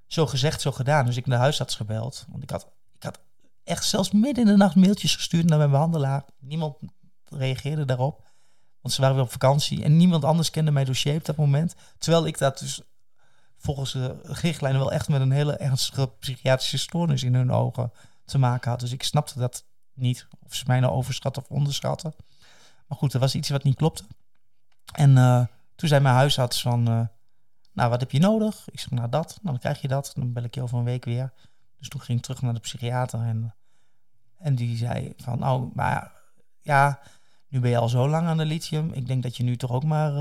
zo 0.07 0.27
gezegd, 0.27 0.61
zo 0.61 0.73
gedaan. 0.73 1.07
Dus 1.07 1.17
ik 1.17 1.27
naar 1.27 1.37
de 1.37 1.43
huisarts 1.43 1.77
gebeld. 1.77 2.27
Want 2.29 2.43
ik 2.43 2.51
had, 2.51 2.73
ik 2.95 3.03
had 3.03 3.21
echt 3.71 3.85
zelfs 3.85 4.11
midden 4.11 4.45
in 4.45 4.51
de 4.51 4.57
nacht 4.57 4.77
mailtjes 4.77 5.15
gestuurd 5.15 5.47
naar 5.47 5.59
mijn 5.59 5.71
behandelaar. 5.71 6.25
Niemand 6.39 6.79
reageerde 7.25 7.85
daarop. 7.85 8.29
Want 8.81 8.95
ze 8.95 9.01
waren 9.01 9.17
weer 9.17 9.25
op 9.25 9.33
vakantie. 9.33 9.85
En 9.85 9.97
niemand 9.97 10.25
anders 10.25 10.51
kende 10.51 10.71
mijn 10.71 10.87
dossier 10.87 11.15
op 11.15 11.25
dat 11.25 11.37
moment. 11.37 11.75
Terwijl 11.99 12.27
ik 12.27 12.39
dat 12.39 12.59
dus 12.59 12.81
volgens 13.57 13.93
de 13.93 14.21
richtlijnen 14.23 14.81
wel 14.81 14.93
echt 14.93 15.09
met 15.09 15.21
een 15.21 15.31
hele 15.31 15.57
ernstige 15.57 16.07
psychiatrische 16.19 16.79
stoornis 16.79 17.23
in 17.23 17.35
hun 17.35 17.53
ogen 17.53 17.93
te 18.25 18.39
maken 18.39 18.71
had. 18.71 18.81
Dus 18.81 18.93
ik 18.93 19.03
snapte 19.03 19.39
dat 19.39 19.65
niet. 19.95 20.27
Of 20.45 20.55
ze 20.55 20.65
mij 20.67 20.81
nou 20.81 20.93
overschatten 20.93 21.43
of 21.43 21.49
onderschatten. 21.49 22.15
Maar 22.87 22.99
goed, 22.99 23.13
er 23.13 23.21
was 23.21 23.35
iets 23.35 23.49
wat 23.49 23.63
niet 23.63 23.77
klopte. 23.77 24.05
En 24.93 25.19
eh, 25.19 25.45
toen 25.75 25.89
zei 25.89 26.01
mijn 26.01 26.15
huisarts 26.15 26.63
van... 26.63 26.89
eh, 26.89 27.07
nou, 27.73 27.91
wat 27.91 28.01
heb 28.01 28.11
je 28.11 28.19
nodig? 28.19 28.69
Ik 28.71 28.81
zeg, 28.81 28.91
nou 28.91 29.09
dat. 29.09 29.39
Dan 29.43 29.59
krijg 29.59 29.81
je 29.81 29.89
dat. 29.89 30.13
Dan 30.15 30.33
bel 30.33 30.45
ik 30.45 30.55
je 30.55 30.63
over 30.63 30.79
een 30.79 30.85
week 30.85 31.05
weer. 31.05 31.33
Dus 31.79 31.89
toen 31.89 32.01
ging 32.01 32.19
ik 32.19 32.25
terug 32.25 32.43
naar 32.43 32.55
de 32.55 32.61
psychiater. 32.61 33.21
En, 33.21 33.55
en 34.41 34.55
die 34.55 34.77
zei 34.77 35.13
van, 35.17 35.49
oh, 35.49 35.75
maar 35.75 36.13
ja, 36.61 37.01
nu 37.49 37.61
ben 37.61 37.71
je 37.71 37.79
al 37.79 37.89
zo 37.89 38.09
lang 38.09 38.27
aan 38.27 38.37
de 38.37 38.45
lithium. 38.45 38.93
Ik 38.93 39.07
denk 39.07 39.23
dat 39.23 39.37
je 39.37 39.43
nu 39.43 39.57
toch 39.57 39.71
ook 39.71 39.85
maar 39.85 40.13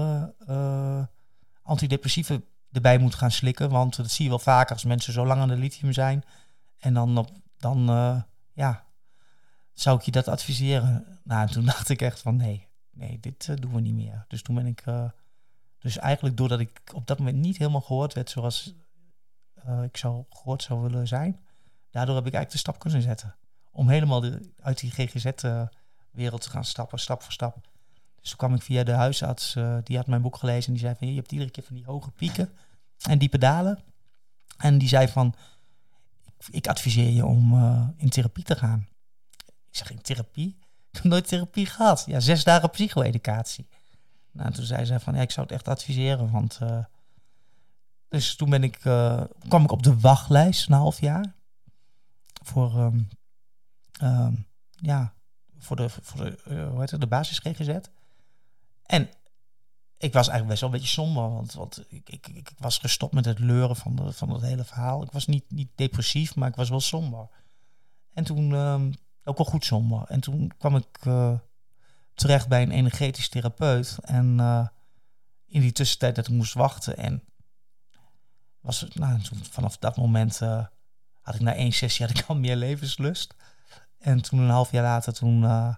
eh, 0.48 1.04
antidepressieven 1.62 2.46
erbij 2.72 2.98
moet 2.98 3.16
gaan 3.16 3.32
slikken. 3.32 3.70
Want 3.70 3.96
dat 3.96 4.12
zie 4.12 4.24
je 4.24 4.30
wel 4.30 4.40
vaker 4.40 4.74
als 4.74 4.84
mensen 4.84 5.14
zo 5.14 5.26
lang 5.26 5.42
aan 5.42 5.48
de 5.48 5.56
lithium 5.56 5.94
zijn. 5.94 6.24
En 6.78 6.94
dan, 6.94 7.30
dan 7.58 7.90
eh, 7.90 8.22
ja, 8.54 8.86
zou 9.74 9.98
ik 9.98 10.04
je 10.04 10.12
dat 10.12 10.28
adviseren. 10.28 11.20
Nou, 11.24 11.48
en 11.48 11.54
toen 11.54 11.66
dacht 11.76 11.90
ik 11.90 12.02
echt 12.02 12.22
van, 12.22 12.36
nee, 12.36 12.68
nee, 12.92 13.20
dit 13.20 13.62
doen 13.62 13.74
we 13.74 13.82
niet 13.82 13.96
meer. 13.96 14.26
Dus 14.28 14.42
toen 14.42 14.56
ben 14.56 14.66
ik... 14.66 14.84
dus 15.80 15.98
eigenlijk 15.98 16.38
doordat 16.38 16.60
ik 16.60 16.82
op 16.94 17.08
dat 17.08 17.18
moment 17.18 17.38
niet 17.38 17.58
helemaal 17.58 17.82
gehoord 17.82 18.14
werd 18.14 18.30
zoals 18.30 18.74
ik 19.84 19.98
zou 19.98 20.24
gehoord 20.30 20.64
zou 20.64 20.82
willen 20.82 21.08
zijn, 21.08 21.40
daardoor 21.90 22.16
heb 22.16 22.26
ik 22.26 22.34
eigenlijk 22.34 22.52
de 22.52 22.58
stap 22.58 22.80
kunnen 22.80 23.02
zetten. 23.02 23.36
Om 23.80 23.90
helemaal 23.90 24.20
de, 24.20 24.52
uit 24.62 24.80
die 24.80 24.92
GGZ-wereld 24.92 26.42
te 26.42 26.50
gaan 26.50 26.66
stappen, 26.66 27.00
stap 27.00 27.22
voor 27.24 27.32
stap. 27.32 27.68
Dus 28.20 28.30
toen 28.30 28.38
kwam 28.38 28.54
ik 28.54 28.62
via 28.62 28.84
de 28.84 28.92
huisarts, 28.92 29.56
eh, 29.56 29.78
die 29.84 29.98
had 29.98 30.08
mijn 30.08 30.22
boek 30.22 30.38
gelezen 30.38 30.68
en 30.68 30.74
die 30.74 30.82
zei 30.82 30.96
van 30.96 31.08
je 31.08 31.16
hebt 31.16 31.32
iedere 31.32 31.50
keer 31.50 31.64
van 31.64 31.76
die 31.76 31.86
hoge 31.86 32.12
pieken 32.12 32.50
en 33.02 33.18
diepe 33.18 33.38
dalen. 33.38 33.80
En 34.58 34.78
die 34.78 34.88
zei 34.88 35.08
van 35.08 35.36
ik, 36.52 36.68
adviseer 36.68 37.10
je 37.10 37.26
om 37.26 37.54
eh, 37.54 37.88
in 37.98 38.10
therapie 38.10 38.44
te 38.44 38.56
gaan. 38.56 38.88
Ik 39.46 39.76
zeg 39.76 39.92
in 39.92 40.02
therapie? 40.02 40.58
Ik 40.92 40.96
heb 40.96 41.04
nooit 41.04 41.28
therapie 41.28 41.66
gehad. 41.66 42.04
Ja, 42.08 42.20
zes 42.20 42.44
dagen 42.44 42.70
psycho-educatie. 42.70 43.68
Nou, 44.32 44.52
toen 44.52 44.66
zei 44.66 44.86
zij 44.86 45.00
van, 45.00 45.16
ja, 45.16 45.22
ik 45.22 45.32
zou 45.32 45.46
het 45.46 45.56
echt 45.56 45.68
adviseren, 45.68 46.32
want... 46.32 46.58
eh, 46.62 46.86
dus 48.10 48.36
toen 48.36 48.50
ben 48.50 48.64
ik, 48.64 48.76
eh, 48.86 49.22
kwam 49.48 49.64
ik 49.64 49.72
op 49.72 49.84
de 49.84 50.00
wachtlijst 50.00 50.68
een 50.70 50.76
half 50.76 51.00
jaar. 51.00 51.34
Voor, 52.44 52.78
ehm, 52.78 53.00
ehm, 54.00 54.34
ja, 54.70 55.14
voor 55.58 55.76
de, 55.76 55.90
voor 55.90 56.24
de, 56.24 56.38
eh, 56.46 56.70
hoe 56.70 56.80
heet 56.80 56.92
het, 56.92 57.02
de 57.02 57.08
basis 57.08 57.40
GGZ. 57.40 57.80
En 58.86 59.10
ik 59.98 60.14
was 60.14 60.28
eigenlijk 60.28 60.48
best 60.48 60.62
wel 60.62 60.70
een 60.70 60.76
beetje 60.76 60.94
somber, 60.94 61.30
want, 61.30 61.54
want 61.54 61.86
ik, 61.88 62.10
ik, 62.10 62.28
ik 62.28 62.52
was 62.58 62.78
gestopt 62.78 63.14
met 63.14 63.26
het 63.26 63.40
leuren 63.40 63.76
van, 63.76 63.96
de, 63.96 64.14
van 64.14 64.30
het 64.30 64.42
hele 64.42 64.64
verhaal. 64.64 65.04
Ik 65.04 65.12
was 65.12 65.28
niet, 65.28 65.52
niet 65.52 65.70
depressief, 65.76 66.36
maar 66.36 66.50
ik 66.50 66.56
was 66.56 66.70
wel 66.70 66.80
somber. 66.80 67.28
En 68.14 68.24
toen, 68.24 68.54
ehm, 68.54 68.92
ook 69.24 69.38
wel 69.38 69.46
goed 69.46 69.66
somber. 69.66 70.04
En 70.08 70.20
toen 70.20 70.52
kwam 70.58 70.76
ik 70.76 70.98
eh, 71.02 71.34
terecht 72.14 72.48
bij 72.48 72.62
een 72.62 72.72
energetisch 72.72 73.30
therapeut. 73.30 73.98
En 74.02 74.40
eh, 74.40 74.68
in 75.46 75.62
die 75.62 75.72
tussentijd 75.72 76.16
dat 76.16 76.28
ik 76.28 76.34
moest 76.34 76.54
wachten 76.54 76.98
en 76.98 77.24
was 78.60 78.86
nou, 78.94 79.22
toen, 79.22 79.46
vanaf 79.46 79.78
dat 79.78 79.98
moment 79.98 80.40
had 81.22 81.36
ik 81.36 81.42
na 81.42 81.54
één 81.54 81.72
sessie 81.72 82.06
had 82.06 82.18
ik 82.18 82.26
al 82.28 82.36
meer 82.36 82.56
levenslust. 82.56 83.36
En 84.00 84.22
toen 84.22 84.40
een 84.40 84.50
half 84.50 84.72
jaar 84.72 84.84
later, 84.84 85.14
toen 85.14 85.44
eh, 85.44 85.76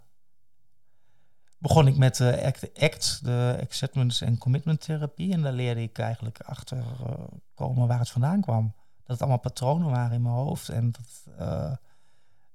begon 1.58 1.88
ik 1.88 1.98
met 1.98 2.16
de 2.16 2.46
ACT, 2.46 2.82
ACT, 2.82 3.20
de 3.24 3.60
Acceptance 3.62 4.26
and 4.26 4.38
Commitment 4.38 4.82
Therapie. 4.82 5.34
En 5.34 5.42
daar 5.42 5.54
leerde 5.54 5.82
ik 5.82 5.98
eigenlijk 5.98 6.40
achter 6.42 6.78
eh, 6.78 7.14
komen 7.54 7.88
waar 7.88 8.00
het 8.00 8.10
vandaan 8.10 8.42
kwam. 8.42 8.74
Dat 8.98 9.06
het 9.06 9.20
allemaal 9.20 9.40
patronen 9.40 9.90
waren 9.90 10.12
in 10.12 10.22
mijn 10.22 10.36
hoofd. 10.36 10.70
En 10.70 10.92
dat, 10.92 11.36
eh, 11.38 11.74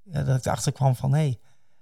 ja, 0.03 0.23
dat 0.23 0.37
ik 0.37 0.47
erachter 0.47 0.73
kwam 0.73 0.97
van, 0.97 1.13
hé, 1.13 1.19
hey, 1.19 1.39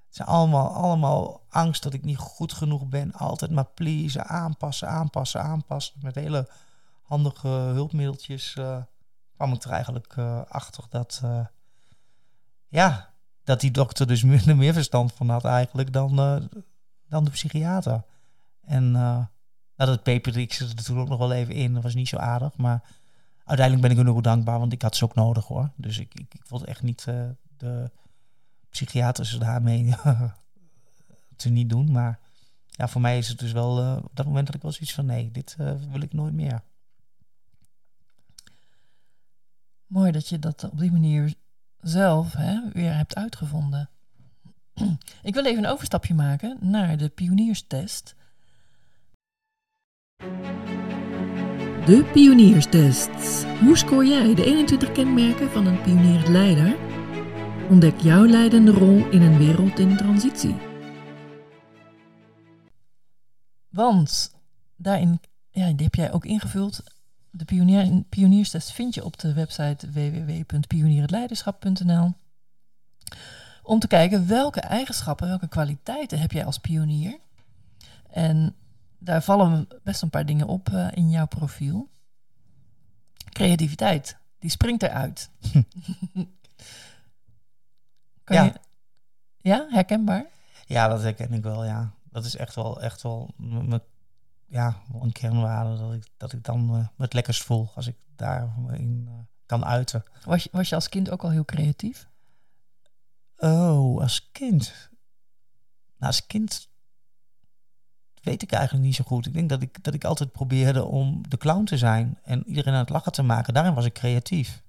het 0.06 0.26
is 0.26 0.34
allemaal, 0.34 0.68
allemaal 0.68 1.44
angst 1.48 1.82
dat 1.82 1.92
ik 1.92 2.04
niet 2.04 2.16
goed 2.16 2.52
genoeg 2.52 2.86
ben. 2.86 3.12
Altijd 3.12 3.50
maar 3.50 3.66
pleasen, 3.66 4.26
aanpassen, 4.26 4.88
aanpassen, 4.88 5.42
aanpassen. 5.42 5.94
Met 6.02 6.14
hele 6.14 6.48
handige 7.02 7.48
hulpmiddeltjes 7.48 8.56
eh, 8.56 8.82
kwam 9.34 9.52
ik 9.52 9.62
er 9.62 9.70
eigenlijk 9.70 10.16
eh, 10.16 10.40
achter 10.48 10.84
dat, 10.88 11.20
eh, 11.24 11.46
ja, 12.68 13.13
dat 13.44 13.60
die 13.60 13.70
dokter 13.70 14.06
dus 14.06 14.22
meer, 14.46 14.56
meer 14.56 14.72
verstand 14.72 15.12
van 15.12 15.28
had 15.28 15.44
eigenlijk 15.44 15.92
dan, 15.92 16.18
eh, 16.18 16.36
dan 17.08 17.24
de 17.24 17.30
psychiater. 17.30 18.04
En 18.60 18.84
uh, 18.84 19.24
nou, 19.76 19.98
dat 19.98 20.06
ik 20.36 20.52
ze 20.52 20.64
er 20.64 20.84
toen 20.84 20.98
ook 20.98 21.08
nog 21.08 21.18
wel 21.18 21.32
even 21.32 21.54
in. 21.54 21.74
Dat 21.74 21.82
was 21.82 21.94
niet 21.94 22.08
zo 22.08 22.16
aardig, 22.16 22.56
maar 22.56 22.82
uiteindelijk 23.44 23.88
ben 23.88 23.98
ik 23.98 24.04
nog 24.04 24.12
wel 24.14 24.22
dankbaar, 24.22 24.58
want 24.58 24.72
ik 24.72 24.82
had 24.82 24.96
ze 24.96 25.04
ook 25.04 25.14
nodig 25.14 25.46
hoor. 25.46 25.70
Dus 25.76 25.98
ik, 25.98 26.14
ik, 26.14 26.34
ik 26.34 26.44
wilde 26.48 26.66
echt 26.66 26.82
niet 26.82 27.04
eh, 27.06 27.28
de 27.56 27.90
psychiaters 28.68 29.38
daarmee 29.38 29.94
te 31.36 31.48
niet 31.48 31.68
doen. 31.70 31.92
Maar 31.92 32.18
ja, 32.66 32.88
voor 32.88 33.00
mij 33.00 33.18
is 33.18 33.28
het 33.28 33.38
dus 33.38 33.52
wel 33.52 33.80
eh, 33.80 33.96
op 34.04 34.16
dat 34.16 34.26
moment 34.26 34.46
dat 34.46 34.54
ik 34.54 34.62
wel 34.62 34.72
zoiets 34.72 34.94
van 34.94 35.06
nee, 35.06 35.30
dit 35.30 35.56
eh, 35.58 35.74
wil 35.90 36.00
ik 36.00 36.12
nooit 36.12 36.34
meer. 36.34 36.62
Mooi 39.86 40.12
dat 40.12 40.28
je 40.28 40.38
dat 40.38 40.64
op 40.64 40.78
die 40.78 40.92
manier 40.92 41.34
zelf 41.84 42.32
hè, 42.32 42.60
weer 42.72 42.96
hebt 42.96 43.14
uitgevonden. 43.14 43.88
Ik 45.22 45.34
wil 45.34 45.44
even 45.44 45.64
een 45.64 45.70
overstapje 45.70 46.14
maken 46.14 46.56
naar 46.60 46.96
de 46.96 47.08
pionierstest. 47.08 48.14
De 51.86 52.10
pionierstest. 52.12 53.44
Hoe 53.60 53.76
scoor 53.76 54.06
jij 54.06 54.34
de 54.34 54.44
21 54.44 54.92
kenmerken 54.92 55.50
van 55.50 55.66
een 55.66 55.82
pionierend 55.82 56.28
leider? 56.28 56.76
Ontdek 57.70 58.00
jouw 58.00 58.24
leidende 58.24 58.70
rol 58.70 59.08
in 59.10 59.22
een 59.22 59.38
wereld 59.38 59.78
in 59.78 59.96
transitie. 59.96 60.54
Want 63.68 64.34
daarin, 64.76 65.20
ja, 65.50 65.66
die 65.72 65.84
heb 65.84 65.94
jij 65.94 66.12
ook 66.12 66.24
ingevuld. 66.24 66.82
De 67.36 67.44
pionier, 67.44 68.02
pionierstest 68.08 68.72
vind 68.72 68.94
je 68.94 69.04
op 69.04 69.18
de 69.18 69.32
website 69.32 69.90
www.pionierendleiderschap.nl. 69.90 72.12
Om 73.62 73.78
te 73.78 73.86
kijken 73.86 74.28
welke 74.28 74.60
eigenschappen, 74.60 75.28
welke 75.28 75.48
kwaliteiten 75.48 76.18
heb 76.18 76.32
jij 76.32 76.44
als 76.44 76.58
pionier. 76.58 77.18
En 78.10 78.54
daar 78.98 79.22
vallen 79.22 79.68
best 79.82 80.02
een 80.02 80.10
paar 80.10 80.26
dingen 80.26 80.46
op 80.46 80.68
uh, 80.68 80.88
in 80.92 81.10
jouw 81.10 81.26
profiel. 81.26 81.88
Creativiteit, 83.28 84.16
die 84.38 84.50
springt 84.50 84.82
eruit. 84.82 85.30
kan 88.24 88.36
Ja. 88.36 88.44
Je, 88.44 88.52
ja, 89.36 89.66
herkenbaar? 89.68 90.26
Ja, 90.66 90.88
dat 90.88 91.02
herken 91.02 91.32
ik 91.32 91.42
wel, 91.42 91.64
ja. 91.64 91.92
Dat 92.10 92.24
is 92.24 92.36
echt 92.36 92.54
wel, 92.54 92.80
echt 92.80 93.02
wel, 93.02 93.34
ja, 94.46 94.82
een 95.00 95.12
kernwaarde 95.12 95.76
dat 95.78 95.92
ik, 95.92 96.06
dat 96.16 96.32
ik 96.32 96.44
dan 96.44 96.74
eh, 96.74 96.88
het 96.96 97.12
lekkerst 97.12 97.42
voel 97.42 97.70
als 97.74 97.86
ik 97.86 97.96
daarin 98.16 99.04
eh, 99.08 99.14
kan 99.46 99.64
uiten. 99.64 100.04
Was 100.24 100.42
je, 100.42 100.48
was 100.52 100.68
je 100.68 100.74
als 100.74 100.88
kind 100.88 101.10
ook 101.10 101.22
al 101.22 101.30
heel 101.30 101.44
creatief? 101.44 102.08
Oh, 103.36 104.00
als 104.00 104.30
kind. 104.32 104.90
Nou, 105.96 106.12
als 106.12 106.26
kind 106.26 106.68
weet 108.22 108.42
ik 108.42 108.52
eigenlijk 108.52 108.84
niet 108.84 108.94
zo 108.94 109.04
goed. 109.04 109.26
Ik 109.26 109.32
denk 109.32 109.48
dat 109.48 109.62
ik, 109.62 109.84
dat 109.84 109.94
ik 109.94 110.04
altijd 110.04 110.32
probeerde 110.32 110.84
om 110.84 111.28
de 111.28 111.36
clown 111.36 111.64
te 111.64 111.78
zijn 111.78 112.18
en 112.22 112.46
iedereen 112.46 112.72
aan 112.72 112.80
het 112.80 112.88
lachen 112.88 113.12
te 113.12 113.22
maken. 113.22 113.54
Daarin 113.54 113.74
was 113.74 113.84
ik 113.84 113.92
creatief. 113.92 114.63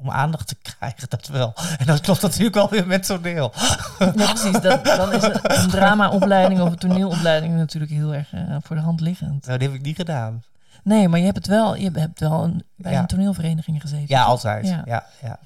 Om 0.00 0.10
aandacht 0.10 0.46
te 0.48 0.56
krijgen, 0.62 1.08
dat 1.08 1.26
wel. 1.28 1.54
En 1.78 1.86
dat 1.86 2.00
klopt 2.00 2.22
natuurlijk 2.22 2.54
wel 2.54 2.68
weer 2.70 2.86
met 2.86 3.06
toneel. 3.06 3.52
Ja, 3.98 4.10
precies. 4.32 4.60
Dat, 4.60 4.84
dan 4.84 5.12
is 5.12 5.22
een, 5.22 5.68
dramaopleiding 5.70 6.60
of 6.60 6.70
een 6.70 6.78
toneelopleiding 6.78 7.54
natuurlijk 7.56 7.92
heel 7.92 8.14
erg 8.14 8.32
eh, 8.32 8.56
voor 8.62 8.76
de 8.76 8.82
hand 8.82 9.00
liggend. 9.00 9.46
Nou, 9.46 9.58
die 9.58 9.68
heb 9.68 9.76
ik 9.76 9.84
niet 9.84 9.96
gedaan. 9.96 10.42
Nee, 10.82 11.08
maar 11.08 11.18
je 11.18 11.24
hebt 11.24 11.36
het 11.36 11.46
wel, 11.46 11.76
je 11.76 11.90
hebt 11.92 12.20
wel 12.20 12.44
een, 12.44 12.64
bij 12.76 12.92
Ja. 12.92 12.98
een 12.98 13.06
toneelvereniging 13.06 13.80
gezeten. 13.80 14.04
Ja, 14.08 14.22
altijd. 14.22 14.66
Ja. 14.66 14.82
Ja, 14.84 15.06
ja, 15.22 15.38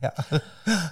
ja. 0.00 0.12
ja. 0.24 0.82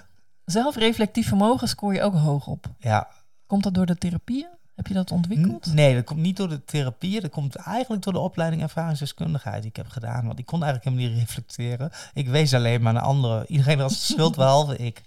Zelfreflectief 0.45 1.27
vermogen 1.27 1.67
scoor 1.67 1.93
je 1.93 2.01
ook 2.01 2.15
hoog 2.15 2.47
op. 2.47 2.65
ja. 2.77 3.07
Komt 3.47 3.63
dat 3.63 3.73
door 3.73 3.85
de 3.85 3.97
therapieën? 3.97 4.47
Heb 4.81 4.89
je 4.89 4.93
dat 4.97 5.11
ontwikkeld? 5.11 5.65
N- 5.65 5.73
Nee, 5.73 5.95
dat 5.95 6.03
komt 6.05 6.19
niet 6.19 6.37
door 6.37 6.49
de 6.49 6.63
therapie. 6.63 7.21
Dat 7.21 7.31
komt 7.31 7.55
eigenlijk 7.55 8.03
door 8.03 8.13
de 8.13 8.19
opleiding 8.19 8.61
ervaringsdeskundigheid 8.61 9.61
die 9.61 9.69
ik 9.69 9.75
heb 9.75 9.87
gedaan. 9.89 10.25
Want 10.27 10.39
ik 10.39 10.45
kon 10.45 10.63
eigenlijk 10.63 10.95
helemaal 10.95 11.15
niet 11.15 11.27
reflecteren. 11.27 11.91
Ik 12.13 12.27
wees 12.27 12.53
alleen 12.53 12.81
maar 12.81 12.93
naar 12.93 13.01
anderen. 13.03 13.51
Iedereen 13.51 13.77
was 13.77 14.07
schuld, 14.07 14.35
behalve 14.41 14.77
ik. 14.77 15.01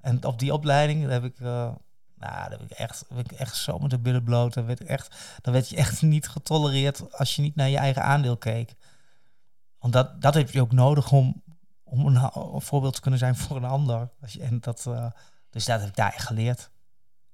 En 0.00 0.24
op 0.24 0.38
die 0.38 0.52
opleiding 0.52 1.08
heb 1.08 1.24
ik... 1.24 1.38
eh, 1.40 1.68
nou, 2.18 2.50
heb 2.50 2.60
ik 2.62 2.70
echt, 2.70 3.04
heb 3.14 3.32
ik 3.32 3.38
echt 3.38 3.56
zo 3.56 3.78
met 3.78 3.90
de 3.90 3.98
billen 3.98 4.22
bloot. 4.24 4.54
Dan 4.54 4.66
werd, 4.66 4.84
echt, 4.84 5.16
dan 5.42 5.52
werd 5.52 5.68
je 5.68 5.76
echt 5.76 6.02
niet 6.14 6.28
getolereerd 6.28 7.18
als 7.18 7.36
je 7.36 7.42
niet 7.42 7.54
naar 7.56 7.68
je 7.68 7.76
eigen 7.78 8.02
aandeel 8.02 8.36
keek. 8.36 8.74
Want 9.78 9.92
dat, 9.92 10.22
dat 10.22 10.34
heb 10.34 10.50
je 10.50 10.60
ook 10.60 10.72
nodig 10.72 11.12
om, 11.12 11.42
om 11.84 12.06
een, 12.06 12.30
een 12.54 12.60
voorbeeld 12.60 12.94
te 12.94 13.00
kunnen 13.00 13.18
zijn 13.20 13.36
voor 13.36 13.56
een 13.56 13.64
ander. 13.64 14.08
En 14.40 14.60
dat, 14.60 14.84
eh, 14.88 15.06
dus 15.50 15.64
dat 15.64 15.80
heb 15.80 15.88
ik 15.88 15.96
daar 15.96 16.12
echt 16.14 16.26
geleerd. 16.26 16.70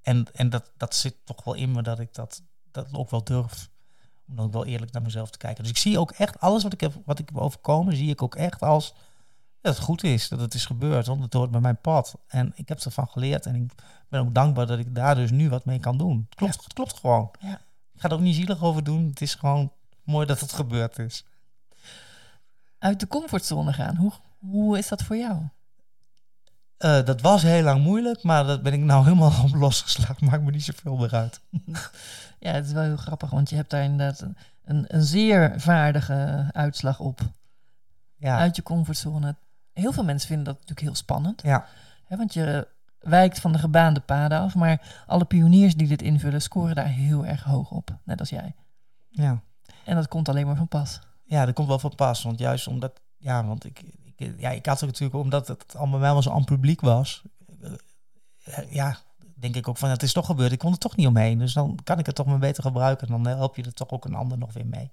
En, 0.03 0.25
en 0.33 0.49
dat, 0.49 0.71
dat 0.77 0.95
zit 0.95 1.15
toch 1.23 1.43
wel 1.43 1.53
in 1.53 1.71
me 1.71 1.81
dat 1.81 1.99
ik 1.99 2.13
dat, 2.13 2.43
dat 2.71 2.87
ook 2.91 3.09
wel 3.09 3.23
durf. 3.23 3.69
Om 4.27 4.35
dan 4.35 4.51
wel 4.51 4.65
eerlijk 4.65 4.91
naar 4.91 5.01
mezelf 5.01 5.29
te 5.29 5.37
kijken. 5.37 5.63
Dus 5.63 5.71
ik 5.71 5.77
zie 5.77 5.99
ook 5.99 6.11
echt 6.11 6.39
alles 6.39 6.63
wat 6.63 6.73
ik 6.73 6.81
heb, 6.81 6.93
wat 7.05 7.19
ik 7.19 7.29
heb 7.29 7.37
overkomen, 7.37 7.95
zie 7.95 8.09
ik 8.09 8.21
ook 8.21 8.35
echt 8.35 8.61
als 8.61 8.93
dat 9.63 9.75
het 9.75 9.83
goed 9.83 10.03
is, 10.03 10.29
dat 10.29 10.39
het 10.39 10.53
is 10.53 10.65
gebeurd. 10.65 11.07
Want 11.07 11.23
het 11.23 11.33
hoort 11.33 11.51
bij 11.51 11.61
mijn 11.61 11.81
pad. 11.81 12.15
En 12.27 12.51
ik 12.55 12.69
heb 12.69 12.79
ervan 12.79 13.07
geleerd. 13.07 13.45
En 13.45 13.55
ik 13.55 13.71
ben 14.09 14.19
ook 14.19 14.33
dankbaar 14.33 14.67
dat 14.67 14.79
ik 14.79 14.95
daar 14.95 15.15
dus 15.15 15.31
nu 15.31 15.49
wat 15.49 15.65
mee 15.65 15.79
kan 15.79 15.97
doen. 15.97 16.25
Het 16.29 16.35
klopt, 16.35 16.63
het 16.63 16.73
klopt 16.73 16.99
gewoon. 16.99 17.31
Ja. 17.39 17.61
Ik 17.93 18.01
ga 18.01 18.07
er 18.07 18.13
ook 18.13 18.19
niet 18.19 18.35
zielig 18.35 18.63
over 18.63 18.83
doen. 18.83 19.07
Het 19.07 19.21
is 19.21 19.35
gewoon 19.35 19.71
mooi 20.03 20.25
dat 20.25 20.39
het 20.39 20.53
gebeurd 20.53 20.99
is. 20.99 21.25
Uit 22.77 22.99
de 22.99 23.07
comfortzone 23.07 23.73
gaan. 23.73 23.95
Hoe, 23.95 24.11
hoe 24.39 24.77
is 24.77 24.87
dat 24.87 25.03
voor 25.03 25.17
jou? 25.17 25.41
Eh, 26.83 27.05
dat 27.05 27.21
was 27.21 27.41
heel 27.41 27.63
lang 27.63 27.83
moeilijk, 27.83 28.23
maar 28.23 28.43
dat 28.43 28.61
ben 28.61 28.73
ik 28.73 28.79
nou 28.79 29.03
helemaal 29.07 29.43
op 29.43 29.53
losgeslagen. 29.55 30.25
Maakt 30.25 30.43
me 30.43 30.51
niet 30.51 30.63
zoveel 30.63 30.95
meer 30.95 31.13
uit. 31.15 31.39
Ja, 32.39 32.51
het 32.51 32.65
is 32.65 32.71
wel 32.71 32.83
heel 32.83 32.97
grappig, 32.97 33.29
want 33.29 33.49
je 33.49 33.55
hebt 33.55 33.69
daar 33.69 33.83
inderdaad 33.83 34.19
een, 34.21 34.37
een, 34.65 34.85
een 34.87 35.03
zeer 35.03 35.53
vaardige 35.61 36.49
uitslag 36.51 36.99
op. 36.99 37.19
Ja, 38.15 38.37
Uit 38.37 38.55
je 38.55 38.63
comfortzone. 38.63 39.35
Heel 39.73 39.91
veel 39.91 40.03
mensen 40.03 40.27
vinden 40.27 40.45
dat 40.45 40.53
natuurlijk 40.53 40.81
heel 40.81 40.95
spannend. 40.95 41.41
ja. 41.41 41.65
Hè, 42.05 42.17
want 42.17 42.33
je 42.33 42.67
wijkt 42.99 43.39
van 43.39 43.51
de 43.51 43.57
gebaande 43.57 43.99
paden 43.99 44.39
af. 44.39 44.55
Maar 44.55 45.03
alle 45.07 45.25
pioniers 45.25 45.75
die 45.75 45.87
dit 45.87 46.01
invullen, 46.01 46.41
scoren 46.41 46.75
daar 46.75 46.87
heel 46.87 47.25
erg 47.25 47.43
hoog 47.43 47.71
op. 47.71 47.97
Net 48.03 48.19
als 48.19 48.29
jij. 48.29 48.55
ja. 49.09 49.41
En 49.85 49.95
dat 49.95 50.07
komt 50.07 50.29
alleen 50.29 50.45
maar 50.45 50.55
van 50.55 50.67
pas. 50.67 50.99
Ja, 51.23 51.45
dat 51.45 51.53
komt 51.53 51.67
wel 51.67 51.79
van 51.79 51.95
pas. 51.95 52.23
Want 52.23 52.39
juist 52.39 52.67
omdat, 52.67 53.01
ja, 53.17 53.45
want 53.45 53.65
ik, 53.65 53.83
ik, 54.15 54.33
ja, 54.37 54.49
ik 54.49 54.65
had 54.65 54.83
ook 54.83 54.89
natuurlijk, 54.89 55.23
omdat 55.23 55.47
het 55.47 55.75
allemaal 55.75 55.99
wel 55.99 56.21
zo 56.21 56.31
aan 56.31 56.43
publiek 56.43 56.81
was, 56.81 57.23
eh, 58.43 58.71
ja, 58.71 58.97
denk 59.35 59.55
ik 59.55 59.67
ook 59.67 59.77
van, 59.77 59.89
het 59.89 60.03
is 60.03 60.13
toch 60.13 60.25
gebeurd. 60.25 60.51
Ik 60.51 60.59
kon 60.59 60.71
er 60.71 60.77
toch 60.77 60.95
niet 60.95 61.07
omheen. 61.07 61.37
Dus 61.37 61.53
dan 61.53 61.79
kan 61.83 61.99
ik 61.99 62.05
het 62.05 62.15
toch 62.15 62.25
maar 62.25 62.39
beter 62.39 62.63
gebruiken. 62.63 63.07
En 63.07 63.23
dan 63.23 63.37
help 63.37 63.55
je 63.55 63.63
er 63.63 63.73
toch 63.73 63.89
ook 63.89 64.05
een 64.05 64.15
ander 64.15 64.37
nog 64.37 64.53
weer 64.53 64.65
mee. 64.65 64.91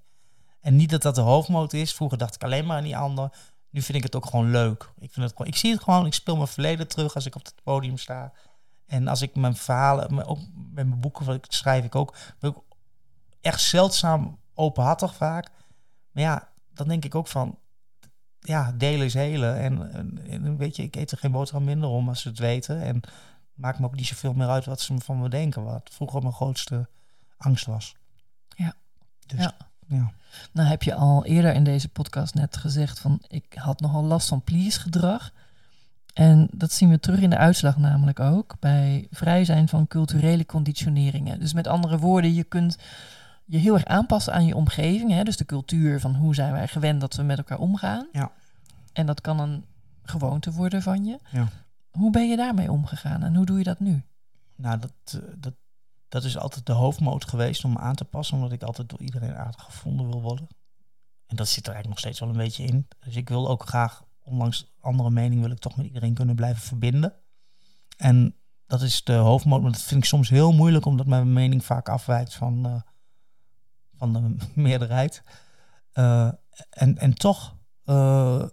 En 0.60 0.76
niet 0.76 0.90
dat 0.90 1.02
dat 1.02 1.14
de 1.14 1.20
hoofdmoot 1.20 1.72
is. 1.72 1.94
Vroeger 1.94 2.18
dacht 2.18 2.34
ik 2.34 2.42
alleen 2.42 2.66
maar 2.66 2.76
aan 2.76 2.82
die 2.82 2.96
ander. 2.96 3.30
Nu 3.70 3.82
vind 3.82 3.98
ik 3.98 4.04
het 4.04 4.16
ook 4.16 4.26
gewoon 4.26 4.50
leuk. 4.50 4.92
Ik, 4.98 5.12
vind 5.12 5.26
het 5.26 5.30
gewoon, 5.30 5.46
ik 5.46 5.56
zie 5.56 5.72
het 5.72 5.82
gewoon, 5.82 6.06
ik 6.06 6.14
speel 6.14 6.36
mijn 6.36 6.48
verleden 6.48 6.88
terug 6.88 7.14
als 7.14 7.26
ik 7.26 7.34
op 7.34 7.44
het 7.44 7.54
podium 7.62 7.98
sta. 7.98 8.32
En 8.86 9.08
als 9.08 9.22
ik 9.22 9.34
mijn 9.34 9.56
verhalen, 9.56 10.26
ook 10.26 10.38
met 10.72 10.86
mijn 10.86 11.00
boeken, 11.00 11.24
wat 11.24 11.34
ik 11.34 11.44
schrijf 11.48 11.84
ik 11.84 11.94
ook, 11.94 12.16
wil 12.38 12.50
ik 12.50 12.76
echt 13.40 13.60
zeldzaam 13.60 14.38
openhartig 14.54 15.14
vaak. 15.14 15.50
Maar 16.10 16.22
ja, 16.22 16.48
dan 16.74 16.88
denk 16.88 17.04
ik 17.04 17.14
ook 17.14 17.26
van, 17.26 17.58
ja, 18.41 18.72
delen 18.72 19.07
is 19.07 19.14
helen. 19.14 19.59
En, 19.59 19.93
en, 19.93 20.18
en 20.30 20.57
weet 20.57 20.76
je, 20.76 20.82
ik 20.82 20.97
eet 20.97 21.11
er 21.11 21.18
geen 21.18 21.32
boterham 21.32 21.64
minder 21.64 21.88
om 21.88 22.09
als 22.09 22.20
ze 22.20 22.28
het 22.28 22.38
weten. 22.38 22.82
En 22.82 23.01
maakt 23.55 23.78
me 23.78 23.86
ook 23.86 23.97
niet 23.97 24.07
zoveel 24.07 24.32
meer 24.32 24.49
uit 24.49 24.64
wat 24.64 24.80
ze 24.80 24.99
van 24.99 25.20
me 25.20 25.28
denken. 25.28 25.64
Wat 25.64 25.91
vroeger 25.93 26.22
mijn 26.22 26.34
grootste 26.34 26.88
angst 27.36 27.66
was. 27.66 27.97
Ja. 28.57 28.74
Dus, 29.26 29.41
Ja. 29.41 29.55
ja. 29.86 30.12
Nou 30.53 30.68
heb 30.68 30.82
je 30.82 30.95
al 30.95 31.24
eerder 31.24 31.55
in 31.55 31.64
deze 31.64 31.88
podcast 31.88 32.34
net 32.34 32.57
gezegd 32.57 32.99
van 32.99 33.22
ik 33.28 33.55
had 33.55 33.80
nogal 33.80 34.05
last 34.05 34.28
van 34.28 34.43
please 34.43 34.80
gedrag. 34.80 35.32
En 36.14 36.49
dat 36.53 36.72
zien 36.72 36.91
we 36.91 37.01
terug 37.01 37.20
in 37.20 37.30
de 37.30 37.36
uitslag 37.36 37.76
namelijk 37.76 38.20
ook 38.20 38.57
bij 38.61 39.07
vrij 39.11 39.45
zijn 39.45 39.68
van 39.68 39.86
culturele 39.86 40.47
conditioneringen. 40.47 41.41
Dus 41.41 41.53
met 41.53 41.66
andere 41.66 41.99
woorden, 41.99 42.34
je 42.34 42.45
kunt 42.45 42.78
je 43.51 43.59
heel 43.59 43.74
erg 43.74 43.84
aanpassen 43.84 44.32
aan 44.32 44.46
je 44.46 44.57
omgeving. 44.57 45.11
Hè? 45.11 45.22
Dus 45.22 45.36
de 45.36 45.44
cultuur 45.44 46.01
van 46.01 46.14
hoe 46.14 46.34
zijn 46.34 46.53
wij 46.53 46.68
gewend 46.68 47.01
dat 47.01 47.14
we 47.14 47.22
met 47.22 47.38
elkaar 47.38 47.59
omgaan. 47.59 48.09
Ja. 48.12 48.32
En 48.92 49.07
dat 49.07 49.20
kan 49.20 49.40
een 49.40 49.64
gewoonte 50.03 50.53
worden 50.53 50.82
van 50.82 51.05
je. 51.05 51.18
Ja. 51.30 51.48
Hoe 51.90 52.11
ben 52.11 52.28
je 52.28 52.36
daarmee 52.36 52.70
omgegaan 52.70 53.22
en 53.22 53.36
hoe 53.36 53.46
doe 53.46 53.59
je 53.59 53.64
dat 53.64 53.80
nu? 53.80 54.03
Nou, 54.57 54.78
dat, 54.78 54.92
eh, 55.05 55.20
dat, 55.36 55.55
dat 56.09 56.24
is 56.24 56.38
altijd 56.38 56.66
de 56.66 56.72
hoofdmoot 56.72 57.28
geweest 57.28 57.64
om 57.64 57.72
me 57.72 57.78
aan 57.78 57.94
te 57.94 58.05
passen, 58.05 58.36
omdat 58.36 58.53
ik 58.53 58.62
altijd 58.62 58.88
door 58.88 59.01
iedereen 59.01 59.36
aardig 59.36 59.62
gevonden 59.62 60.09
wil 60.09 60.22
worden. 60.22 60.46
En 61.26 61.36
dat 61.36 61.48
zit 61.48 61.66
er 61.66 61.72
eigenlijk 61.72 61.88
nog 61.88 61.98
steeds 61.98 62.20
wel 62.20 62.28
een 62.28 62.44
beetje 62.44 62.64
in. 62.64 62.88
Dus 62.98 63.16
ik 63.16 63.28
wil 63.28 63.48
ook 63.48 63.68
graag, 63.68 64.05
ondanks 64.22 64.72
andere 64.80 65.11
mening, 65.11 65.40
wil 65.40 65.51
ik 65.51 65.59
toch 65.59 65.76
met 65.76 65.86
iedereen 65.86 66.14
kunnen 66.14 66.34
blijven 66.34 66.62
verbinden. 66.62 67.14
En 67.96 68.34
dat 68.66 68.82
is 68.82 69.05
de 69.05 69.12
hoofdmoot, 69.12 69.62
maar 69.62 69.72
dat 69.72 69.82
vind 69.82 70.03
ik 70.03 70.09
soms 70.09 70.28
heel 70.28 70.53
moeilijk, 70.53 70.84
omdat 70.84 71.07
mijn 71.07 71.32
mening 71.32 71.64
vaak 71.64 71.88
afwijkt 71.88 72.34
van, 72.34 72.66
eh, 72.66 72.80
van 74.01 74.12
de 74.12 74.36
meerderheid. 74.61 75.22
Eh, 75.92 76.30
en, 76.70 76.98
en 76.98 77.14
toch 77.14 77.57
eh, 77.84 78.44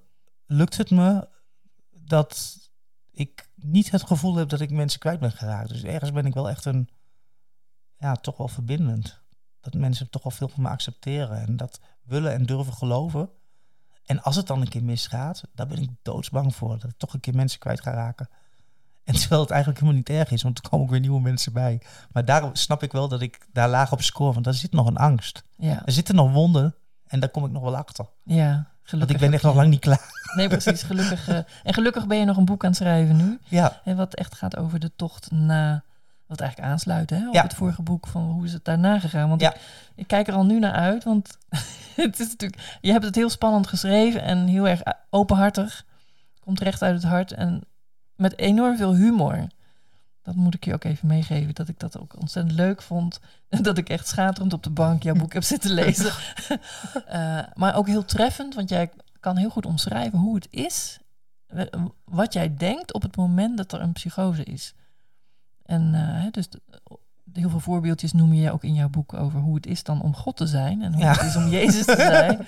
lukt 0.46 0.78
het 0.78 0.90
me 0.90 1.28
dat 1.90 2.58
ik 3.12 3.50
niet 3.56 3.92
het 3.92 4.04
gevoel 4.04 4.36
heb 4.36 4.50
dat 4.50 4.62
ik 4.62 4.72
mensen 4.72 5.00
kwijt 5.00 5.20
ben 5.20 5.32
geraakt. 5.32 5.70
Dus 5.70 5.84
ergens 5.84 6.12
ben 6.12 6.26
ik 6.26 6.34
wel 6.34 6.50
echt 6.50 6.66
een, 6.66 6.90
ja, 7.98 8.16
toch 8.16 8.38
wel 8.38 8.48
verbindend. 8.48 9.22
Dat 9.60 9.74
mensen 9.74 10.10
toch 10.10 10.24
wel 10.24 10.32
veel 10.32 10.48
van 10.48 10.64
me 10.64 10.70
accepteren 10.70 11.42
en 11.42 11.58
dat 11.58 11.80
willen 12.04 12.34
en 12.34 12.46
durven 12.46 12.74
geloven. 12.74 13.30
En 14.06 14.22
als 14.22 14.36
het 14.36 14.48
dan 14.48 14.62
een 14.62 14.70
keer 14.70 14.84
misgaat, 14.84 15.44
daar 15.54 15.68
ben 15.68 15.82
ik 15.82 15.90
doodsbang 16.02 16.56
voor. 16.56 16.80
Dat 16.80 16.90
ik 16.90 16.98
toch 16.98 17.14
een 17.14 17.20
keer 17.20 17.36
mensen 17.36 17.60
kwijt 17.60 17.82
ga 17.82 17.92
raken. 17.92 18.30
En 19.08 19.14
terwijl 19.14 19.42
het 19.42 19.50
eigenlijk 19.50 19.80
helemaal 19.82 20.02
niet 20.02 20.10
erg 20.20 20.32
is, 20.32 20.42
want 20.44 20.58
er 20.64 20.70
komen 20.70 20.86
ook 20.86 20.92
weer 20.92 21.00
nieuwe 21.00 21.22
mensen 21.22 21.54
bij. 21.54 21.82
Maar 22.12 22.26
daar 22.26 22.50
snap 22.54 22.84
ik 22.84 22.92
wel 22.92 23.08
dat 23.08 23.22
ik 23.22 23.48
daar 23.54 23.70
laag 23.70 23.92
op 23.92 24.02
score, 24.02 24.34
want 24.34 24.46
daar 24.46 24.54
zit 24.54 24.72
nog 24.72 24.88
een 24.88 24.98
angst. 24.98 25.44
Ja, 25.58 25.82
Er 25.86 25.92
zitten 25.92 26.16
nog 26.16 26.32
wonden 26.32 26.76
en 27.08 27.20
daar 27.20 27.30
kom 27.30 27.46
ik 27.46 27.52
nog 27.52 27.64
wel 27.64 27.78
achter. 27.78 28.06
ja 28.24 28.54
Want 28.54 28.66
gelukkig. 28.84 29.16
ik 29.16 29.22
ben 29.22 29.34
echt 29.34 29.44
nog 29.44 29.56
lang 29.56 29.70
niet 29.70 29.80
klaar. 29.80 30.12
Nee, 30.36 30.48
precies. 30.48 30.84
Gelukkig. 30.84 31.28
eh, 31.28 31.38
en 31.64 31.74
gelukkig 31.74 32.08
ben 32.08 32.18
je 32.18 32.26
nog 32.26 32.38
een 32.38 32.46
boek 32.46 32.64
aan 32.64 32.70
het 32.70 32.80
schrijven 32.80 33.16
nu. 33.16 33.40
Ja, 33.44 33.82
En 33.84 33.96
wat 33.96 34.14
echt 34.16 34.36
gaat 34.36 34.58
over 34.58 34.80
de 34.80 34.92
tocht 34.96 35.32
na. 35.32 35.84
Wat 36.26 36.40
eigenlijk 36.42 36.72
aansluit 36.72 37.10
hè, 37.10 37.28
op 37.28 37.34
Ja. 37.34 37.44
het 37.44 37.54
vorige 37.54 37.82
boek 37.82 38.08
van 38.08 38.22
hoe 38.22 38.46
is 38.46 38.54
het 38.54 38.66
daarna 38.66 39.00
gegaan. 39.00 39.30
Want 39.30 39.42
Ja. 39.42 39.54
ik, 39.54 39.60
ik 39.96 40.08
kijk 40.08 40.28
er 40.28 40.34
al 40.34 40.46
nu 40.46 40.60
naar 40.60 40.74
uit. 40.74 41.04
Want 41.04 41.38
het 41.96 42.20
is 42.20 42.28
natuurlijk. 42.30 42.78
Je 42.82 42.92
hebt 42.92 43.04
het 43.06 43.16
heel 43.16 43.30
spannend 43.30 43.68
geschreven 43.68 44.22
en 44.22 44.48
heel 44.48 44.68
erg 44.68 44.82
openhartig. 45.10 45.86
Komt 46.40 46.60
recht 46.60 46.82
uit 46.82 46.94
het 46.96 47.12
hart. 47.12 47.32
En 47.32 47.64
met 48.18 48.38
enorm 48.38 48.78
veel 48.78 48.96
humor. 48.96 49.48
Dat 50.22 50.36
moet 50.36 50.54
ik 50.54 50.66
je 50.66 50.74
ook 50.74 50.84
even 50.84 51.08
meegeven. 51.08 51.54
Dat 51.56 51.68
ik 51.68 51.80
dat 51.80 52.00
ook 52.00 52.20
ontzettend 52.20 52.56
leuk 52.58 52.82
vond. 52.82 53.20
En 53.50 53.64
dat 53.70 53.78
ik 53.78 53.90
echt 53.90 54.08
schaterend 54.08 54.54
op 54.54 54.64
de 54.64 54.70
bank 54.70 55.04
jouw 55.04 55.16
boek 55.16 55.34
heb 55.34 55.44
zitten 55.44 55.72
lezen. 55.84 56.12
Eh, 57.08 57.40
maar 57.54 57.76
ook 57.76 57.88
heel 57.88 58.06
treffend. 58.06 58.56
Want 58.56 58.70
jij 58.70 58.90
kan 59.20 59.38
heel 59.38 59.50
goed 59.50 59.66
omschrijven 59.66 60.20
hoe 60.20 60.36
het 60.36 60.48
is 60.50 61.00
wat 62.06 62.34
jij 62.34 62.56
denkt 62.56 62.94
op 62.94 63.02
het 63.02 63.16
moment 63.16 63.58
dat 63.58 63.72
er 63.72 63.82
een 63.82 63.94
psychose 63.94 64.44
is. 64.44 64.74
En 65.66 65.94
eh, 65.94 66.32
dus 66.32 66.48
heel 67.34 67.50
veel 67.50 67.60
voorbeeldjes 67.60 68.14
noem 68.14 68.34
je 68.34 68.52
ook 68.52 68.64
in 68.64 68.74
jouw 68.74 68.90
boek 68.90 69.14
over 69.14 69.40
hoe 69.40 69.56
het 69.56 69.66
is 69.66 69.84
dan 69.84 70.02
om 70.02 70.16
God 70.16 70.38
te 70.38 70.48
zijn 70.48 70.82
en 70.82 70.94
hoe 70.94 71.02
Ja. 71.04 71.12
het 71.12 71.22
is 71.22 71.36
om 71.36 71.48
Jezus 71.48 71.86
te 71.86 71.96
zijn. 71.96 72.46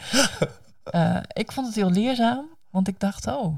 Eh, 0.83 1.17
ik 1.33 1.51
vond 1.51 1.67
het 1.67 1.75
heel 1.75 1.91
leerzaam, 1.91 2.45
want 2.69 2.87
ik 2.87 2.99
dacht, 2.99 3.27
oh, 3.27 3.55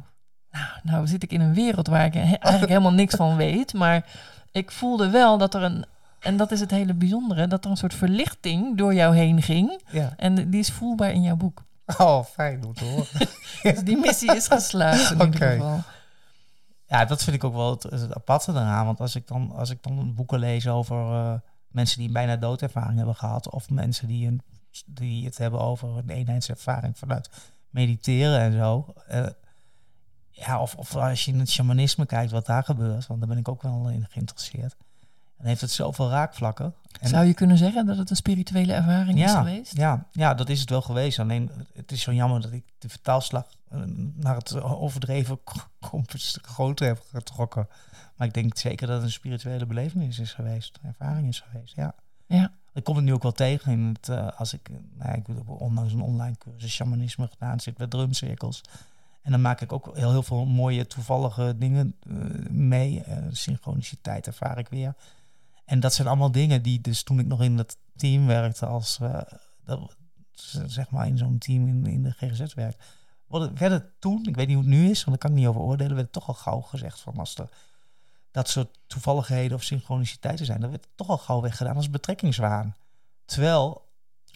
nou, 0.51 0.65
nou 0.83 1.07
zit 1.07 1.23
ik 1.23 1.31
in 1.31 1.41
een 1.41 1.53
wereld 1.53 1.87
waar 1.87 2.05
ik 2.05 2.15
eigenlijk 2.15 2.67
helemaal 2.67 2.93
niks 2.93 3.15
van 3.15 3.35
weet, 3.35 3.73
maar 3.73 4.05
ik 4.51 4.71
voelde 4.71 5.09
wel 5.09 5.37
dat 5.37 5.53
er 5.53 5.63
een, 5.63 5.85
en 6.19 6.37
dat 6.37 6.51
is 6.51 6.59
het 6.59 6.71
hele 6.71 6.93
bijzondere, 6.93 7.47
dat 7.47 7.65
er 7.65 7.71
een 7.71 7.77
soort 7.77 7.93
verlichting 7.93 8.77
door 8.77 8.93
jou 8.93 9.15
heen 9.15 9.41
ging 9.41 9.81
ja. 9.91 10.13
en 10.17 10.49
die 10.49 10.59
is 10.59 10.71
voelbaar 10.71 11.11
in 11.11 11.21
jouw 11.21 11.35
boek. 11.35 11.63
Oh, 11.97 12.23
fijn 12.25 12.65
om 12.65 12.73
te 12.73 12.83
horen. 12.85 13.07
Dus 13.63 13.83
die 13.83 13.97
missie 13.97 14.35
is 14.35 14.47
geslaagd 14.47 15.11
in 15.11 15.19
ieder 15.25 15.35
Oké. 15.35 15.51
geval. 15.51 15.79
Ja, 16.85 17.05
dat 17.05 17.23
vind 17.23 17.35
ik 17.35 17.43
ook 17.43 17.53
wel 17.53 17.69
het, 17.71 17.83
het 17.83 18.13
aparte 18.13 18.53
daaraan. 18.53 18.85
Want 18.85 18.99
als 18.99 19.15
ik 19.15 19.27
dan, 19.27 19.51
als 19.51 19.69
ik 19.69 19.83
dan 19.83 20.13
boeken 20.15 20.39
lees 20.39 20.67
over 20.67 20.97
eh, 21.13 21.33
mensen 21.67 21.97
die 21.97 22.07
een 22.07 22.13
bijna 22.13 22.35
doodervaring 22.35 22.97
hebben 22.97 23.15
gehad, 23.15 23.49
of 23.49 23.69
mensen 23.69 24.07
die, 24.07 24.27
een, 24.27 24.41
die 24.85 25.25
het 25.25 25.37
hebben 25.37 25.59
over 25.59 25.97
een 25.97 26.09
eenheidservaring 26.09 26.97
vanuit 26.97 27.29
mediteren 27.69 28.39
en 28.39 28.53
zo. 28.53 28.93
eh, 29.07 29.25
ja, 30.45 30.61
of, 30.61 30.75
of 30.75 30.95
als 30.95 31.25
je 31.25 31.31
in 31.31 31.39
het 31.39 31.49
shamanisme 31.49 32.05
kijkt 32.05 32.31
wat 32.31 32.45
daar 32.45 32.63
gebeurt, 32.63 33.07
want 33.07 33.19
daar 33.19 33.29
ben 33.29 33.37
ik 33.37 33.47
ook 33.47 33.61
wel 33.61 33.89
in 33.89 34.07
geïnteresseerd. 34.09 34.75
En 35.37 35.47
heeft 35.47 35.61
het 35.61 35.71
zoveel 35.71 36.09
raakvlakken. 36.09 36.73
En- 36.99 37.09
Zou 37.09 37.25
je 37.25 37.33
kunnen 37.33 37.57
zeggen 37.57 37.85
dat 37.85 37.97
het 37.97 38.09
een 38.09 38.15
spirituele 38.15 38.73
ervaring 38.73 39.23
is 39.23 39.31
geweest? 39.31 39.77
Ja, 39.77 40.05
ja, 40.11 40.33
dat 40.33 40.49
is 40.49 40.59
het 40.59 40.69
wel 40.69 40.81
geweest. 40.81 41.19
Alleen 41.19 41.51
het 41.75 41.91
is 41.91 42.01
zo 42.01 42.13
jammer 42.13 42.41
dat 42.41 42.51
ik 42.51 42.63
de 42.79 42.89
vertaalslag 42.89 43.45
eh, 43.69 43.79
naar 44.13 44.35
het 44.35 44.61
overdreven 44.61 45.39
groter 46.41 46.87
heb 46.87 47.03
getrokken. 47.11 47.67
Maar 48.15 48.27
ik 48.27 48.33
denk 48.33 48.57
zeker 48.57 48.87
dat 48.87 48.95
het 48.95 49.05
een 49.05 49.11
spirituele 49.11 49.65
belevenis 49.65 50.19
is 50.19 50.33
geweest, 50.33 50.79
ervaring 50.83 51.27
is 51.27 51.39
geweest. 51.39 51.75
Ja. 51.75 51.93
Ja. 52.25 52.51
Ik 52.73 52.83
kom 52.83 52.95
het 52.95 53.05
nu 53.05 53.13
ook 53.13 53.23
wel 53.23 53.31
tegen 53.31 53.71
in 53.71 53.95
het, 53.99 54.09
eh, 54.09 54.27
als 54.39 54.53
ik, 54.53 54.69
eh, 54.69 54.75
nou, 54.97 55.09
ja, 55.09 55.15
ik 55.15 55.27
heb 55.27 55.49
onlangs 55.49 55.93
een 55.93 56.01
online 56.01 56.37
cursus 56.37 56.71
shamanisme 56.73 57.27
gedaan, 57.27 57.59
zit 57.59 57.77
bij 57.77 57.87
drumcirkels. 57.87 58.61
En 59.21 59.31
dan 59.31 59.41
maak 59.41 59.61
ik 59.61 59.73
ook 59.73 59.95
heel, 59.95 60.11
heel 60.11 60.23
veel 60.23 60.45
mooie 60.45 60.87
toevallige 60.87 61.55
dingen 61.57 61.95
eh, 61.99 62.13
mee. 62.49 63.03
Eh, 63.03 63.17
synchroniciteit 63.31 64.27
ervaar 64.27 64.57
ik 64.57 64.67
weer. 64.67 64.95
En 65.65 65.79
dat 65.79 65.93
zijn 65.93 66.07
allemaal 66.07 66.31
dingen 66.31 66.61
die 66.61 66.81
dus 66.81 67.03
toen 67.03 67.19
ik 67.19 67.25
nog 67.25 67.41
in 67.41 67.57
dat 67.57 67.77
team 67.95 68.27
werkte 68.27 68.65
als 68.65 68.99
eh, 69.01 69.21
dat, 69.63 69.95
zeg 70.65 70.89
maar 70.89 71.07
in 71.07 71.17
zo'n 71.17 71.37
team 71.37 71.67
in, 71.67 71.85
in 71.85 72.03
de 72.03 72.11
GGZ 72.11 72.53
werkt. 72.53 72.83
Worden, 73.27 73.57
werden 73.57 73.91
toen, 73.99 74.25
ik 74.25 74.35
weet 74.35 74.47
niet 74.47 74.55
hoe 74.55 74.65
het 74.65 74.73
nu 74.73 74.89
is, 74.89 75.03
want 75.03 75.07
daar 75.07 75.17
kan 75.17 75.29
ik 75.29 75.37
niet 75.37 75.47
over 75.47 75.61
oordelen, 75.61 75.95
werd 75.95 76.11
toch 76.11 76.27
al 76.27 76.33
gauw 76.33 76.61
gezegd 76.61 76.99
van 76.99 77.17
als 77.17 77.37
er 77.37 77.49
dat 78.31 78.49
soort 78.49 78.79
toevalligheden 78.87 79.57
of 79.57 79.63
synchroniciteiten 79.63 80.45
zijn, 80.45 80.59
dat 80.59 80.69
werd 80.69 80.87
toch 80.95 81.09
al 81.09 81.17
gauw 81.17 81.41
weggedaan 81.41 81.75
als 81.75 81.89
betrekkingswaan. 81.89 82.75
Terwijl 83.25 83.90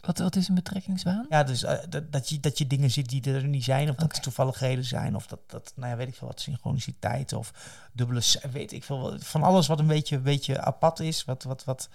Wat, 0.05 0.17
wat 0.17 0.35
is 0.35 0.47
een 0.47 0.55
betrekkingswaan? 0.55 1.25
ja, 1.29 1.43
dus 1.43 1.63
eh, 1.63 1.77
dat, 1.89 2.11
dat, 2.11 2.29
je, 2.29 2.39
dat 2.39 2.57
je 2.57 2.67
dingen 2.67 2.91
ziet 2.91 3.09
die 3.09 3.33
er 3.33 3.47
niet 3.47 3.63
zijn, 3.63 3.89
of 3.89 3.95
dat 3.95 4.11
het 4.11 4.23
toevalligheden 4.23 4.83
zijn, 4.83 5.15
of 5.15 5.27
dat, 5.27 5.39
dat, 5.47 5.73
nou 5.75 5.89
ja, 5.89 5.95
weet 5.95 6.07
ik 6.07 6.15
veel 6.15 6.27
wat, 6.27 6.41
synchroniciteit 6.41 7.33
of 7.33 7.53
dubbele, 7.93 8.21
weet 8.51 8.71
ik 8.71 8.83
veel, 8.83 9.17
van 9.19 9.43
alles 9.43 9.67
wat 9.67 9.79
een 9.79 9.87
beetje, 9.87 10.19
beetje 10.19 10.61
apart 10.61 10.99
is, 10.99 11.25
wat, 11.25 11.43
wat, 11.43 11.63
wat, 11.63 11.89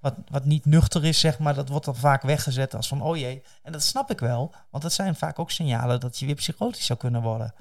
wat, 0.00 0.14
wat 0.30 0.44
niet 0.44 0.64
nuchter 0.64 1.04
is, 1.04 1.20
zeg 1.20 1.38
maar, 1.38 1.54
dat 1.54 1.68
wordt 1.68 1.84
dan 1.84 1.96
vaak 1.96 2.22
weggezet 2.22 2.74
als 2.74 2.88
van, 2.88 3.02
oh 3.02 3.16
jee. 3.16 3.42
En 3.62 3.72
dat 3.72 3.82
snap 3.82 4.10
ik 4.10 4.20
wel, 4.20 4.54
want 4.70 4.82
dat 4.82 4.92
zijn 4.92 5.16
vaak 5.16 5.38
ook 5.38 5.50
signalen 5.50 6.00
dat 6.00 6.18
je 6.18 6.26
weer 6.26 6.34
psychotisch 6.34 6.86
zou 6.86 6.98
kunnen 6.98 7.22
worden. 7.22 7.54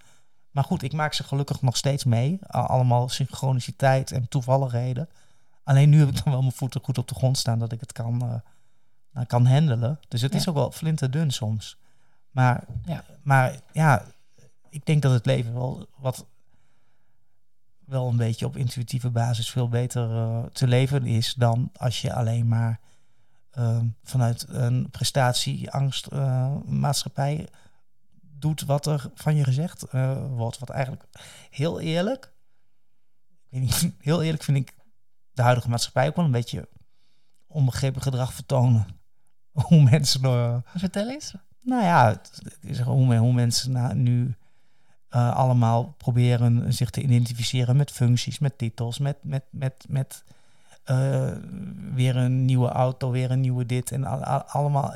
Maar 0.51 0.63
goed, 0.63 0.83
ik 0.83 0.93
maak 0.93 1.13
ze 1.13 1.23
gelukkig 1.23 1.61
nog 1.61 1.77
steeds 1.77 2.03
mee, 2.03 2.39
allemaal 2.47 3.09
synchroniciteit 3.09 4.11
en 4.11 4.27
toevalligheden. 4.27 5.09
Alleen 5.63 5.89
nu 5.89 5.99
heb 5.99 6.09
ik 6.09 6.23
dan 6.23 6.33
wel 6.33 6.41
mijn 6.41 6.53
voeten 6.53 6.81
goed 6.83 6.97
op 6.97 7.07
de 7.07 7.15
grond 7.15 7.37
staan, 7.37 7.59
dat 7.59 7.71
ik 7.71 7.79
het 7.79 7.91
kan... 7.91 8.21
eh, 8.21 8.35
nou, 9.15 9.27
kan 9.27 9.45
handelen. 9.45 9.99
Dus 10.07 10.21
het 10.21 10.35
is 10.35 10.47
ook 10.49 10.55
wel 10.55 10.71
flinterdun 10.71 11.31
soms. 11.31 11.77
Maar 12.31 12.63
Ja. 12.85 13.03
maar 13.23 13.59
ja, 13.71 14.05
ik 14.69 14.85
denk 14.85 15.01
dat 15.01 15.11
het 15.11 15.25
leven 15.25 15.53
wel 15.53 15.87
wat 15.97 16.25
wel 17.85 18.07
een 18.07 18.17
beetje 18.17 18.45
op 18.45 18.57
intuïtieve 18.57 19.09
basis 19.09 19.49
veel 19.49 19.69
beter 19.69 20.11
eh, 20.11 20.43
te 20.43 20.67
leven 20.67 21.05
is 21.05 21.33
dan 21.33 21.69
als 21.75 22.01
je 22.01 22.13
alleen 22.13 22.47
maar 22.47 22.79
eh, 23.49 23.81
vanuit 24.03 24.45
een 24.47 24.89
prestatieangst 24.89 26.05
eh, 26.05 26.55
maatschappij 26.65 27.47
doet 28.21 28.61
wat 28.61 28.85
er 28.85 29.11
van 29.13 29.35
je 29.35 29.43
gezegd 29.43 29.83
eh, 29.83 30.25
wordt. 30.29 30.59
Wat 30.59 30.69
eigenlijk 30.69 31.05
heel 31.49 31.79
eerlijk, 31.79 32.33
ik 33.27 33.47
weet 33.49 33.61
niet, 33.61 33.93
heel 33.99 34.23
eerlijk 34.23 34.43
vind 34.43 34.57
ik 34.57 34.75
de 35.33 35.41
huidige 35.41 35.69
maatschappij 35.69 36.07
ook 36.07 36.15
wel 36.15 36.25
een 36.25 36.31
beetje 36.31 36.69
onbegrepen 37.47 38.01
gedrag 38.01 38.33
vertonen. 38.33 38.87
Hoe 39.67 39.81
mensen 39.83 40.23
eh, 40.23 40.57
Vertel 40.75 41.09
eens. 41.09 41.33
nou 41.61 41.83
ja, 41.83 42.07
het- 42.09 42.41
is 42.61 42.79
hoe, 42.79 43.15
hoe 43.15 43.33
mensen 43.33 43.71
na- 43.71 43.93
nu 43.93 44.35
eh, 45.09 45.35
allemaal 45.35 45.93
proberen 45.97 46.73
zich 46.73 46.89
te 46.89 47.01
identificeren 47.01 47.75
met 47.75 47.91
functies, 47.91 48.39
met 48.39 48.57
titels, 48.57 48.99
met, 48.99 49.17
met, 49.21 49.43
met, 49.49 49.85
met 49.89 50.23
eh, 50.83 51.31
weer 51.93 52.15
een 52.15 52.45
nieuwe 52.45 52.69
auto, 52.69 53.11
weer 53.11 53.31
een 53.31 53.39
nieuwe 53.41 53.65
dit. 53.65 53.91
En 53.91 54.03
al- 54.05 54.23
al- 54.23 54.43
allemaal, 54.43 54.93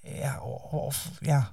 ja, 0.00 0.40
of 0.70 1.10
ja, 1.20 1.50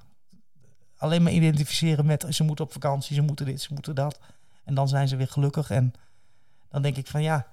alleen 0.96 1.22
maar 1.22 1.32
identificeren 1.32 2.06
met 2.06 2.26
ze 2.28 2.44
moeten 2.44 2.64
op 2.64 2.72
vakantie, 2.72 3.14
ze 3.14 3.22
moeten 3.22 3.46
dit, 3.46 3.60
ze 3.60 3.72
moeten 3.74 3.94
dat. 3.94 4.18
En 4.64 4.74
dan 4.74 4.88
zijn 4.88 5.08
ze 5.08 5.16
weer 5.16 5.28
gelukkig. 5.28 5.70
En 5.70 5.92
dan 6.70 6.82
denk 6.82 6.96
ik 6.96 7.06
van 7.06 7.22
ja, 7.22 7.46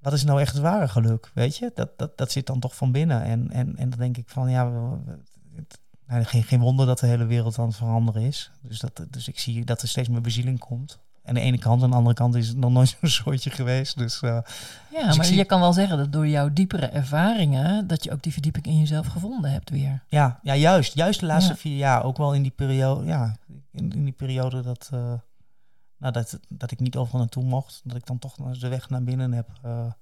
wat 0.00 0.12
is 0.12 0.24
nou 0.24 0.40
echt 0.40 0.52
het 0.52 0.62
ware 0.62 0.88
geluk? 0.88 1.30
Weet 1.34 1.56
je, 1.56 1.70
dat, 1.74 1.88
dat, 1.98 2.18
dat 2.18 2.32
zit 2.32 2.46
dan 2.46 2.60
toch 2.60 2.76
van 2.76 2.92
binnen. 2.92 3.22
En, 3.22 3.50
en, 3.50 3.76
en 3.76 3.90
dan 3.90 3.98
denk 3.98 4.16
ik 4.16 4.28
van 4.28 4.50
ja, 4.50 4.70
we- 4.70 4.96
we- 5.04 5.18
het- 5.56 5.78
nou, 6.06 6.24
geen, 6.24 6.42
geen 6.42 6.60
wonder 6.60 6.86
dat 6.86 6.98
de 6.98 7.06
hele 7.06 7.24
wereld 7.26 7.58
aan 7.58 7.66
het 7.66 7.76
veranderen 7.76 8.22
is. 8.22 8.50
Dus, 8.62 8.78
dat, 8.78 9.04
dus 9.10 9.28
ik 9.28 9.38
zie 9.38 9.64
dat 9.64 9.82
er 9.82 9.88
steeds 9.88 10.08
meer 10.08 10.20
bezieling 10.20 10.58
komt. 10.58 10.98
En 11.22 11.34
de 11.34 11.40
ene 11.40 11.58
kant, 11.58 11.82
aan 11.82 11.90
de 11.90 11.96
andere 11.96 12.14
kant 12.14 12.34
is 12.34 12.48
het 12.48 12.56
nog 12.56 12.70
nooit 12.70 12.88
zo'n 13.00 13.08
soortje 13.10 13.50
geweest. 13.50 13.98
Dus 13.98 14.20
eh, 14.20 14.38
Ja, 14.90 15.10
ik 15.10 15.16
maar 15.16 15.24
zie- 15.24 15.36
je 15.36 15.44
kan 15.44 15.60
wel 15.60 15.72
zeggen 15.72 15.96
dat 15.98 16.12
door 16.12 16.28
jouw 16.28 16.52
diepere 16.52 16.86
ervaringen, 16.86 17.86
dat 17.86 18.04
je 18.04 18.12
ook 18.12 18.22
die 18.22 18.32
verdieping 18.32 18.64
in 18.66 18.78
jezelf 18.78 19.06
gevonden 19.06 19.50
hebt 19.52 19.70
weer. 19.70 20.02
ja, 20.08 20.40
ja, 20.42 20.54
juist. 20.56 20.94
Juist 20.94 21.20
de 21.20 21.26
laatste 21.26 21.52
Ja. 21.52 21.58
vier 21.58 21.76
jaar. 21.76 22.04
Ook 22.04 22.16
wel 22.16 22.34
in 22.34 22.42
die 22.42 22.50
periode, 22.56 23.04
ja, 23.04 23.36
in, 23.72 23.92
in 23.92 24.04
die 24.04 24.12
periode 24.12 24.60
dat, 24.62 24.88
eh, 24.92 25.12
nou, 26.00 26.12
dat, 26.12 26.38
dat 26.48 26.70
ik 26.70 26.80
niet 26.80 26.96
overal 26.96 27.20
naartoe 27.20 27.44
mocht. 27.44 27.80
Dat 27.84 27.96
ik 27.96 28.06
dan 28.06 28.18
toch 28.18 28.34
de 28.34 28.68
weg 28.68 28.88
naar 28.90 29.02
binnen 29.02 29.32
heb 29.32 29.48
eh, 29.62 29.92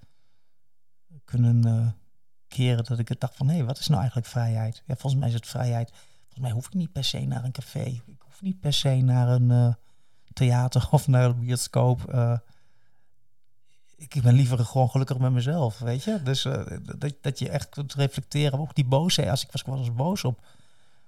kunnen 1.25 1.65
eh, 1.65 1.87
keren. 2.49 2.85
Dat 2.85 2.99
ik 2.99 3.09
het 3.09 3.21
dacht 3.21 3.37
van, 3.37 3.49
hé, 3.49 3.65
wat 3.65 3.79
is 3.79 3.87
nou 3.87 3.99
eigenlijk 4.01 4.31
vrijheid? 4.31 4.83
Ja, 4.87 4.95
volgens 4.95 5.15
mij 5.21 5.29
is 5.29 5.35
het 5.35 5.47
vrijheid. 5.47 5.91
Volgens 5.91 6.41
mij 6.41 6.51
hoef 6.51 6.67
ik 6.67 6.75
niet 6.75 6.93
per 6.93 7.05
se 7.05 7.21
naar 7.21 7.45
een 7.45 7.53
café. 7.53 7.85
Ik 7.85 8.23
hoef 8.25 8.43
niet 8.43 8.61
per 8.61 8.73
se 8.73 8.95
naar 8.95 9.29
een 9.29 9.51
eh, 9.51 9.75
theater 10.33 10.89
of 10.97 11.07
naar 11.09 11.25
een 11.25 11.39
bioscoop. 11.41 12.01
ik 13.97 14.23
ben 14.23 14.35
liever 14.35 14.59
gewoon 14.59 14.91
gelukkig 14.91 15.19
met 15.19 15.33
mezelf, 15.33 15.79
weet 15.79 16.05
je? 16.05 16.23
Dus 16.23 16.43
dat, 16.99 17.15
dat 17.21 17.39
je 17.39 17.49
echt 17.49 17.69
kunt 17.69 17.95
reflecteren. 17.95 18.59
Ook 18.59 18.75
die 18.75 18.85
boosheid. 18.87 19.29
Als 19.29 19.45
ik 19.45 19.51
was, 19.51 19.61
ik 19.61 19.67
was 19.67 19.95
boos 19.95 20.25
op 20.25 20.47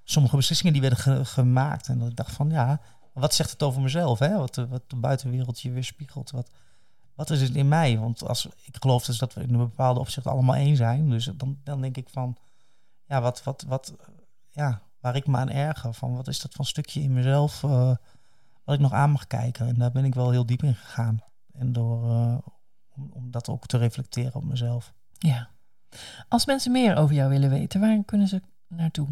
sommige 0.05 0.37
beslissingen 0.37 0.73
die 0.73 0.83
werden 0.83 0.99
ge- 0.99 1.25
gemaakt. 1.25 1.89
En 1.89 1.99
dat 1.99 2.09
ik 2.09 2.17
dacht 2.17 2.33
van, 2.33 2.51
ja, 2.51 2.81
wat 3.21 3.35
zegt 3.35 3.51
het 3.51 3.63
over 3.63 3.83
mezelf? 3.83 4.19
Hè? 4.19 4.37
Wat, 4.37 4.55
de, 4.55 4.69
wat 4.69 4.83
de 4.87 4.97
buitenwereld 4.97 5.61
je 5.61 5.71
weerspiegelt. 5.71 6.31
Wat, 6.31 6.51
wat 7.15 7.31
is 7.31 7.41
het 7.41 7.55
in 7.55 7.69
mij? 7.69 7.99
Want 7.99 8.27
als 8.27 8.49
ik 8.65 8.77
geloof 8.81 9.05
dus 9.05 9.19
dat 9.19 9.35
we 9.35 9.43
in 9.43 9.55
een 9.55 9.59
bepaalde 9.59 10.01
opzicht 10.01 10.27
allemaal 10.27 10.55
één 10.55 10.77
zijn. 10.77 11.11
Dus 11.11 11.25
dan, 11.25 11.59
dan 11.65 11.81
denk 11.81 11.97
ik 11.97 12.09
van, 12.09 12.37
ja, 13.05 13.21
wat, 13.21 13.43
wat, 13.43 13.65
wat, 13.69 13.95
ja, 14.49 14.83
waar 15.01 15.17
ik 15.17 15.27
me 15.27 15.37
aan 15.37 15.51
erger. 15.51 15.95
Van 15.95 16.17
wat 16.17 16.29
is 16.29 16.41
dat 16.41 16.55
van 16.55 16.65
stukje 16.65 17.01
in 17.01 17.13
mezelf 17.13 17.65
eh, 17.65 17.95
wat 18.65 18.75
ik 18.75 18.81
nog 18.81 18.93
aan 18.93 19.11
mag 19.11 19.27
kijken? 19.27 19.67
En 19.67 19.75
daar 19.75 19.93
ben 19.93 20.05
ik 20.05 20.15
wel 20.15 20.31
heel 20.31 20.47
diep 20.47 20.63
in 20.63 20.75
gegaan. 20.75 21.19
En 21.53 21.73
door, 21.73 22.11
eh, 22.11 22.39
om, 22.95 23.11
om 23.13 23.31
dat 23.31 23.49
ook 23.49 23.67
te 23.67 23.79
reflecteren 23.79 24.35
op 24.35 24.45
mezelf. 24.45 24.93
Ja. 25.19 25.49
Als 26.29 26.47
mensen 26.47 26.73
meer 26.73 26.97
over 26.97 27.15
jou 27.15 27.31
willen 27.31 27.51
weten, 27.51 27.81
waar 27.81 28.05
kunnen 28.05 28.29
ze 28.29 28.43
naartoe? 28.69 29.09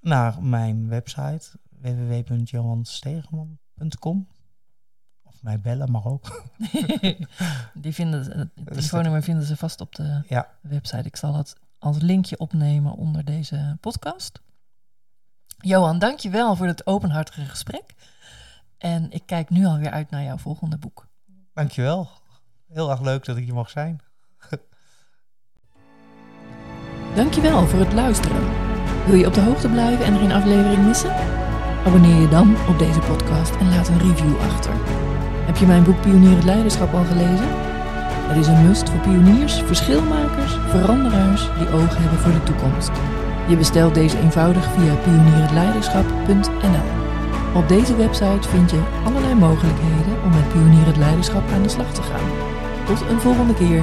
Naar 0.00 0.42
mijn 0.42 0.88
website 0.88 1.50
www.johanstegeman.com 1.80 4.28
Of 5.22 5.42
mij 5.42 5.60
bellen, 5.60 5.90
mag 5.90 6.06
ook. 6.06 6.42
Die 7.74 7.92
vinden, 7.94 8.38
het 8.38 8.50
telefoonnummer 8.66 9.22
vinden 9.22 9.44
ze 9.44 9.56
vast 9.56 9.80
op 9.80 9.94
de 9.94 10.22
Ja. 10.28 10.48
website. 10.62 11.06
Ik 11.06 11.16
zal 11.16 11.34
het 11.34 11.56
als 11.78 11.98
linkje 12.00 12.38
opnemen 12.38 12.92
onder 12.92 13.24
deze 13.24 13.76
podcast. 13.80 14.40
Johan, 15.58 15.98
dank 15.98 16.18
je 16.18 16.30
wel 16.30 16.56
voor 16.56 16.66
het 16.66 16.86
openhartige 16.86 17.44
gesprek. 17.44 17.94
En 18.78 19.10
ik 19.10 19.22
kijk 19.26 19.50
nu 19.50 19.66
alweer 19.66 19.90
uit 19.90 20.10
naar 20.10 20.22
jouw 20.22 20.36
volgende 20.36 20.78
boek. 20.78 21.06
Dankjewel. 21.54 22.08
Heel 22.68 22.90
erg 22.90 23.00
leuk 23.00 23.24
dat 23.24 23.36
ik 23.36 23.44
hier 23.44 23.54
mag 23.54 23.70
zijn. 23.70 24.00
Dankjewel 27.14 27.66
voor 27.66 27.78
het 27.78 27.92
luisteren. 27.92 28.66
Wil 29.06 29.14
je 29.14 29.26
op 29.26 29.34
de 29.34 29.40
hoogte 29.40 29.68
blijven 29.68 30.04
en 30.04 30.18
geen 30.18 30.32
aflevering 30.32 30.86
missen? 30.86 31.37
Abonneer 31.86 32.20
je 32.20 32.28
dan 32.28 32.56
op 32.68 32.78
deze 32.78 32.98
podcast 32.98 33.56
en 33.56 33.68
laat 33.68 33.88
een 33.88 33.98
review 33.98 34.40
achter. 34.40 34.72
Heb 35.46 35.56
je 35.56 35.66
mijn 35.66 35.84
boek 35.84 36.00
Pionier 36.00 36.36
het 36.36 36.44
Leiderschap 36.44 36.94
al 36.94 37.04
gelezen? 37.04 37.48
Het 38.28 38.36
is 38.36 38.46
een 38.46 38.66
must 38.66 38.90
voor 38.90 39.00
pioniers, 39.00 39.54
verschilmakers, 39.54 40.52
veranderaars 40.68 41.48
die 41.58 41.68
ogen 41.68 42.00
hebben 42.00 42.18
voor 42.18 42.32
de 42.32 42.42
toekomst. 42.42 42.90
Je 43.48 43.56
bestelt 43.56 43.94
deze 43.94 44.18
eenvoudig 44.18 44.64
via 44.64 44.94
pionierhetleiderschap.nl. 44.94 46.88
Op 47.54 47.68
deze 47.68 47.96
website 47.96 48.48
vind 48.48 48.70
je 48.70 48.82
allerlei 49.04 49.34
mogelijkheden 49.34 50.22
om 50.24 50.30
met 50.30 50.48
Pionier 50.48 50.86
het 50.86 50.96
Leiderschap 50.96 51.50
aan 51.50 51.62
de 51.62 51.68
slag 51.68 51.92
te 51.92 52.02
gaan. 52.02 52.28
Tot 52.86 53.00
een 53.10 53.20
volgende 53.20 53.54
keer. 53.54 53.82